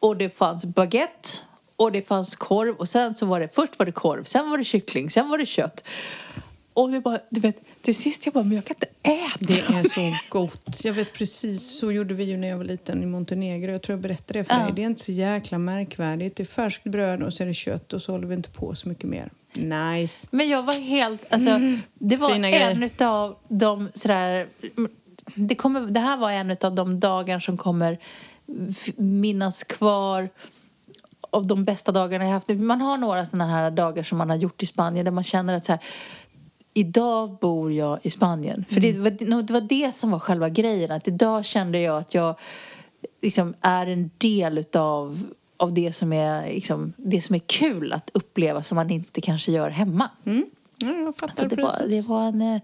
och 0.00 0.16
det 0.16 0.36
fanns 0.36 0.64
baguette 0.64 1.28
och 1.76 1.92
det 1.92 2.02
fanns 2.02 2.36
korv 2.36 2.76
och 2.76 2.88
sen 2.88 3.14
så 3.14 3.26
var 3.26 3.40
det, 3.40 3.48
först 3.54 3.78
var 3.78 3.86
det 3.86 3.92
korv, 3.92 4.24
sen 4.24 4.50
var 4.50 4.58
det 4.58 4.64
kyckling, 4.64 5.10
sen 5.10 5.28
var 5.28 5.38
det 5.38 5.46
kött. 5.46 5.84
Och 6.74 6.90
det 6.90 7.00
bara, 7.00 7.18
du 7.30 7.40
vet, 7.40 7.56
till 7.86 7.94
sist 7.96 8.26
jag 8.26 8.32
bara, 8.34 8.44
men 8.44 8.52
jag 8.56 8.64
kan 8.64 8.76
inte 8.76 8.86
äta 9.02 9.38
Det 9.38 9.58
är 9.78 9.88
så 9.88 10.16
gott. 10.30 10.84
Jag 10.84 10.92
vet 10.92 11.12
precis, 11.12 11.78
så 11.78 11.92
gjorde 11.92 12.14
vi 12.14 12.24
ju 12.24 12.36
när 12.36 12.48
jag 12.48 12.56
var 12.56 12.64
liten 12.64 13.02
i 13.02 13.06
Montenegro. 13.06 13.70
Jag 13.72 13.82
tror 13.82 13.94
jag 13.96 14.02
berättade 14.02 14.38
det 14.38 14.44
för 14.44 14.54
Ja. 14.54 14.62
dig. 14.62 14.72
Det 14.76 14.82
är 14.82 14.86
inte 14.86 15.02
så 15.02 15.12
jäkla 15.12 15.58
märkvärdigt. 15.58 16.36
Det 16.36 16.42
är 16.42 16.44
färskt 16.44 16.84
bröd 16.84 17.22
och 17.22 17.32
så 17.34 17.42
är 17.42 17.46
det 17.46 17.54
kött 17.54 17.92
och 17.92 18.02
så 18.02 18.12
håller 18.12 18.26
vi 18.26 18.34
inte 18.34 18.48
på 18.50 18.74
så 18.74 18.88
mycket 18.88 19.04
mer. 19.10 19.30
Nice. 19.52 20.28
Men 20.30 20.48
jag 20.48 20.62
var 20.62 20.80
helt, 20.80 21.32
alltså, 21.32 21.60
det 21.94 22.16
var 22.16 22.30
Fina 22.30 22.48
en 22.48 22.82
utav 22.82 23.36
de 23.48 23.88
sådär, 23.94 24.46
det, 25.34 25.54
kommer, 25.54 25.80
det 25.80 26.00
här 26.00 26.16
var 26.16 26.30
en 26.30 26.50
utav 26.50 26.74
de 26.74 27.00
dagar 27.00 27.40
som 27.40 27.56
kommer 27.56 27.98
minnas 28.96 29.64
kvar 29.64 30.28
av 31.30 31.46
de 31.46 31.64
bästa 31.64 31.92
dagarna 31.92 32.24
jag 32.24 32.32
haft. 32.32 32.48
Man 32.48 32.80
har 32.80 32.98
några 32.98 33.26
sådana 33.26 33.46
här 33.46 33.70
dagar 33.70 34.02
som 34.02 34.18
man 34.18 34.30
har 34.30 34.36
gjort 34.36 34.62
i 34.62 34.66
Spanien 34.66 35.04
där 35.04 35.12
man 35.12 35.24
känner 35.24 35.54
att 35.54 35.64
så 35.64 35.72
här, 35.72 35.80
idag 36.76 37.38
bor 37.40 37.72
jag 37.72 37.98
i 38.02 38.10
Spanien. 38.10 38.64
För 38.68 38.80
det, 38.80 38.92
var, 38.92 39.10
det 39.42 39.52
var 39.52 39.60
det 39.60 39.94
som 39.94 40.10
var 40.10 40.18
själva 40.18 40.48
grejen, 40.48 40.90
att 40.90 41.08
idag 41.08 41.44
kände 41.44 41.80
jag 41.80 41.98
att 41.98 42.14
jag 42.14 42.36
liksom 43.22 43.54
är 43.60 43.86
en 43.86 44.10
del 44.18 44.58
utav 44.58 45.22
av 45.56 45.74
det 45.74 45.92
som, 45.92 46.12
är, 46.12 46.46
liksom, 46.46 46.92
det 46.96 47.20
som 47.20 47.34
är 47.34 47.38
kul 47.38 47.92
att 47.92 48.10
uppleva 48.14 48.62
som 48.62 48.76
man 48.76 48.90
inte 48.90 49.20
kanske 49.20 49.52
gör 49.52 49.70
hemma. 49.70 50.10
Mm. 50.24 50.46
Ja, 50.78 50.88
jag 50.88 51.16
fattar 51.16 51.42
Alltså 51.42 51.56
det, 51.56 51.62
var, 51.62 51.70
precis. 51.70 52.06
det, 52.06 52.12
var 52.12 52.22
en, 52.22 52.42
eh, 52.42 52.60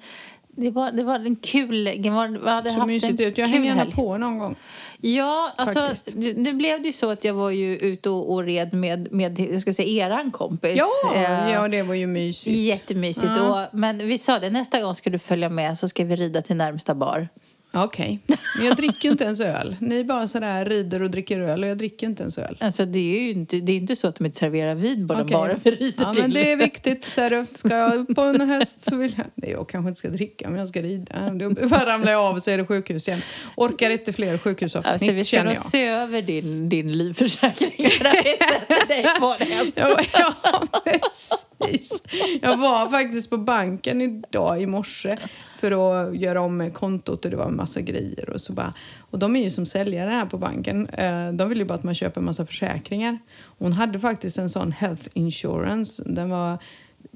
det, 0.56 0.70
var, 0.70 0.92
det 0.92 1.02
var 1.02 1.14
en 1.14 1.36
kul... 1.36 1.84
Det 1.84 2.10
var, 2.10 2.28
vi 2.28 2.50
hade 2.50 2.70
så 2.70 2.78
haft 2.78 2.86
mysigt 2.86 3.20
en 3.20 3.26
ut. 3.26 3.38
Jag 3.38 3.46
hänger 3.46 3.66
gärna 3.66 3.90
på 3.90 4.18
någon 4.18 4.38
gång. 4.38 4.56
Ja, 5.00 5.52
alltså 5.56 5.88
nu 6.36 6.52
blev 6.52 6.82
det 6.82 6.86
ju 6.86 6.92
så 6.92 7.10
att 7.10 7.24
jag 7.24 7.34
var 7.34 7.50
ju 7.50 7.76
ute 7.76 8.10
och, 8.10 8.32
och 8.32 8.44
red 8.44 8.74
med, 8.74 9.12
med, 9.12 9.40
jag 9.40 9.60
ska 9.60 9.74
säga, 9.74 10.06
eran 10.06 10.30
kompis. 10.30 10.74
Ja, 10.76 11.14
Eh, 11.14 11.52
ja, 11.52 11.68
det 11.68 11.82
var 11.82 11.94
ju 11.94 12.06
mysigt. 12.06 12.56
Jättemysigt. 12.56 13.32
Ja. 13.36 13.62
Och, 13.62 13.78
men 13.78 13.98
vi 13.98 14.18
sa 14.18 14.38
det, 14.38 14.50
nästa 14.50 14.80
gång 14.80 14.94
ska 14.94 15.10
du 15.10 15.18
följa 15.18 15.48
med 15.48 15.78
så 15.78 15.88
ska 15.88 16.04
vi 16.04 16.16
rida 16.16 16.42
till 16.42 16.56
närmsta 16.56 16.94
bar. 16.94 17.28
Okej. 17.74 18.18
Men 18.56 18.66
jag 18.66 18.76
dricker 18.76 19.10
inte 19.10 19.24
ens 19.24 19.40
öl. 19.40 19.76
Ni 19.80 20.04
bara 20.04 20.28
sådär 20.28 20.64
rider 20.64 21.02
och 21.02 21.10
dricker 21.10 21.40
öl 21.40 21.62
och 21.64 21.70
jag 21.70 21.78
dricker 21.78 22.06
inte 22.06 22.22
ens 22.22 22.38
öl. 22.38 22.56
Alltså 22.60 22.84
det 22.86 22.98
är 22.98 23.20
ju 23.22 23.30
inte, 23.30 23.56
det 23.56 23.72
är 23.72 23.76
inte 23.76 23.96
så 23.96 24.06
att 24.08 24.16
de 24.16 24.26
inte 24.26 24.38
serverar 24.38 24.74
vin 24.74 25.06
den 25.06 25.20
Okej. 25.20 25.32
baren 25.32 25.60
vi 25.64 25.70
rider 25.70 25.94
Ja, 26.04 26.12
till. 26.12 26.22
men 26.22 26.30
det 26.32 26.52
är 26.52 26.56
viktigt. 26.56 27.04
Ser 27.04 27.30
du. 27.30 27.46
Ska 27.54 27.76
jag 27.76 28.14
på 28.14 28.20
en 28.22 28.40
häst 28.50 28.84
så 28.84 28.96
vill 28.96 29.14
jag... 29.16 29.26
Nej, 29.34 29.50
jag 29.50 29.68
kanske 29.68 29.88
inte 29.88 29.98
ska 29.98 30.08
dricka, 30.08 30.50
men 30.50 30.58
jag 30.58 30.68
ska 30.68 30.82
rida. 30.82 31.30
Då 31.34 31.50
bara 31.68 31.86
ramlar 31.86 32.12
jag 32.12 32.20
av 32.24 32.40
så 32.40 32.50
är 32.50 32.58
det 32.58 32.64
sjukhus 32.66 33.08
igen. 33.08 33.22
Orkar 33.56 33.90
inte 33.90 34.12
fler 34.12 34.38
sjukhusavsnitt, 34.38 34.92
Alltså, 34.94 35.12
vi 35.12 35.24
ska 35.24 35.36
känner 35.36 35.54
nog 35.54 35.62
se 35.64 35.86
över 35.86 36.22
din, 36.22 36.68
din 36.68 36.92
livförsäkring 36.92 37.90
för 37.90 38.06
att 38.08 38.88
dig 38.88 39.06
på 39.20 39.36
en 39.38 39.46
häst. 39.46 39.72
Ja, 39.76 40.00
ja, 40.12 40.62
precis. 41.64 42.02
Jag 42.42 42.56
var 42.56 42.88
faktiskt 42.88 43.30
på 43.30 43.38
banken 43.38 44.00
idag 44.00 44.62
i 44.62 44.66
morse 44.66 45.16
för 45.56 45.72
att 45.72 46.16
göra 46.16 46.40
om 46.40 46.70
kontot 46.70 47.24
och 47.24 47.30
det 47.30 47.36
var 47.36 47.46
en 47.46 47.56
massa 47.56 47.80
grejer. 47.80 48.30
Och, 48.30 48.40
så 48.40 48.52
bara, 48.52 48.74
och 48.98 49.18
de 49.18 49.36
är 49.36 49.42
ju 49.42 49.50
som 49.50 49.66
säljare 49.66 50.10
här 50.10 50.26
på 50.26 50.38
banken. 50.38 50.86
Eh, 50.86 51.32
de 51.32 51.48
vill 51.48 51.58
ju 51.58 51.64
bara 51.64 51.74
att 51.74 51.84
man 51.84 51.94
köper 51.94 52.20
en 52.20 52.24
massa 52.24 52.46
försäkringar. 52.46 53.18
Hon 53.58 53.72
hade 53.72 54.00
faktiskt 54.00 54.38
en 54.38 54.50
sån 54.50 54.72
health 54.72 55.08
insurance. 55.14 56.02
Den 56.06 56.30
var 56.30 56.58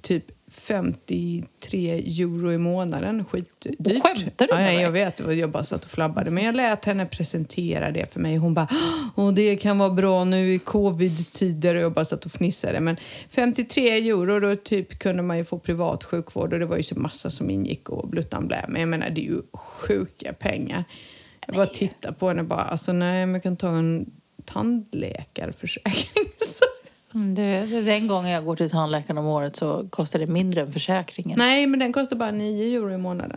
typ 0.03 0.25
53 0.57 1.91
euro 2.23 2.53
i 2.53 2.59
månaden. 2.59 3.25
Skitdyrt. 3.25 4.03
Skämtar 4.03 4.47
du 4.47 4.53
ja, 4.53 4.57
nej? 4.59 4.81
Jag 4.83 4.91
vet, 4.91 5.21
jag 5.39 5.51
bara 5.51 5.65
satt 5.65 5.85
och 5.85 5.91
flabbade. 5.91 6.31
Men 6.31 6.45
jag 6.45 6.55
lät 6.55 6.85
henne 6.85 7.07
presentera 7.07 7.91
det 7.91 8.13
för 8.13 8.21
mig. 8.21 8.37
Hon 8.37 8.55
bara, 8.55 8.69
Åh, 9.15 9.33
det 9.35 9.57
kan 9.57 9.79
vara 9.79 9.91
bra 9.91 10.25
nu 10.25 10.55
i 10.55 10.59
covid-tider. 10.59 11.75
Och 11.75 11.83
jag 11.83 11.93
bara 11.93 12.05
satt 12.05 12.25
och 12.27 12.33
fnissade. 12.33 12.81
Men 12.81 12.97
53 13.31 13.89
euro, 14.11 14.41
då 14.41 14.57
typ 14.57 14.99
kunde 14.99 15.23
man 15.23 15.39
ju 15.39 15.45
få 15.45 15.59
privat 15.59 16.05
sjukvård. 16.05 16.53
Och 16.53 16.59
det 16.59 16.67
var 16.67 16.77
ju 16.77 16.83
så 16.83 16.99
massa 17.01 17.31
som 17.31 17.51
ingick 17.51 17.89
och 17.89 18.09
bluttan 18.09 18.47
blä. 18.47 18.65
Men 18.69 18.81
jag 18.81 18.89
menar, 18.89 19.11
det 19.11 19.21
är 19.21 19.31
ju 19.31 19.43
sjuka 19.53 20.33
pengar. 20.33 20.85
Jag 21.47 21.57
bara 21.57 21.67
tittar 21.67 22.13
på 22.13 22.29
henne 22.29 22.41
och 22.43 22.49
bara, 22.49 22.63
alltså 22.63 22.93
nej, 22.93 23.27
men 23.27 23.35
jag 23.35 23.43
kan 23.43 23.57
ta 23.57 23.69
en 23.69 24.11
tandläkarförsäkring. 24.45 26.25
Så- 26.39 26.66
Mm, 27.17 27.35
det, 27.35 27.81
den 27.81 28.07
gången 28.07 28.31
jag 28.31 28.45
går 28.45 28.57
till 28.57 28.71
tandläkaren 28.71 29.19
om 29.19 29.27
året 29.27 29.57
så 29.57 29.87
kostar 29.91 30.19
det 30.19 30.27
mindre 30.27 30.61
än 30.61 30.73
försäkringen. 30.73 31.39
nej, 31.39 31.67
men 31.67 31.79
den 31.81 31.93
kostar 31.93 32.17
bara 32.17 32.31
9 32.31 32.77
euro 32.77 32.93
i 32.93 32.99
månaden. 32.99 33.37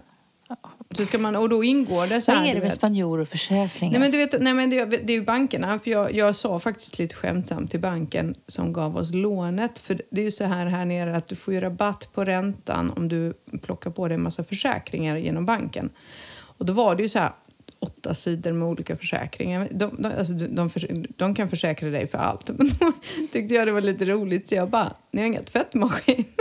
Så 0.98 1.06
ska 1.06 1.18
man, 1.18 1.36
och 1.36 1.50
då 1.50 1.64
ingår 1.64 2.08
det 2.08 2.22
så 2.22 2.32
här, 2.32 2.40
Vad 2.40 2.48
är 2.50 2.54
det 2.54 2.60
du 2.60 2.62
med 2.62 2.70
vet. 2.70 2.78
spanjorförsäkringar? 2.78 3.92
Nej 3.92 4.00
men, 4.00 4.12
du 4.12 4.18
vet, 4.18 4.42
nej, 4.42 4.54
men 4.54 4.70
det, 4.70 4.86
det 4.86 5.14
är 5.14 5.18
ju 5.18 5.26
bankerna. 5.26 5.80
För 5.80 5.92
jag, 5.92 6.16
jag 6.16 6.36
sa 6.36 6.60
faktiskt 6.60 7.00
lite 7.00 7.16
skämtsamt 7.16 7.72
till 7.72 7.80
banken 7.80 8.36
som 8.48 8.74
gav 8.74 8.98
oss 8.98 9.14
lånet. 9.14 9.80
För 9.80 10.02
det 10.12 10.22
är 10.22 10.26
ju 10.26 10.32
så 10.32 10.44
här 10.44 10.66
här 10.66 10.86
nere 10.86 11.18
att 11.18 11.28
du 11.28 11.36
får 11.36 11.54
ju 11.54 11.62
rabatt 11.62 12.10
på 12.14 12.26
räntan 12.26 12.94
om 12.96 13.08
du 13.08 13.34
plockar 13.62 13.92
på 13.92 14.08
dig 14.08 14.16
en 14.16 14.24
massa 14.24 14.44
försäkringar 14.44 15.18
genom 15.18 15.46
banken. 15.46 15.90
Och 16.58 16.66
då 16.66 16.74
var 16.74 16.96
det 16.96 17.04
ju 17.04 17.10
så 17.10 17.20
här 17.20 17.32
åtta 17.80 18.16
sidor 18.16 18.52
med 18.52 18.68
olika 18.68 18.96
försäkringar. 18.96 19.68
De, 19.72 19.96
de, 19.98 20.06
alltså, 20.06 20.34
de, 20.34 20.70
de, 20.80 21.06
de 21.18 21.36
kan 21.36 21.50
försäkra 21.50 21.90
dig 21.90 22.08
för 22.08 22.18
allt. 22.18 22.48
Men 22.58 22.72
då 22.80 22.92
tyckte 23.32 23.56
jag 23.56 23.68
det 23.68 23.72
var 23.72 23.82
lite 23.82 24.06
roligt 24.06 24.48
så 24.48 24.56
jag 24.56 24.70
bara, 24.70 24.94
ni 25.12 25.22
har 25.22 25.28
inga 25.28 25.42
tvättmaskiner? 25.42 26.26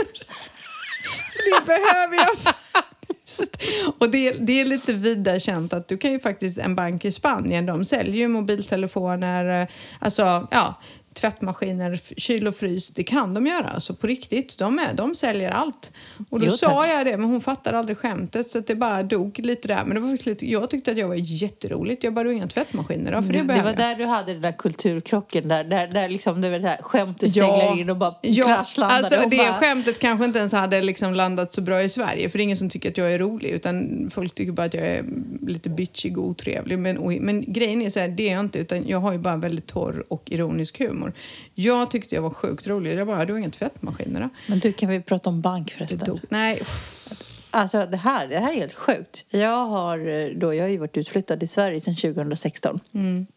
För 1.33 1.59
det 1.59 1.65
behöver 1.65 2.15
jag 2.15 2.37
faktiskt. 2.37 3.63
Och 3.99 4.09
det, 4.09 4.31
det 4.31 4.61
är 4.61 4.65
lite 4.65 4.93
vida 4.93 5.39
känt 5.39 5.73
att 5.73 5.87
du 5.87 5.97
kan 5.97 6.11
ju 6.11 6.19
faktiskt, 6.19 6.57
en 6.57 6.75
bank 6.75 7.05
i 7.05 7.11
Spanien, 7.11 7.65
de 7.65 7.85
säljer 7.85 8.15
ju 8.15 8.27
mobiltelefoner, 8.27 9.61
eh, 9.61 9.67
alltså 9.99 10.47
ja, 10.51 10.81
tvättmaskiner, 11.19 11.99
kyl 12.17 12.47
och 12.47 12.55
frys. 12.55 12.87
Det 12.87 13.03
kan 13.03 13.33
de 13.33 13.47
göra, 13.47 13.67
alltså 13.67 13.95
på 13.95 14.07
riktigt. 14.07 14.57
De, 14.57 14.79
är, 14.79 14.93
de 14.93 15.15
säljer 15.15 15.49
allt. 15.51 15.91
Och 16.29 16.39
då 16.39 16.45
Jo, 16.45 16.51
sa 16.51 16.87
jag 16.87 17.05
det, 17.05 17.17
men 17.17 17.29
hon 17.29 17.41
fattade 17.41 17.79
aldrig 17.79 17.97
skämtet 17.97 18.51
så 18.51 18.57
att 18.57 18.67
det 18.67 18.75
bara 18.75 19.03
dog 19.03 19.39
lite 19.39 19.67
där. 19.67 19.85
Men 19.85 19.95
det 19.95 19.99
var 19.99 20.09
faktiskt 20.09 20.25
lite, 20.25 20.51
jag 20.51 20.69
tyckte 20.69 20.91
att 20.91 20.97
jag 20.97 21.07
var 21.07 21.15
jätteroligt. 21.15 22.03
Jag 22.03 22.13
bara, 22.13 22.23
du 22.23 22.33
inga 22.33 22.47
tvättmaskiner 22.47 23.11
då? 23.11 23.21
För 23.21 23.33
det, 23.33 23.41
det, 23.41 23.53
det 23.53 23.61
var 23.61 23.69
jag. 23.69 23.77
där 23.77 23.95
du 23.95 24.05
hade 24.05 24.33
den 24.33 24.41
där 24.41 24.51
kulturkrocken 24.51 25.47
där, 25.47 25.63
där, 25.63 25.87
där 25.87 26.09
liksom 26.09 26.41
det 26.41 26.49
var 26.49 26.59
det 26.59 26.67
här 26.67 26.81
skämtet 26.81 27.33
seglar 27.33 27.79
in 27.79 27.89
och 27.89 27.97
bara 27.97 28.15
ja, 28.21 28.45
kraschlandade. 28.45 28.99
alltså 28.99 29.29
det 29.29 29.37
bara, 29.37 29.53
skämtet 29.53 29.99
kanske 29.99 30.25
inte 30.25 30.39
ens 30.39 30.53
hade 30.53 30.81
liksom 30.81 31.13
landat 31.13 31.53
så 31.53 31.61
bra 31.61 31.81
i 31.83 31.89
Sverige 31.89 32.29
för 32.29 32.37
det 32.37 32.41
är 32.41 32.43
ingen 32.43 32.57
som 32.57 32.69
tycker 32.69 32.89
att 32.89 32.97
jag 32.97 33.13
är 33.13 33.19
rolig 33.19 33.49
utan 33.49 34.09
folk 34.13 34.35
tycker 34.35 34.51
bara 34.51 34.65
att 34.65 34.73
jag 34.73 34.87
är 34.87 35.05
lite 35.47 35.69
bitchig 35.69 36.17
och 36.17 36.25
otrevlig. 36.25 36.79
Men, 36.79 36.95
men 37.21 37.53
grejen 37.53 37.81
är 37.81 37.89
så 37.89 37.99
här, 37.99 38.07
det 38.07 38.29
är 38.29 38.33
jag 38.33 38.39
inte 38.39 38.59
utan 38.59 38.87
jag 38.87 38.99
har 38.99 39.11
ju 39.11 39.17
bara 39.17 39.37
väldigt 39.37 39.67
torr 39.67 40.05
och 40.07 40.23
ironisk 40.25 40.79
humor. 40.79 41.08
Jag 41.55 41.91
tyckte 41.91 42.15
jag 42.15 42.21
var 42.21 42.29
sjukt 42.29 42.67
rolig. 42.67 42.99
Jag 42.99 43.07
bara, 43.07 43.25
du 43.25 43.33
har 43.33 43.39
inga 43.39 43.49
tvättmaskiner 43.49 44.21
då? 44.21 44.29
Men 44.47 44.59
du, 44.59 44.73
kan 44.73 44.89
vi 44.89 45.01
prata 45.01 45.29
om 45.29 45.41
bank 45.41 45.71
förresten? 45.71 46.19
Nej. 46.29 46.61
Alltså 47.51 47.85
det 47.85 47.97
här, 47.97 48.27
det 48.27 48.39
här 48.39 48.51
är 48.51 48.55
helt 48.55 48.73
sjukt. 48.73 49.25
Jag 49.29 49.65
har, 49.65 50.07
eh, 50.07 50.27
då, 50.35 50.53
jag 50.53 50.63
har 50.63 50.69
ju 50.69 50.77
varit 50.77 50.97
utflyttad 50.97 51.43
i 51.43 51.47
Sverige 51.47 51.81
sedan 51.81 51.95
2016. 51.95 52.79
Mm. 52.93 53.27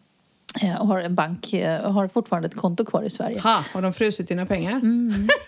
Jag 0.60 0.76
har 0.76 1.00
en 1.00 1.14
bank, 1.14 1.52
jag 1.52 1.80
har 1.80 2.08
fortfarande 2.08 2.48
ett 2.48 2.56
konto 2.56 2.84
kvar 2.84 3.02
i 3.02 3.10
Sverige. 3.10 3.40
ha, 3.40 3.64
har 3.72 3.82
de 3.82 3.92
frusit 3.92 4.28
dina 4.28 4.46
pengar? 4.46 4.72
Mm. 4.72 5.28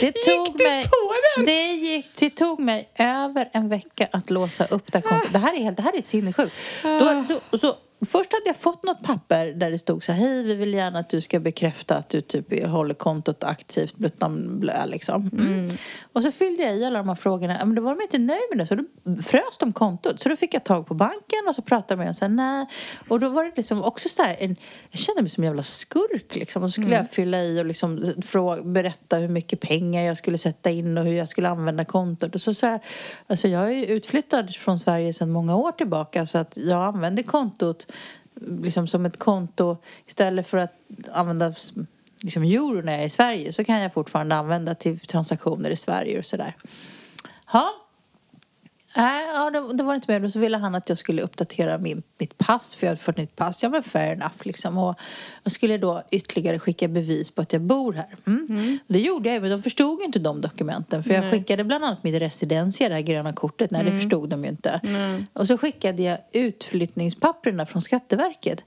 Det 0.00 0.12
tog 0.12 0.58
du 0.58 0.64
mig, 0.64 0.84
på 0.84 1.14
den? 1.36 1.46
Det, 1.46 1.72
gick, 1.72 2.16
det 2.16 2.30
tog 2.30 2.60
mig 2.60 2.88
över 2.94 3.48
en 3.52 3.68
vecka 3.68 4.08
att 4.12 4.30
låsa 4.30 4.64
upp 4.64 4.92
det 4.92 4.98
här 4.98 5.10
kontot. 5.10 5.32
Det 5.32 5.38
här 5.38 5.54
är, 5.54 5.62
helt, 5.62 5.76
det 5.76 5.82
här 5.82 5.98
är 5.98 6.02
sinnessjukt. 6.02 6.52
Då, 6.82 7.24
då, 7.28 7.58
så, 7.58 7.76
först 8.06 8.32
hade 8.32 8.46
jag 8.46 8.56
fått 8.56 8.82
något 8.82 9.02
papper 9.02 9.46
där 9.46 9.70
det 9.70 9.78
stod 9.78 10.04
så 10.04 10.12
här, 10.12 10.20
hej 10.20 10.42
vi 10.42 10.54
vill 10.54 10.74
gärna 10.74 10.98
att 10.98 11.08
du 11.08 11.20
ska 11.20 11.40
bekräfta 11.40 11.96
att 11.96 12.08
du 12.08 12.20
typ 12.20 12.66
håller 12.66 12.94
kontot 12.94 13.44
aktivt, 13.44 13.96
bluttan 13.96 14.60
blö 14.60 14.86
liksom. 14.86 15.30
Mm. 15.32 15.76
Och 16.12 16.22
så 16.22 16.32
fyllde 16.32 16.62
jag 16.62 16.76
i 16.76 16.84
alla 16.84 16.98
de 16.98 17.08
här 17.08 17.16
frågorna, 17.16 17.64
men 17.64 17.74
då 17.74 17.82
var 17.82 17.94
de 17.94 18.02
inte 18.02 18.18
nöjda 18.18 18.42
med 18.50 18.58
det 18.58 18.66
så 18.66 18.74
då 18.74 18.84
frös 19.22 19.58
de 19.58 19.72
kontot. 19.72 20.20
Så 20.20 20.28
då 20.28 20.36
fick 20.36 20.54
jag 20.54 20.64
tag 20.64 20.86
på 20.86 20.94
banken 20.94 21.48
och 21.48 21.54
så 21.54 21.62
pratade 21.62 21.98
med 21.98 22.06
dem 22.06 22.14
så 22.14 22.24
här, 22.24 22.32
nej. 22.32 22.66
Och 23.08 23.20
då 23.20 23.28
var 23.28 23.44
det 23.44 23.52
liksom 23.56 23.82
också 23.82 24.08
så 24.08 24.22
här, 24.22 24.36
en, 24.40 24.56
jag 24.90 25.00
kände 25.00 25.22
mig 25.22 25.30
som 25.30 25.44
en 25.44 25.48
jävla 25.48 25.62
skurk 25.62 26.34
liksom. 26.34 26.62
Och 26.62 26.70
så 26.70 26.80
skulle 26.80 26.96
jag 26.96 27.10
fylla 27.10 27.42
i 27.44 27.60
och 27.60 27.64
liksom 27.64 28.14
fråga, 28.26 28.62
berätta 28.62 29.16
hur 29.16 29.28
mycket 29.28 29.60
pengar 29.60 30.02
jag 30.02 30.16
skulle 30.16 30.38
sätta 30.38 30.70
in 30.70 30.98
och 30.98 31.04
hur 31.04 31.12
jag 31.12 31.28
skulle 31.28 31.48
använda 31.48 31.84
kontot. 31.84 32.34
Och 32.34 32.40
så 32.40 32.54
sa 32.54 32.70
jag, 32.70 32.80
alltså 33.26 33.48
jag 33.48 33.64
är 33.64 33.74
ju 33.74 33.86
utflyttad 33.86 34.56
från 34.56 34.78
Sverige 34.78 35.12
sedan 35.12 35.30
många 35.30 35.56
år 35.56 35.72
tillbaka 35.72 36.26
så 36.26 36.38
att 36.38 36.56
jag 36.56 36.82
använder 36.82 37.22
kontot 37.22 37.86
liksom 38.34 38.88
som 38.88 39.06
ett 39.06 39.18
konto 39.18 39.76
istället 40.06 40.46
för 40.46 40.58
att 40.58 40.78
använda 41.12 41.54
liksom 42.20 42.42
euro 42.42 42.82
när 42.82 42.92
jag 42.92 43.02
är 43.02 43.06
i 43.06 43.10
Sverige 43.10 43.52
så 43.52 43.64
kan 43.64 43.80
jag 43.80 43.94
fortfarande 43.94 44.34
använda 44.34 44.74
till 44.74 45.00
transaktioner 45.00 45.70
i 45.70 45.76
Sverige 45.76 46.18
och 46.18 46.26
sådär. 46.26 46.56
Ja. 47.52 47.83
Nej, 48.96 49.26
ja, 49.34 49.50
det, 49.50 49.76
det 49.76 49.82
var 49.82 49.94
inte 49.94 50.12
med. 50.12 50.24
Och 50.24 50.30
så 50.30 50.38
ville 50.38 50.56
han 50.56 50.74
att 50.74 50.88
jag 50.88 50.98
skulle 50.98 51.22
uppdatera 51.22 51.78
min, 51.78 52.02
mitt 52.18 52.38
pass, 52.38 52.74
för 52.74 52.86
jag 52.86 52.90
hade 52.90 53.00
fått 53.00 53.16
nytt 53.16 53.36
pass. 53.36 53.62
Ja, 53.62 53.68
men 53.68 53.82
fair 53.82 54.12
enough 54.12 54.36
liksom. 54.42 54.78
Och 54.78 54.98
jag 55.42 55.52
skulle 55.52 55.78
då 55.78 56.02
ytterligare 56.10 56.58
skicka 56.58 56.88
bevis 56.88 57.30
på 57.30 57.42
att 57.42 57.52
jag 57.52 57.62
bor 57.62 57.92
här. 57.92 58.16
Mm. 58.26 58.78
Det 58.86 58.98
gjorde 58.98 59.32
jag, 59.32 59.42
men 59.42 59.50
de 59.50 59.62
förstod 59.62 60.00
ju 60.00 60.04
inte 60.04 60.18
de 60.18 60.40
dokumenten. 60.40 61.04
För 61.04 61.14
jag 61.14 61.30
skickade 61.32 61.64
bland 61.64 61.84
annat 61.84 62.04
mitt 62.04 62.22
residensia, 62.22 62.88
det 62.88 62.94
här 62.94 63.02
gröna 63.02 63.32
kortet. 63.32 63.70
Nej, 63.70 63.84
det 63.84 63.90
förstod 63.90 64.28
de 64.28 64.44
ju 64.44 64.50
inte. 64.50 64.80
Och 65.32 65.48
så 65.48 65.58
skickade 65.58 66.02
jag 66.02 66.18
utflyttningspapperna 66.32 67.66
från 67.66 67.82
Skatteverket. 67.82 68.64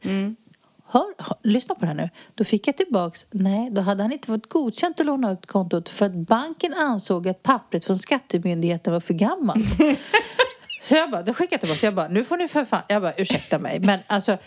Hör, 0.90 1.06
hör, 1.24 1.38
lyssna 1.44 1.76
på 1.76 1.82
det 1.82 1.88
här 1.88 1.94
nu. 1.94 2.10
Då 2.36 2.44
fick 2.44 2.68
jag 2.68 2.78
tillbaks, 2.78 3.26
nej, 3.32 3.70
då 3.72 3.82
hade 3.82 4.04
han 4.04 4.12
inte 4.12 4.28
fått 4.28 4.50
godkänt 4.50 5.00
att 5.00 5.06
låna 5.06 5.32
ut 5.32 5.46
kontot 5.46 5.90
för 5.90 6.06
att 6.06 6.14
banken 6.16 6.74
ansåg 6.74 7.28
att 7.28 7.44
pappret 7.44 7.86
från 7.86 8.00
Skattemyndigheten 8.00 8.94
var 8.94 9.00
för 9.00 9.14
gammalt. 9.14 9.66
Så 10.82 10.96
jag 10.96 11.12
bara, 11.12 11.22
då 11.22 11.34
skickade 11.34 11.54
jag 11.54 11.62
tillbaka, 11.62 11.86
jag 11.88 11.96
bara, 11.96 12.08
nu 12.08 12.26
får 12.26 12.38
ni 12.38 12.48
för 12.48 12.66
fan, 12.66 12.82
jag 12.88 13.02
bara, 13.02 13.14
ursäkta 13.18 13.60
mig, 13.60 13.80
men 13.80 14.00
alltså 14.08 14.38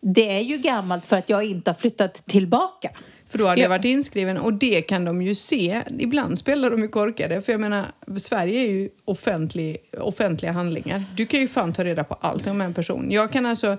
det 0.00 0.36
är 0.36 0.40
ju 0.40 0.56
gammalt 0.58 1.04
för 1.06 1.16
att 1.16 1.28
jag 1.28 1.44
inte 1.44 1.70
har 1.70 1.74
flyttat 1.74 2.26
tillbaka. 2.26 2.90
För 3.28 3.38
då 3.38 3.46
hade 3.46 3.60
Ja. 3.60 3.64
jag 3.64 3.68
varit 3.68 3.84
inskriven 3.84 4.38
och 4.38 4.52
det 4.52 4.82
kan 4.82 5.04
de 5.04 5.22
ju 5.22 5.34
se. 5.34 5.82
Ibland 5.98 6.38
spelar 6.38 6.70
de 6.70 6.82
ju 6.82 6.88
korkade. 6.88 7.40
För 7.40 7.52
jag 7.52 7.60
menar, 7.60 7.84
Sverige 8.20 8.60
är 8.60 8.70
ju 8.70 8.88
offentlig, 9.04 9.76
offentliga 10.00 10.52
handlingar. 10.52 11.04
Du 11.16 11.26
kan 11.26 11.40
ju 11.40 11.48
fan 11.48 11.72
ta 11.72 11.84
reda 11.84 12.04
på 12.04 12.14
allt 12.14 12.46
om 12.46 12.60
en 12.60 12.74
person. 12.74 13.10
Jag 13.10 13.32
kan 13.32 13.46
alltså 13.46 13.76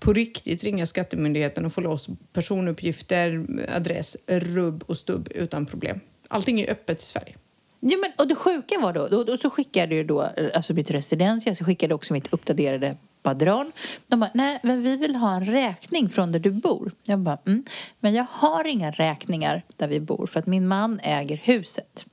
på 0.00 0.12
riktigt 0.12 0.64
ringa 0.64 0.86
Skattemyndigheten 0.86 1.66
och 1.66 1.72
få 1.72 1.80
loss 1.80 2.08
personuppgifter, 2.32 3.46
adress, 3.76 4.16
rubb 4.26 4.84
och 4.86 4.96
stubb 4.96 5.28
utan 5.34 5.66
problem. 5.66 6.00
Allting 6.28 6.60
är 6.60 6.70
öppet 6.70 7.02
i 7.02 7.04
Sverige. 7.04 7.34
Ja, 7.80 7.98
men, 7.98 8.12
och 8.18 8.28
det 8.28 8.34
sjuka 8.34 8.78
var 8.78 8.92
då, 8.92 9.08
då, 9.08 9.24
då 9.24 9.36
så 9.36 9.50
skickade 9.50 9.94
jag 9.94 10.06
då 10.06 10.28
alltså 10.54 10.72
mitt 10.72 10.90
residensia, 10.90 11.54
så 11.54 11.64
skickade 11.64 11.92
jag 11.92 11.96
också 11.96 12.12
mitt 12.12 12.32
uppdaterade 12.32 12.96
padron. 13.22 13.72
De 14.06 14.20
bara, 14.20 14.30
nej 14.34 14.60
men 14.62 14.82
vi 14.82 14.96
vill 14.96 15.14
ha 15.14 15.34
en 15.36 15.44
räkning 15.44 16.08
från 16.08 16.32
där 16.32 16.38
du 16.38 16.50
bor. 16.50 16.92
Jag 17.04 17.18
bara, 17.18 17.38
mm. 17.46 17.64
Men 18.00 18.14
jag 18.14 18.26
har 18.30 18.66
inga 18.66 18.90
räkningar 18.90 19.62
där 19.76 19.88
vi 19.88 20.00
bor 20.00 20.26
för 20.26 20.40
att 20.40 20.46
min 20.46 20.68
man 20.68 21.00
äger 21.02 21.36
huset. 21.36 22.06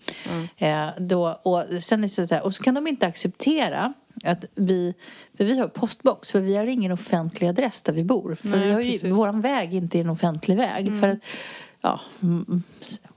Eh, 0.58 0.88
då, 0.98 1.40
och, 1.44 1.84
sen 1.84 2.00
är 2.00 2.04
det 2.04 2.28
så 2.28 2.36
här, 2.36 2.44
och 2.44 2.56
så 2.56 2.64
kan 2.64 2.74
de 2.76 2.88
inte 2.88 3.08
acceptera 3.08 3.94
att 4.24 4.46
vi, 4.56 4.94
för 5.38 5.46
vi 5.46 5.60
har 5.60 5.68
postbox, 5.68 6.32
för 6.32 6.40
vi 6.40 6.56
har 6.58 6.66
ingen 6.66 6.92
offentlig 6.92 7.48
adress 7.48 7.82
där 7.82 7.94
vi 7.94 8.04
bor. 8.04 8.36
För 8.36 8.50
Nej, 8.50 8.68
vi 8.68 8.74
har 8.74 8.82
ju, 8.82 9.12
våran 9.12 9.42
väg 9.42 9.74
inte 9.74 9.98
är 9.98 10.02
en 10.02 10.10
offentlig 10.10 10.58
väg. 10.58 11.00
För 11.00 11.08
att, 11.08 11.20
ja, 11.82 12.00
mm, 12.22 12.46
mm, 12.48 12.64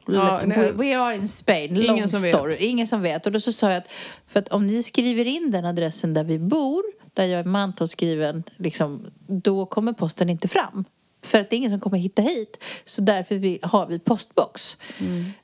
Ja, 0.07 0.40
nej. 0.46 0.72
we, 0.72 0.98
are 0.98 1.16
in 1.16 1.28
Spain, 1.28 1.76
Ingen 1.76 1.86
long 1.86 2.09
som 2.09 2.22
vet. 2.22 2.34
story. 2.36 2.57
Ingen 2.59 2.86
som 2.86 3.03
vet. 3.03 3.26
Och 3.26 3.32
då 3.32 3.40
så 3.40 3.53
sa 3.53 3.68
jag 3.68 3.76
att, 3.76 3.90
för 4.26 4.38
att 4.38 4.48
om 4.48 4.66
ni 4.66 4.82
skriver 4.82 5.24
in 5.24 5.51
den 5.51 5.64
adressen 5.64 6.14
där 6.14 6.24
vi 6.24 6.38
bor, 6.38 6.82
där 7.14 7.26
jag 7.26 7.40
är 7.40 7.44
mantalsskriven, 7.44 8.42
liksom, 8.57 9.07
då 9.26 9.66
kommer 9.66 9.92
posten 9.92 10.28
inte 10.30 10.48
fram. 10.48 10.84
För 11.23 11.41
att 11.41 11.51
det 11.51 11.57
är 11.57 11.59
ingen 11.59 11.71
som 11.71 11.81
kommer 11.81 11.99
hitta 11.99 12.23
hit. 12.23 12.62
Så 12.85 13.01
därför 13.03 13.35
vi, 13.35 13.59
har 13.62 13.87
vi 13.87 13.99
postbox. 13.99 14.77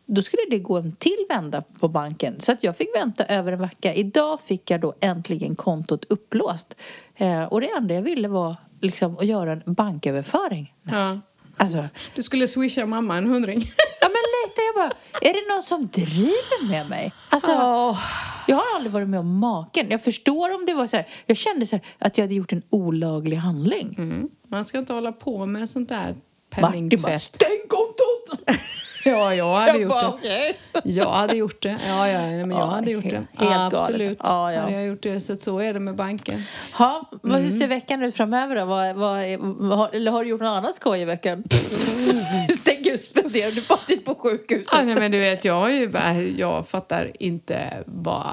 Då 0.07 0.23
skulle 0.23 0.43
det 0.51 0.59
gå 0.59 0.77
en 0.77 0.93
till 0.93 1.27
vända 1.29 1.63
på 1.81 1.89
banken. 1.89 2.41
Så 2.41 2.53
att 2.53 2.63
jag 2.63 2.77
fick 2.77 2.89
vänta 2.97 3.25
över 3.25 3.53
en 3.53 3.59
vecka. 3.59 3.95
Idag 3.95 4.41
fick 4.47 4.71
jag 4.71 4.81
då 4.81 4.95
äntligen 5.01 5.55
kontot 5.57 6.05
upplåst. 6.09 6.75
Eh, 7.15 7.45
och 7.45 7.61
det 7.61 7.71
enda 7.71 7.95
jag 7.95 8.03
ville 8.03 8.29
var 8.29 8.57
liksom 8.81 9.19
att 9.19 9.27
göra 9.27 9.53
en 9.53 9.63
banköverföring. 9.75 10.75
Ja. 10.83 11.21
Alltså, 11.57 11.85
Du 12.15 12.23
skulle 12.23 12.49
swisha 12.49 12.87
mamma 12.87 13.17
en 13.17 13.27
hundring. 13.27 13.61
Ja 14.01 14.09
men 14.09 14.23
lite, 14.49 14.61
jag 14.61 14.75
bara, 14.75 14.93
är 15.31 15.33
det 15.33 15.55
någon 15.55 15.63
som 15.63 15.87
driver 15.87 16.69
med 16.69 16.89
mig? 16.89 17.13
Alltså, 17.29 17.51
Åh. 17.53 17.99
Jag 18.47 18.57
har 18.57 18.65
aldrig 18.77 18.93
varit 18.93 19.09
med 19.09 19.21
om 19.21 19.39
maken. 19.39 19.87
Jag 19.91 20.03
förstår 20.05 20.55
om 20.55 20.67
det 20.67 20.75
var 20.75 20.87
så 20.87 20.97
här, 20.97 21.07
jag 21.27 21.37
kände 21.37 21.67
så 21.67 21.77
här, 21.77 21.85
att 21.99 22.19
jag 22.19 22.25
hade 22.25 22.35
gjort 22.35 22.53
en 22.53 22.63
olaglig 22.71 23.37
handling. 23.37 23.95
Mm. 23.99 24.29
Man 24.49 24.65
ska 24.65 24.79
inte 24.79 24.93
hålla 24.93 25.13
på 25.13 25.47
med 25.47 25.71
sånt 25.71 25.89
där 25.89 25.97
Martin 26.07 26.19
bara, 26.63 26.73
penningtvätt. 26.73 27.23
stäng 27.23 27.49
kontot! 27.69 28.57
Ja, 29.05 29.35
jag 29.35 29.55
hade 29.55 29.73
Jag 29.73 29.81
gjort 29.81 29.91
bara, 29.91 30.03
det. 30.03 30.09
okej. 30.09 30.57
Jag 30.85 31.09
hade 31.11 31.37
gjort 31.37 31.63
det. 31.63 31.77
Ja, 31.89 32.09
ja, 32.09 32.19
nej, 32.21 32.39
men 32.47 32.51
jag 32.57 32.67
Ja, 32.67 32.71
hade 32.71 32.91
gjort 32.91 33.05
det. 33.05 33.27
helt. 33.45 33.75
Absolut. 33.75 34.19
Ja, 34.23 34.53
ja. 34.53 34.61
Hade 34.61 34.73
jag 34.73 34.87
gjort 34.87 35.03
det. 35.03 35.21
Så, 35.21 35.37
så 35.37 35.59
är 35.59 35.75
det 35.75 35.81
med 35.81 35.95
banken. 35.95 36.43
Ha, 36.79 37.09
vad, 37.23 37.33
Mm. 37.33 37.45
hur 37.45 37.51
ser 37.59 37.67
veckan 37.69 38.03
ut 38.03 38.17
framöver 38.17 38.57
då? 38.57 38.65
Vad, 38.65 38.97
vad, 38.97 39.25
vad, 39.39 39.79
har- 39.79 39.91
eller 39.93 40.11
har 40.11 40.25
du 40.25 40.31
gjort 40.31 40.41
något 40.41 40.57
annat 40.57 40.75
skoj 40.77 41.01
i 41.01 41.05
veckan? 41.05 41.45
ju, 42.97 43.03
spenderar 43.03 43.53
du 43.53 43.63
bara 43.69 43.79
tid 43.87 44.05
på 44.05 44.15
sjukhuset? 44.15 44.69
Ja, 44.73 44.83
nej, 44.85 44.95
men 44.95 45.11
du 45.13 45.19
vet, 45.19 45.45
jag, 45.45 45.75
ju, 45.75 45.91
jag 46.39 46.69
fattar 46.69 47.13
inte 47.19 47.83
vad... 47.87 48.27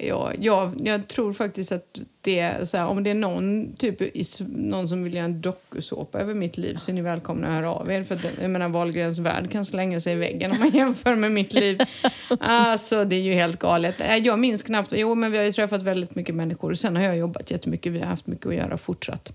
Jag, 0.00 0.32
jag, 0.40 0.80
jag 0.84 1.08
tror 1.08 1.32
faktiskt 1.32 1.72
att 1.72 1.98
det 2.20 2.68
så 2.68 2.76
här, 2.76 2.86
om 2.86 3.02
det 3.04 3.10
är 3.10 3.14
någon, 3.14 3.72
typ, 3.74 4.00
någon 4.48 4.88
som 4.88 5.02
vill 5.04 5.14
göra 5.14 5.24
en 5.24 5.40
dokusåpa 5.40 6.20
över 6.20 6.34
mitt 6.34 6.56
liv 6.58 6.76
så 6.76 6.90
är 6.90 6.94
ni 6.94 7.00
välkomna 7.00 7.48
att 7.48 7.54
höra 7.54 7.72
av 7.72 7.90
er. 7.92 8.04
För 8.04 8.14
att, 8.14 8.24
jag 8.40 8.50
menar, 8.50 8.68
Wahlgrens 8.68 9.18
värld 9.18 9.50
kan 9.50 9.64
slänga 9.64 10.00
sig 10.00 10.12
i 10.12 10.16
väggen 10.16 10.52
om 10.52 10.58
man 10.58 10.70
jämför 10.74 11.14
med 11.14 11.32
mitt 11.32 11.52
liv. 11.52 11.78
Alltså, 12.40 13.04
det 13.04 13.16
är 13.16 13.20
ju 13.20 13.32
helt 13.32 13.58
galet. 13.58 14.00
Eh, 14.00 14.16
Jag 14.16 14.38
minns 14.38 14.62
knappt. 14.62 14.92
Jo, 14.96 15.14
men 15.14 15.32
vi 15.32 15.38
har 15.38 15.44
ju 15.44 15.52
träffat 15.52 15.82
väldigt 15.82 16.14
mycket 16.14 16.34
människor. 16.34 16.74
Sen 16.74 16.96
har 16.96 17.02
jag 17.02 17.16
jobbat 17.16 17.50
jättemycket. 17.50 17.92
Vi 17.92 17.98
har 18.00 18.06
haft 18.06 18.26
mycket 18.26 18.46
att 18.46 18.54
göra 18.54 18.78
fortsatt. 18.78 19.32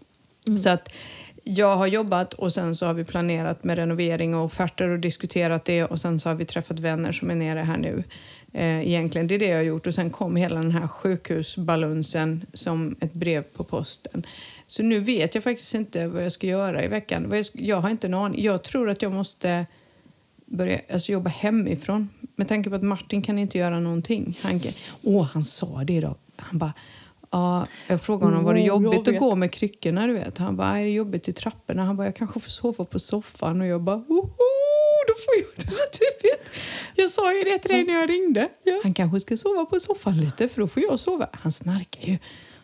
Så 0.64 0.70
att 0.70 0.90
jag 1.44 1.76
har 1.78 1.88
jobbat 1.88 2.34
och 2.34 2.54
sen 2.54 2.76
så 2.76 2.86
har 2.86 2.94
vi 2.94 3.04
planerat 3.04 3.64
med 3.64 3.76
renovering 3.78 4.36
och 4.36 4.44
offerter 4.46 4.90
och 4.90 5.00
diskuterat 5.00 5.66
det 5.66 5.84
och 5.84 6.00
sen 6.02 6.20
så 6.20 6.30
har 6.30 6.36
vi 6.36 6.46
träffat 6.46 6.80
vänner 6.80 7.12
som 7.12 7.32
är 7.32 7.36
nere 7.36 7.60
här 7.60 7.78
nu. 7.78 8.04
Eh, 8.54 8.88
egentligen, 8.88 9.28
det 9.28 9.36
är 9.36 9.40
det 9.40 9.48
jag 9.48 9.58
har 9.58 9.64
gjort 9.64 9.88
och 9.88 9.94
sen 9.94 10.10
kom 10.10 10.36
hela 10.36 10.56
den 10.56 10.72
här 10.72 10.88
sjukhusbalansen 10.88 12.46
som 12.54 12.96
ett 13.00 13.14
brev 13.14 13.42
på 13.44 13.64
posten. 13.64 14.26
Så 14.68 14.84
nu 14.84 15.00
vet 15.00 15.36
jag 15.36 15.44
faktiskt 15.44 15.74
inte 15.74 16.08
vad 16.08 16.26
jag 16.26 16.32
ska 16.32 16.48
göra 16.48 16.84
i 16.84 16.88
veckan. 16.88 17.44
Jag, 17.54 17.78
har 17.78 17.90
inte 17.90 18.08
en 18.08 18.14
aning. 18.14 18.44
Jag 18.44 18.64
tror 18.64 18.90
att 18.90 19.02
jag 19.02 19.12
måste 19.12 19.66
börja 20.46 20.80
alltså 20.94 21.12
jobba 21.12 21.30
hemifrån. 21.30 22.10
Med 22.36 22.48
tanke 22.48 22.70
på 22.70 22.76
att 22.76 22.84
Martin 22.84 23.22
kan 23.22 23.40
inte 23.40 23.58
göra 23.58 23.80
någonting. 23.80 24.40
Han, 24.42 24.60
kan- 24.60 24.74
åh, 25.04 25.24
han 25.34 25.44
sa 25.44 25.84
det 25.84 25.94
idag. 25.94 26.16
Han 26.36 26.58
bara, 26.60 26.74
ja, 27.34 27.68
jag 27.88 28.02
frågade 28.02 28.26
honom, 28.26 28.46
var 28.46 28.54
det 28.54 28.62
jobbigt 28.62 29.08
att 29.08 29.20
gå 29.20 29.36
med 29.36 29.52
kryckorna? 29.52 30.08
Du 30.08 30.14
vet? 30.14 30.38
Han 30.38 30.56
bara, 30.56 30.80
är 30.80 30.84
det 30.84 30.90
jobbigt 30.90 31.28
i 31.28 31.34
trapporna? 31.34 31.84
Han 31.84 31.98
bara, 31.98 32.08
jag 32.08 32.16
kanske 32.16 32.40
får 32.40 32.50
sova 32.50 32.86
på 32.86 33.00
soffan. 33.00 33.62
Och 33.62 33.68
jag 33.68 33.82
bara, 33.82 33.96
oho, 33.96 34.30
då 35.08 35.14
får 35.26 35.36
jag 35.38 35.46
det 35.56 35.72
så 35.72 35.84
typiskt. 35.92 36.60
Jag 36.96 37.10
sa 37.10 37.34
ju 37.34 37.44
det 37.44 37.60
till 37.60 37.72
dig 37.72 37.84
när 37.84 37.94
jag 37.94 38.10
ringde. 38.10 38.50
Han 38.84 38.94
kanske 38.94 39.20
ska 39.20 39.38
sova 39.38 39.66
på 39.66 39.80
soffan 39.80 40.18
lite, 40.18 40.50
för 40.50 40.62
då 40.62 40.68
får 40.68 40.84
jag 40.84 41.00
sova. 41.00 41.30
Han 41.32 41.52
snarkar 41.52 42.08
ju 42.08 42.18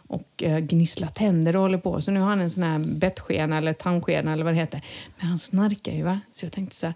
och 0.08 0.44
eh, 0.44 0.60
gnisslar 0.60 1.08
tänder 1.08 1.56
och 1.56 1.62
håller 1.62 1.78
på. 1.78 2.02
Så 2.02 2.12
nu 2.12 2.20
har 2.20 2.30
han 2.30 2.42
en 2.42 2.52
sån 2.52 2.64
här 2.64 2.80
bettskena 2.80 3.58
eller 3.58 3.74
tandskena 3.74 4.34
eller 4.34 4.44
vad 4.44 4.54
det 4.54 4.60
heter. 4.60 4.82
Men 5.18 5.28
han 5.28 5.40
snarkar 5.40 5.92
ju 5.92 6.04
va. 6.04 6.20
Så 6.32 6.46
jag 6.46 6.52
tänkte 6.52 6.76
så 6.76 6.86
här, 6.86 6.96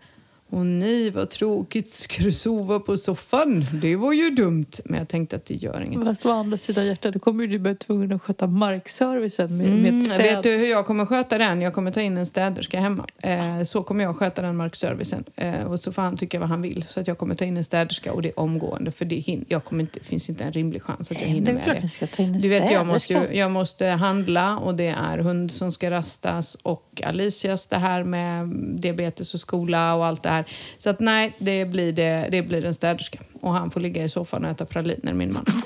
Åh 0.55 0.63
nej 0.63 1.09
vad 1.09 1.29
tråkigt, 1.29 1.89
ska 1.89 2.23
du 2.23 2.31
sova 2.31 2.79
på 2.79 2.97
soffan? 2.97 3.65
Det 3.81 3.95
var 3.95 4.13
ju 4.13 4.29
dumt. 4.29 4.65
Men 4.85 4.99
jag 4.99 5.07
tänkte 5.09 5.35
att 5.35 5.45
det 5.45 5.53
gör 5.55 5.81
inget. 5.81 6.03
Fast 6.07 6.25
å 6.25 6.31
andra 6.31 6.57
sidan 6.57 6.85
hjärtat, 6.85 7.13
då 7.13 7.19
kommer 7.19 7.47
du 7.47 7.59
bli 7.59 7.75
tvungen 7.75 8.11
att 8.11 8.21
sköta 8.21 8.47
markservicen 8.47 9.57
med, 9.57 9.67
med 9.69 9.79
Mm, 9.79 9.99
ett 9.99 10.05
städ. 10.07 10.17
vet 10.21 10.43
du 10.43 10.49
hur 10.49 10.65
jag 10.69 10.85
kommer 10.85 11.05
sköta 11.05 11.37
den? 11.37 11.61
Jag 11.61 11.73
kommer 11.73 11.91
ta 11.91 12.01
in 12.01 12.17
en 12.17 12.25
städerska 12.25 12.79
hemma. 12.79 13.05
Eh, 13.23 13.63
så 13.63 13.83
kommer 13.83 14.03
jag 14.03 14.15
sköta 14.15 14.41
den 14.41 14.55
markservicen. 14.55 15.23
Eh, 15.35 15.63
och 15.63 15.79
så 15.79 15.91
får 15.91 16.01
han 16.01 16.17
tycka 16.17 16.39
vad 16.39 16.49
han 16.49 16.61
vill. 16.61 16.83
Så 16.87 16.99
att 16.99 17.07
jag 17.07 17.17
kommer 17.17 17.35
ta 17.35 17.45
in 17.45 17.57
en 17.57 17.63
städerska 17.63 18.13
och 18.13 18.21
det 18.21 18.27
är 18.29 18.39
omgående. 18.39 18.91
För 18.91 19.05
det 19.05 19.15
hin- 19.15 19.45
jag 19.47 19.63
kommer 19.63 19.81
inte, 19.81 19.99
finns 19.99 20.29
inte 20.29 20.43
en 20.43 20.51
rimlig 20.53 20.81
chans 20.83 21.11
att 21.11 21.21
jag 21.21 21.27
hinner 21.27 21.53
med 21.53 21.61
det. 21.65 21.79
ni 21.83 21.89
ska 21.89 22.07
ta 22.07 22.23
in 22.23 22.35
en 22.35 22.41
Du 22.41 22.49
vet, 22.49 22.71
jag 22.71 22.87
måste, 22.87 23.13
ju, 23.13 23.37
jag 23.37 23.51
måste 23.51 23.85
handla 23.87 24.57
och 24.57 24.75
det 24.75 24.87
är 24.87 25.17
hund 25.17 25.51
som 25.51 25.71
ska 25.71 25.91
rastas 25.91 26.55
och 26.63 27.01
Alicias 27.05 27.67
det 27.67 27.77
här 27.77 28.03
med 28.03 28.47
diabetes 28.81 29.33
och 29.33 29.39
skola 29.39 29.95
och 29.95 30.05
allt 30.05 30.23
det 30.23 30.29
här. 30.29 30.42
Så 30.77 30.89
att 30.89 30.99
nej, 30.99 31.35
det 31.37 31.65
blir, 31.65 31.91
det, 31.91 32.27
det 32.31 32.41
blir 32.41 32.65
en 32.65 32.73
städerska. 32.73 33.19
Och 33.41 33.53
han 33.53 33.71
får 33.71 33.79
ligga 33.79 34.03
i 34.03 34.09
soffan 34.09 34.45
och 34.45 34.51
äta 34.51 34.65
praliner, 34.65 35.13
min 35.13 35.33
man. 35.33 35.45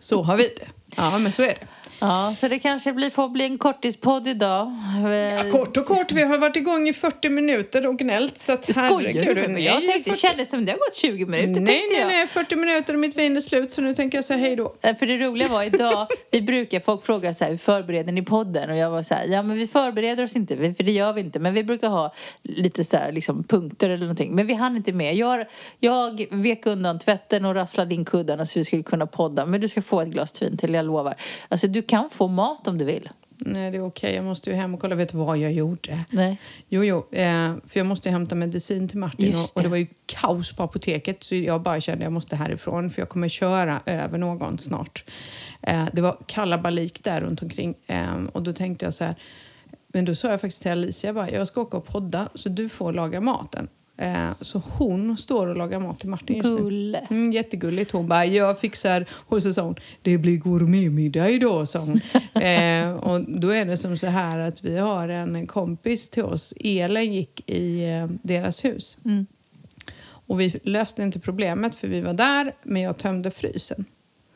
Så 0.00 0.22
har 0.22 0.36
vi 0.36 0.42
det. 0.42 0.68
Ja, 0.96 1.18
men 1.18 1.32
så 1.32 1.42
är 1.42 1.46
det. 1.46 1.66
Ja, 2.02 2.34
så 2.36 2.48
det 2.48 2.58
kanske 2.58 2.92
blir, 2.92 3.10
får 3.10 3.28
bli 3.28 3.44
en 3.44 3.58
kortispodd 3.58 4.28
idag. 4.28 4.72
Ja, 5.36 5.50
kort 5.50 5.76
och 5.76 5.86
kort, 5.86 6.12
vi 6.12 6.22
har 6.22 6.38
varit 6.38 6.56
igång 6.56 6.88
i 6.88 6.92
40 6.92 7.28
minuter 7.28 7.86
och 7.86 7.98
gnällt. 7.98 8.38
Så 8.38 8.52
att 8.52 8.64
Skojar 8.64 9.34
du 9.34 9.48
nej, 9.48 9.64
Jag 9.64 9.74
tänkte, 9.74 10.10
det 10.10 10.16
40 10.16 10.16
kändes 10.16 10.50
som 10.50 10.64
det 10.64 10.72
har 10.72 10.78
gått 10.78 10.94
20 10.94 11.26
minuter. 11.26 11.60
Nej, 11.60 11.82
nej, 11.90 12.04
nej, 12.04 12.26
40 12.26 12.56
minuter 12.56 12.94
och 12.94 13.00
mitt 13.00 13.16
vin 13.16 13.36
är 13.36 13.40
slut 13.40 13.72
så 13.72 13.80
nu 13.80 13.94
tänker 13.94 14.18
jag 14.18 14.24
säga 14.24 14.38
hej 14.38 14.56
då. 14.56 14.74
Nej, 14.80 14.94
För 14.94 15.06
det 15.06 15.18
roliga 15.18 15.48
var 15.48 15.62
idag, 15.62 16.06
vi 16.30 16.42
brukar, 16.42 16.80
folk 16.80 17.06
frågar 17.06 17.32
så 17.32 17.44
här, 17.44 17.50
hur 17.50 17.58
förbereder 17.58 18.12
ni 18.12 18.22
podden? 18.22 18.70
Och 18.70 18.76
jag 18.76 18.90
var 18.90 19.02
så 19.02 19.14
här, 19.14 19.26
ja 19.26 19.42
men 19.42 19.56
vi 19.56 19.66
förbereder 19.66 20.24
oss 20.24 20.36
inte, 20.36 20.56
för 20.56 20.82
det 20.82 20.92
gör 20.92 21.12
vi 21.12 21.20
inte. 21.20 21.38
Men 21.38 21.54
vi 21.54 21.64
brukar 21.64 21.88
ha 21.88 22.12
lite 22.42 22.84
så 22.84 22.96
här, 22.96 23.12
liksom 23.12 23.44
punkter 23.44 23.90
eller 23.90 24.06
någonting. 24.06 24.34
Men 24.34 24.46
vi 24.46 24.54
hann 24.54 24.76
inte 24.76 24.92
med. 24.92 25.14
Jag, 25.14 25.44
jag 25.80 26.26
vek 26.30 26.66
undan 26.66 26.98
tvätten 26.98 27.44
och 27.44 27.54
rasslade 27.54 27.94
in 27.94 28.04
kuddarna 28.04 28.46
så 28.46 28.58
vi 28.58 28.64
skulle 28.64 28.82
kunna 28.82 29.06
podda. 29.06 29.46
Men 29.46 29.60
du 29.60 29.68
ska 29.68 29.82
få 29.82 30.00
ett 30.00 30.08
glas 30.08 30.42
vin 30.42 30.56
till, 30.56 30.74
jag 30.74 30.84
lovar. 30.84 31.14
Alltså 31.48 31.66
du 31.66 31.82
kan 31.92 32.10
få 32.10 32.28
mat 32.28 32.66
om 32.66 32.78
du 32.78 32.84
vill. 32.84 33.08
Nej, 33.36 33.70
det 33.70 33.76
är 33.76 33.86
okej. 33.86 34.14
Jag 34.14 34.24
måste 34.24 34.50
ju 34.50 34.56
hem 34.56 34.74
och 34.74 34.80
kolla. 34.80 34.94
Vet 34.94 35.12
du 35.12 35.18
vad 35.18 35.38
jag 35.38 35.52
gjorde? 35.52 36.04
Nej. 36.10 36.40
Jo, 36.68 36.84
jo. 36.84 37.06
Eh, 37.10 37.54
för 37.66 37.80
jag 37.80 37.86
måste 37.86 38.08
ju 38.08 38.12
hämta 38.12 38.34
medicin 38.34 38.88
till 38.88 38.98
Martin 38.98 39.26
Just 39.26 39.50
och, 39.50 39.56
och 39.56 39.62
det 39.62 39.68
det. 39.68 39.70
var 39.70 39.76
ju 39.76 39.86
kaos 40.06 40.52
på 40.52 40.62
apoteket 40.62 41.22
så 41.22 41.34
jag 41.34 41.62
bara 41.62 41.80
kände 41.80 42.02
att 42.02 42.06
jag 42.06 42.12
måste 42.12 42.36
härifrån 42.36 42.90
för 42.90 43.02
jag 43.02 43.08
kommer 43.08 43.28
köra 43.28 43.80
över 43.86 44.18
någon 44.18 44.58
snart. 44.58 45.04
Eh, 45.62 45.84
det 45.92 46.02
var 46.02 46.16
kalabalik 46.26 47.04
där 47.04 47.20
runt 47.20 47.42
omkring 47.42 47.74
eh, 47.86 48.24
och 48.32 48.42
då 48.42 48.52
tänkte 48.52 48.84
jag 48.84 48.94
så 48.94 49.04
här 49.04 49.14
men 49.88 50.04
då 50.04 50.14
sa 50.14 50.30
jag 50.30 50.40
faktiskt 50.40 50.62
till 50.62 50.70
Alicia, 50.70 51.08
jag, 51.08 51.14
bara, 51.14 51.30
jag 51.30 51.48
ska 51.48 51.60
åka 51.60 51.76
och 51.76 51.86
podda 51.86 52.28
så 52.34 52.48
du 52.48 52.68
får 52.68 52.92
laga 52.92 53.20
maten. 53.20 53.68
Eh, 53.96 54.30
så 54.40 54.62
hon 54.64 55.16
står 55.16 55.46
och 55.46 55.56
lagar 55.56 55.80
mat 55.80 56.00
till 56.00 56.08
Martin 56.08 56.36
just 56.36 56.48
nu. 56.48 56.56
Gulle. 56.56 57.06
Mm, 57.10 57.32
jättegulligt. 57.32 57.90
Hon 57.90 58.08
bara, 58.08 58.26
jag 58.26 58.60
fixar... 58.60 59.06
Och 59.10 59.42
så 59.42 59.52
sa 59.52 59.62
hon, 59.62 59.76
det 60.02 60.18
blir 60.18 60.36
gourmetmiddag 60.36 61.30
idag, 61.30 61.68
sa 61.68 61.78
hon. 61.78 62.00
eh, 62.42 62.92
och 62.92 63.20
då 63.40 63.50
är 63.50 63.64
det 63.64 63.76
som 63.76 63.96
så 63.96 64.06
här 64.06 64.38
att 64.38 64.64
vi 64.64 64.78
har 64.78 65.08
en 65.08 65.46
kompis 65.46 66.10
till 66.10 66.24
oss. 66.24 66.54
Elen 66.60 67.12
gick 67.12 67.50
i 67.50 67.90
eh, 67.90 68.06
deras 68.22 68.64
hus. 68.64 68.98
Mm. 69.04 69.26
Och 70.26 70.40
vi 70.40 70.60
löste 70.62 71.02
inte 71.02 71.20
problemet 71.20 71.74
för 71.74 71.88
vi 71.88 72.00
var 72.00 72.14
där, 72.14 72.54
men 72.62 72.82
jag 72.82 72.98
tömde 72.98 73.30
frysen. 73.30 73.84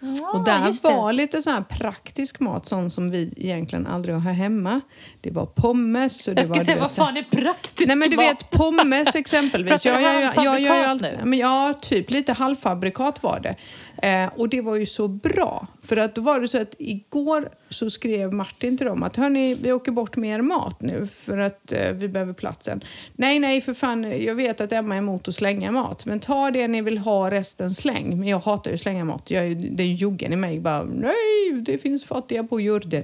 Ja, 0.00 0.30
och 0.32 0.44
där 0.44 0.82
var 0.82 1.12
lite 1.12 1.42
så 1.42 1.50
här 1.50 1.60
praktisk 1.60 2.40
mat, 2.40 2.66
sån 2.66 2.90
som 2.90 3.10
vi 3.10 3.32
egentligen 3.36 3.86
aldrig 3.86 4.14
har 4.14 4.32
hemma. 4.32 4.80
Det 5.20 5.30
var 5.30 5.46
pommes 5.46 6.28
och 6.28 6.34
det 6.34 6.40
Jag 6.42 6.48
var... 6.48 6.54
skulle 6.56 6.64
säga, 6.64 6.76
du 6.76 6.80
vad 6.80 6.94
fan 6.94 7.16
är 7.16 7.22
praktiskt 7.22 7.88
Nej 7.88 7.96
men 7.96 8.10
du 8.10 8.16
mat? 8.16 8.24
vet 8.24 8.50
pommes 8.50 9.14
exempelvis. 9.14 9.84
Jag, 9.84 10.02
jag, 10.02 10.34
jag, 10.36 10.60
jag, 10.60 10.84
allt, 10.84 11.02
nu? 11.02 11.18
men 11.24 11.38
ja, 11.38 11.74
typ 11.82 12.10
lite 12.10 12.32
halvfabrikat 12.32 13.22
var 13.22 13.40
det. 13.40 13.56
Eh, 14.02 14.28
och 14.36 14.48
det 14.48 14.60
var 14.60 14.76
ju 14.76 14.86
så 14.86 15.08
bra. 15.08 15.66
För 15.82 15.96
att 15.96 16.14
då 16.14 16.20
var 16.20 16.40
det 16.40 16.48
så 16.48 16.62
att 16.62 16.74
igår 16.78 17.48
så 17.70 17.90
skrev 17.90 18.32
Martin 18.32 18.78
till 18.78 18.86
dem 18.86 19.02
att 19.02 19.16
hörni, 19.16 19.54
vi 19.54 19.72
åker 19.72 19.92
bort 19.92 20.16
med 20.16 20.30
er 20.38 20.42
mat 20.42 20.80
nu 20.80 21.08
för 21.14 21.38
att 21.38 21.72
eh, 21.72 21.90
vi 21.92 22.08
behöver 22.08 22.32
platsen. 22.32 22.84
Nej, 23.14 23.38
nej, 23.38 23.60
för 23.60 23.74
fan, 23.74 24.22
jag 24.24 24.34
vet 24.34 24.60
att 24.60 24.72
Emma 24.72 24.94
är 24.94 24.98
emot 24.98 25.28
att 25.28 25.34
slänga 25.34 25.70
mat, 25.72 26.06
men 26.06 26.20
ta 26.20 26.50
det 26.50 26.68
ni 26.68 26.82
vill 26.82 26.98
ha, 26.98 27.30
resten 27.30 27.70
släng. 27.70 28.18
Men 28.18 28.28
jag 28.28 28.38
hatar 28.38 28.70
ju 28.70 28.74
att 28.74 28.80
slänga 28.80 29.04
mat. 29.04 29.30
Jag 29.30 29.42
är, 29.44 29.48
ju- 29.48 29.54
det 29.70 29.82
är 29.82 29.86
ju 29.86 29.94
juggen 29.94 30.32
i 30.32 30.36
mig 30.36 30.60
bara, 30.60 30.84
nej, 30.84 31.52
det 31.66 31.78
finns 31.78 32.04
fattiga 32.04 32.44
på 32.44 32.60
jorden. 32.60 33.02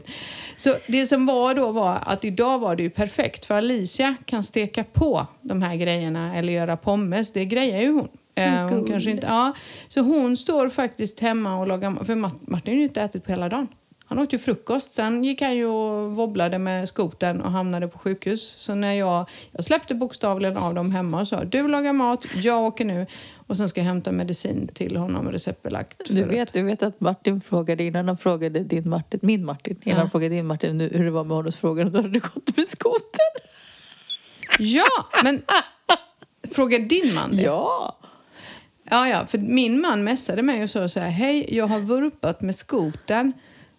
Så 0.56 0.74
det 0.86 1.06
som 1.06 1.26
var 1.26 1.54
då 1.54 1.72
var 1.72 1.98
att 2.02 2.24
idag 2.24 2.58
var 2.58 2.76
det 2.76 2.82
ju 2.82 2.90
perfekt 2.90 3.44
för 3.44 3.54
Alicia 3.54 4.14
kan 4.24 4.44
steka 4.44 4.84
på 4.84 5.26
de 5.40 5.62
här 5.62 5.76
grejerna 5.76 6.36
eller 6.36 6.52
göra 6.52 6.76
pommes. 6.76 7.32
Det 7.32 7.44
grejer 7.44 7.80
ju 7.80 7.92
hon. 7.92 8.08
Eh, 8.44 8.68
hon 8.68 8.84
kanske 8.86 9.10
inte, 9.10 9.26
ja. 9.26 9.52
Så 9.88 10.00
hon 10.00 10.36
står 10.36 10.68
faktiskt 10.68 11.20
hemma 11.20 11.56
och 11.58 11.66
lagar. 11.68 12.04
För 12.04 12.14
Mart- 12.16 12.46
Martin 12.48 12.72
har 12.74 12.78
ju 12.78 12.84
inte 12.84 13.02
ätit 13.02 13.24
på 13.24 13.30
hela 13.30 13.48
dagen. 13.48 13.68
Han 14.04 14.18
åt 14.18 14.32
ju 14.34 14.38
frukost. 14.38 14.92
Sen 14.92 15.24
gick 15.24 15.42
han 15.42 15.56
ju 15.56 15.66
och 15.66 16.10
wobblade 16.12 16.58
med 16.58 16.88
skoten 16.88 17.40
och 17.40 17.50
hamnade 17.50 17.88
på 17.88 17.98
sjukhus. 17.98 18.54
Så 18.58 18.74
när 18.74 18.92
jag, 18.92 19.28
jag 19.52 19.64
släppte 19.64 19.94
bokstavligen 19.94 20.56
av 20.56 20.74
dem 20.74 20.90
hemma 20.90 21.20
och 21.20 21.28
sa 21.28 21.44
du 21.44 21.68
lagar 21.68 21.92
mat, 21.92 22.24
jag 22.42 22.62
åker 22.62 22.84
nu. 22.84 23.06
Och 23.46 23.56
sen 23.56 23.68
ska 23.68 23.80
jag 23.80 23.86
hämta 23.86 24.12
medicin 24.12 24.68
till 24.74 24.96
honom 24.96 25.32
receptbelagt. 25.32 26.00
Du 26.08 26.22
att- 26.22 26.28
vet, 26.30 26.52
du 26.52 26.62
vet 26.62 26.82
att 26.82 27.00
Martin 27.00 27.40
frågade 27.40 27.84
innan 27.84 28.08
han 28.08 28.16
frågade 28.18 28.60
din 28.60 28.88
Martin, 28.88 29.20
min 29.22 29.44
Martin, 29.44 29.76
innan 29.82 29.96
Ja. 29.96 30.02
han 30.02 30.10
frågade 30.10 30.34
din 30.34 30.46
Martin 30.46 30.80
hur 30.80 31.04
det 31.04 31.10
var 31.10 31.24
med 31.24 31.36
honom 31.36 31.52
så 31.52 31.58
frågade 31.58 31.84
han, 31.84 31.92
då 31.92 31.98
hade 31.98 32.08
du 32.08 32.20
gått 32.20 32.56
med 32.56 32.66
skoten. 32.68 33.32
Ja, 34.58 34.86
men 35.24 35.42
frågar 36.54 36.78
din 36.78 37.14
man 37.14 37.30
det? 37.36 37.42
Ja! 37.42 37.98
Ja, 38.92 39.08
ja, 39.08 39.26
för 39.26 39.38
min 39.38 39.80
man 39.80 40.04
messade 40.04 40.42
mig 40.42 40.62
och 40.62 40.70
sa 40.70 40.88
så 40.88 41.00
här, 41.00 41.10
hej, 41.10 41.54
jag 41.56 41.66
har 41.66 41.78
vurpat 41.78 42.40
med 42.40 42.56
skoten. 42.56 43.32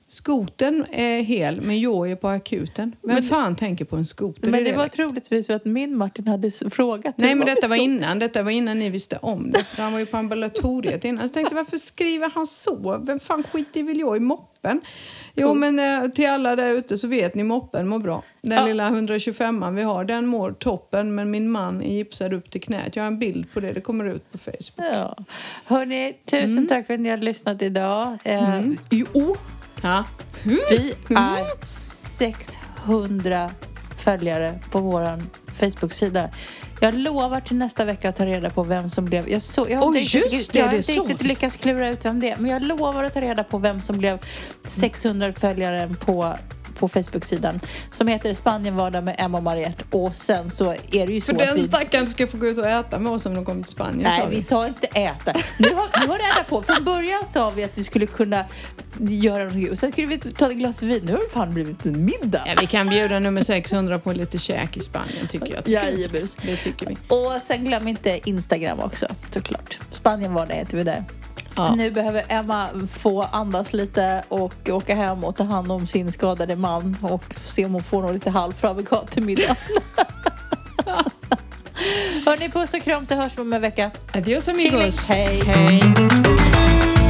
Skoten 0.07 0.85
är 0.91 1.21
hel, 1.21 1.61
men 1.61 1.79
jag 1.81 2.11
är 2.11 2.15
på 2.15 2.27
akuten. 2.27 2.95
Vem 3.03 3.13
Men- 3.15 3.23
fan 3.23 3.55
tänker 3.55 3.85
på 3.85 3.95
en 3.95 4.05
skoter 4.05 4.51
Men 4.51 4.63
det 4.63 4.73
var 4.77 4.87
troligtvis 4.87 5.47
för 5.47 5.53
att 5.53 5.65
min 5.65 5.97
Martin 5.97 6.27
hade 6.27 6.51
frågat. 6.51 7.17
Nej, 7.17 7.35
men 7.35 7.47
detta 7.47 7.67
var 7.67 7.75
innan. 7.75 8.19
Detta 8.19 8.43
var 8.43 8.51
innan 8.51 8.79
ni 8.79 8.89
visste 8.89 9.17
om 9.21 9.51
det. 9.51 9.63
För 9.63 9.83
han 9.83 9.91
var 9.93 9.99
ju 9.99 10.05
på 10.05 10.17
ambulatoriet 10.17 11.05
innan. 11.05 11.27
Så 11.29 11.33
tänkte 11.33 11.55
jag, 11.55 11.63
varför 11.63 11.77
skriver 11.77 12.29
han 12.35 12.47
så? 12.47 13.01
Vem 13.05 13.19
fan 13.19 13.43
skiter 13.43 13.83
väl 13.83 13.99
jag 13.99 14.17
i 14.17 14.19
moppen? 14.19 14.81
Jo, 15.35 15.53
men 15.53 15.79
eh, 15.79 16.07
till 16.11 16.27
alla 16.29 16.55
där 16.55 16.69
ute 16.71 16.97
så 16.97 17.07
vet 17.07 17.35
ni 17.35 17.43
moppen 17.43 17.87
mår 17.87 17.99
bra. 17.99 18.23
Den 18.41 18.57
Ja. 18.57 18.65
lilla 18.65 18.89
125an 18.89 19.75
vi 19.75 19.81
har, 19.83 20.05
den 20.05 20.27
mår 20.27 20.51
toppen. 20.51 21.15
Men 21.15 21.31
min 21.31 21.51
man 21.51 21.81
är 21.81 21.93
gipsad 21.93 22.33
upp 22.33 22.49
till 22.51 22.61
knät. 22.61 22.95
Jag 22.95 23.03
har 23.03 23.07
en 23.07 23.19
bild 23.19 23.53
på 23.53 23.59
det. 23.59 23.71
Det 23.73 23.81
kommer 23.81 24.05
ut 24.05 24.31
på 24.31 24.37
Facebook. 24.37 24.87
Ja. 24.93 25.17
Hörni, 25.65 26.13
tusen 26.25 26.49
Mm. 26.51 26.67
tack 26.67 26.87
för 26.87 26.93
att 26.93 26.99
ni 26.99 27.09
har 27.09 27.17
lyssnat 27.17 27.61
idag. 27.61 28.17
Eh, 28.23 28.61
Jo, 28.89 29.35
Ja. 29.83 30.03
vi 30.43 30.93
är 31.09 31.65
600 31.65 33.51
följare 34.03 34.59
på 34.71 34.79
vår 34.79 35.23
Facebook-sida. 35.59 36.29
Jag 36.79 36.93
lovar 36.93 37.41
till 37.41 37.57
nästa 37.57 37.85
vecka 37.85 38.09
att 38.09 38.15
ta 38.15 38.25
reda 38.25 38.49
på 38.49 38.63
vem 38.63 38.89
som 38.89 39.05
blev... 39.05 39.29
Jag, 39.29 39.41
så, 39.41 39.67
jag 39.69 39.79
har 39.79 39.91
Oj, 39.91 39.99
inte 39.99 40.17
riktigt, 40.17 40.53
det, 40.53 40.59
jag 40.59 40.65
har 40.65 40.73
inte 40.73 40.91
riktigt 40.91 41.21
lyckats 41.21 41.55
klura 41.55 41.89
ut 41.89 42.05
vem 42.05 42.19
det 42.19 42.29
är. 42.29 42.37
Men 42.37 42.51
jag 42.51 42.61
lovar 42.61 43.03
att 43.03 43.13
ta 43.13 43.21
reda 43.21 43.43
på 43.43 43.57
vem 43.57 43.81
som 43.81 43.97
blev 43.97 44.19
600 44.67 45.33
följare 45.33 45.89
på, 45.99 46.33
på 46.79 46.87
Facebook-sidan. 46.87 47.59
Som 47.91 48.07
heter 48.07 48.33
Spanien 48.33 48.75
vardag 48.75 49.03
med 49.03 49.15
Emma 49.17 49.37
och 49.37 49.43
Mariette. 49.43 49.83
Och 49.91 50.15
sen 50.15 50.51
så 50.51 50.71
är 50.71 51.07
det 51.07 51.13
ju 51.13 51.21
så 51.21 51.25
För 51.25 51.33
att 51.33 51.47
den 51.47 51.55
vi... 51.55 51.63
stackaren 51.63 52.07
ska 52.07 52.27
få 52.27 52.37
gå 52.37 52.47
ut 52.47 52.57
och 52.57 52.67
äta 52.67 52.99
med 52.99 53.11
oss 53.11 53.25
om 53.25 53.35
de 53.35 53.45
kommer 53.45 53.63
till 53.63 53.71
Spanien. 53.71 54.03
Nej, 54.03 54.21
sa 54.21 54.27
vi 54.27 54.41
sa 54.41 54.67
inte 54.67 54.87
äta. 54.87 55.33
Nu 55.57 55.73
har, 55.73 56.01
nu 56.01 56.07
har 56.07 56.17
det 56.17 56.49
på. 56.49 56.61
Från 56.61 56.83
början 56.83 57.25
sa 57.33 57.49
vi 57.49 57.63
att 57.63 57.77
vi 57.77 57.83
skulle 57.83 58.05
kunna 58.05 58.45
göra 58.99 59.43
något 59.43 59.71
och 59.71 59.77
sen 59.77 59.91
skulle 59.91 60.07
vi 60.07 60.17
ta 60.17 60.51
ett 60.51 60.57
glas 60.57 60.83
vin. 60.83 61.01
Nu 61.05 61.11
har 61.11 61.19
det 61.19 61.33
fan 61.33 61.53
blivit 61.53 61.85
en 61.85 62.05
middag. 62.05 62.41
Ja, 62.45 62.53
vi 62.59 62.67
kan 62.67 62.89
bjuda 62.89 63.19
nummer 63.19 63.43
600 63.43 63.99
på 63.99 64.13
lite 64.13 64.37
käk 64.37 64.77
i 64.77 64.79
Spanien 64.79 65.27
tycker 65.27 65.53
jag. 65.53 65.63
Tycker? 65.65 65.83
Jajebus. 65.83 66.35
Det 66.35 66.55
tycker 66.55 66.85
vi. 66.85 66.97
Och 67.07 67.41
sen 67.47 67.65
glöm 67.65 67.87
inte 67.87 68.19
Instagram 68.29 68.79
också, 68.79 69.07
såklart. 69.31 69.79
Spanien 69.91 70.33
var 70.33 70.45
det 70.45 70.53
heter 70.53 70.77
vi 70.77 70.83
där. 70.83 71.03
Ja. 71.55 71.75
Nu 71.75 71.91
behöver 71.91 72.23
Emma 72.27 72.67
få 72.99 73.23
andas 73.23 73.73
lite 73.73 74.23
och 74.29 74.69
åka 74.69 74.95
hem 74.95 75.23
och 75.23 75.35
ta 75.35 75.43
hand 75.43 75.71
om 75.71 75.87
sin 75.87 76.11
skadade 76.11 76.55
man 76.55 76.97
och 77.01 77.23
se 77.45 77.65
om 77.65 77.73
hon 77.73 77.83
får 77.83 78.01
något 78.01 78.13
lite 78.13 78.29
halvfabrikat 78.29 79.11
till 79.11 79.23
middag. 79.23 79.55
Hörni, 82.25 82.49
puss 82.49 82.73
och 82.73 82.81
kram 82.83 83.05
så 83.05 83.15
hörs 83.15 83.37
vi 83.37 83.41
om 83.41 83.53
en 83.53 83.61
vecka. 83.61 83.91
Adios 84.13 84.47
amigos. 84.47 85.07
Tjingeling. 85.07 85.41
Hej. 85.45 85.81
Hej. 85.81 87.02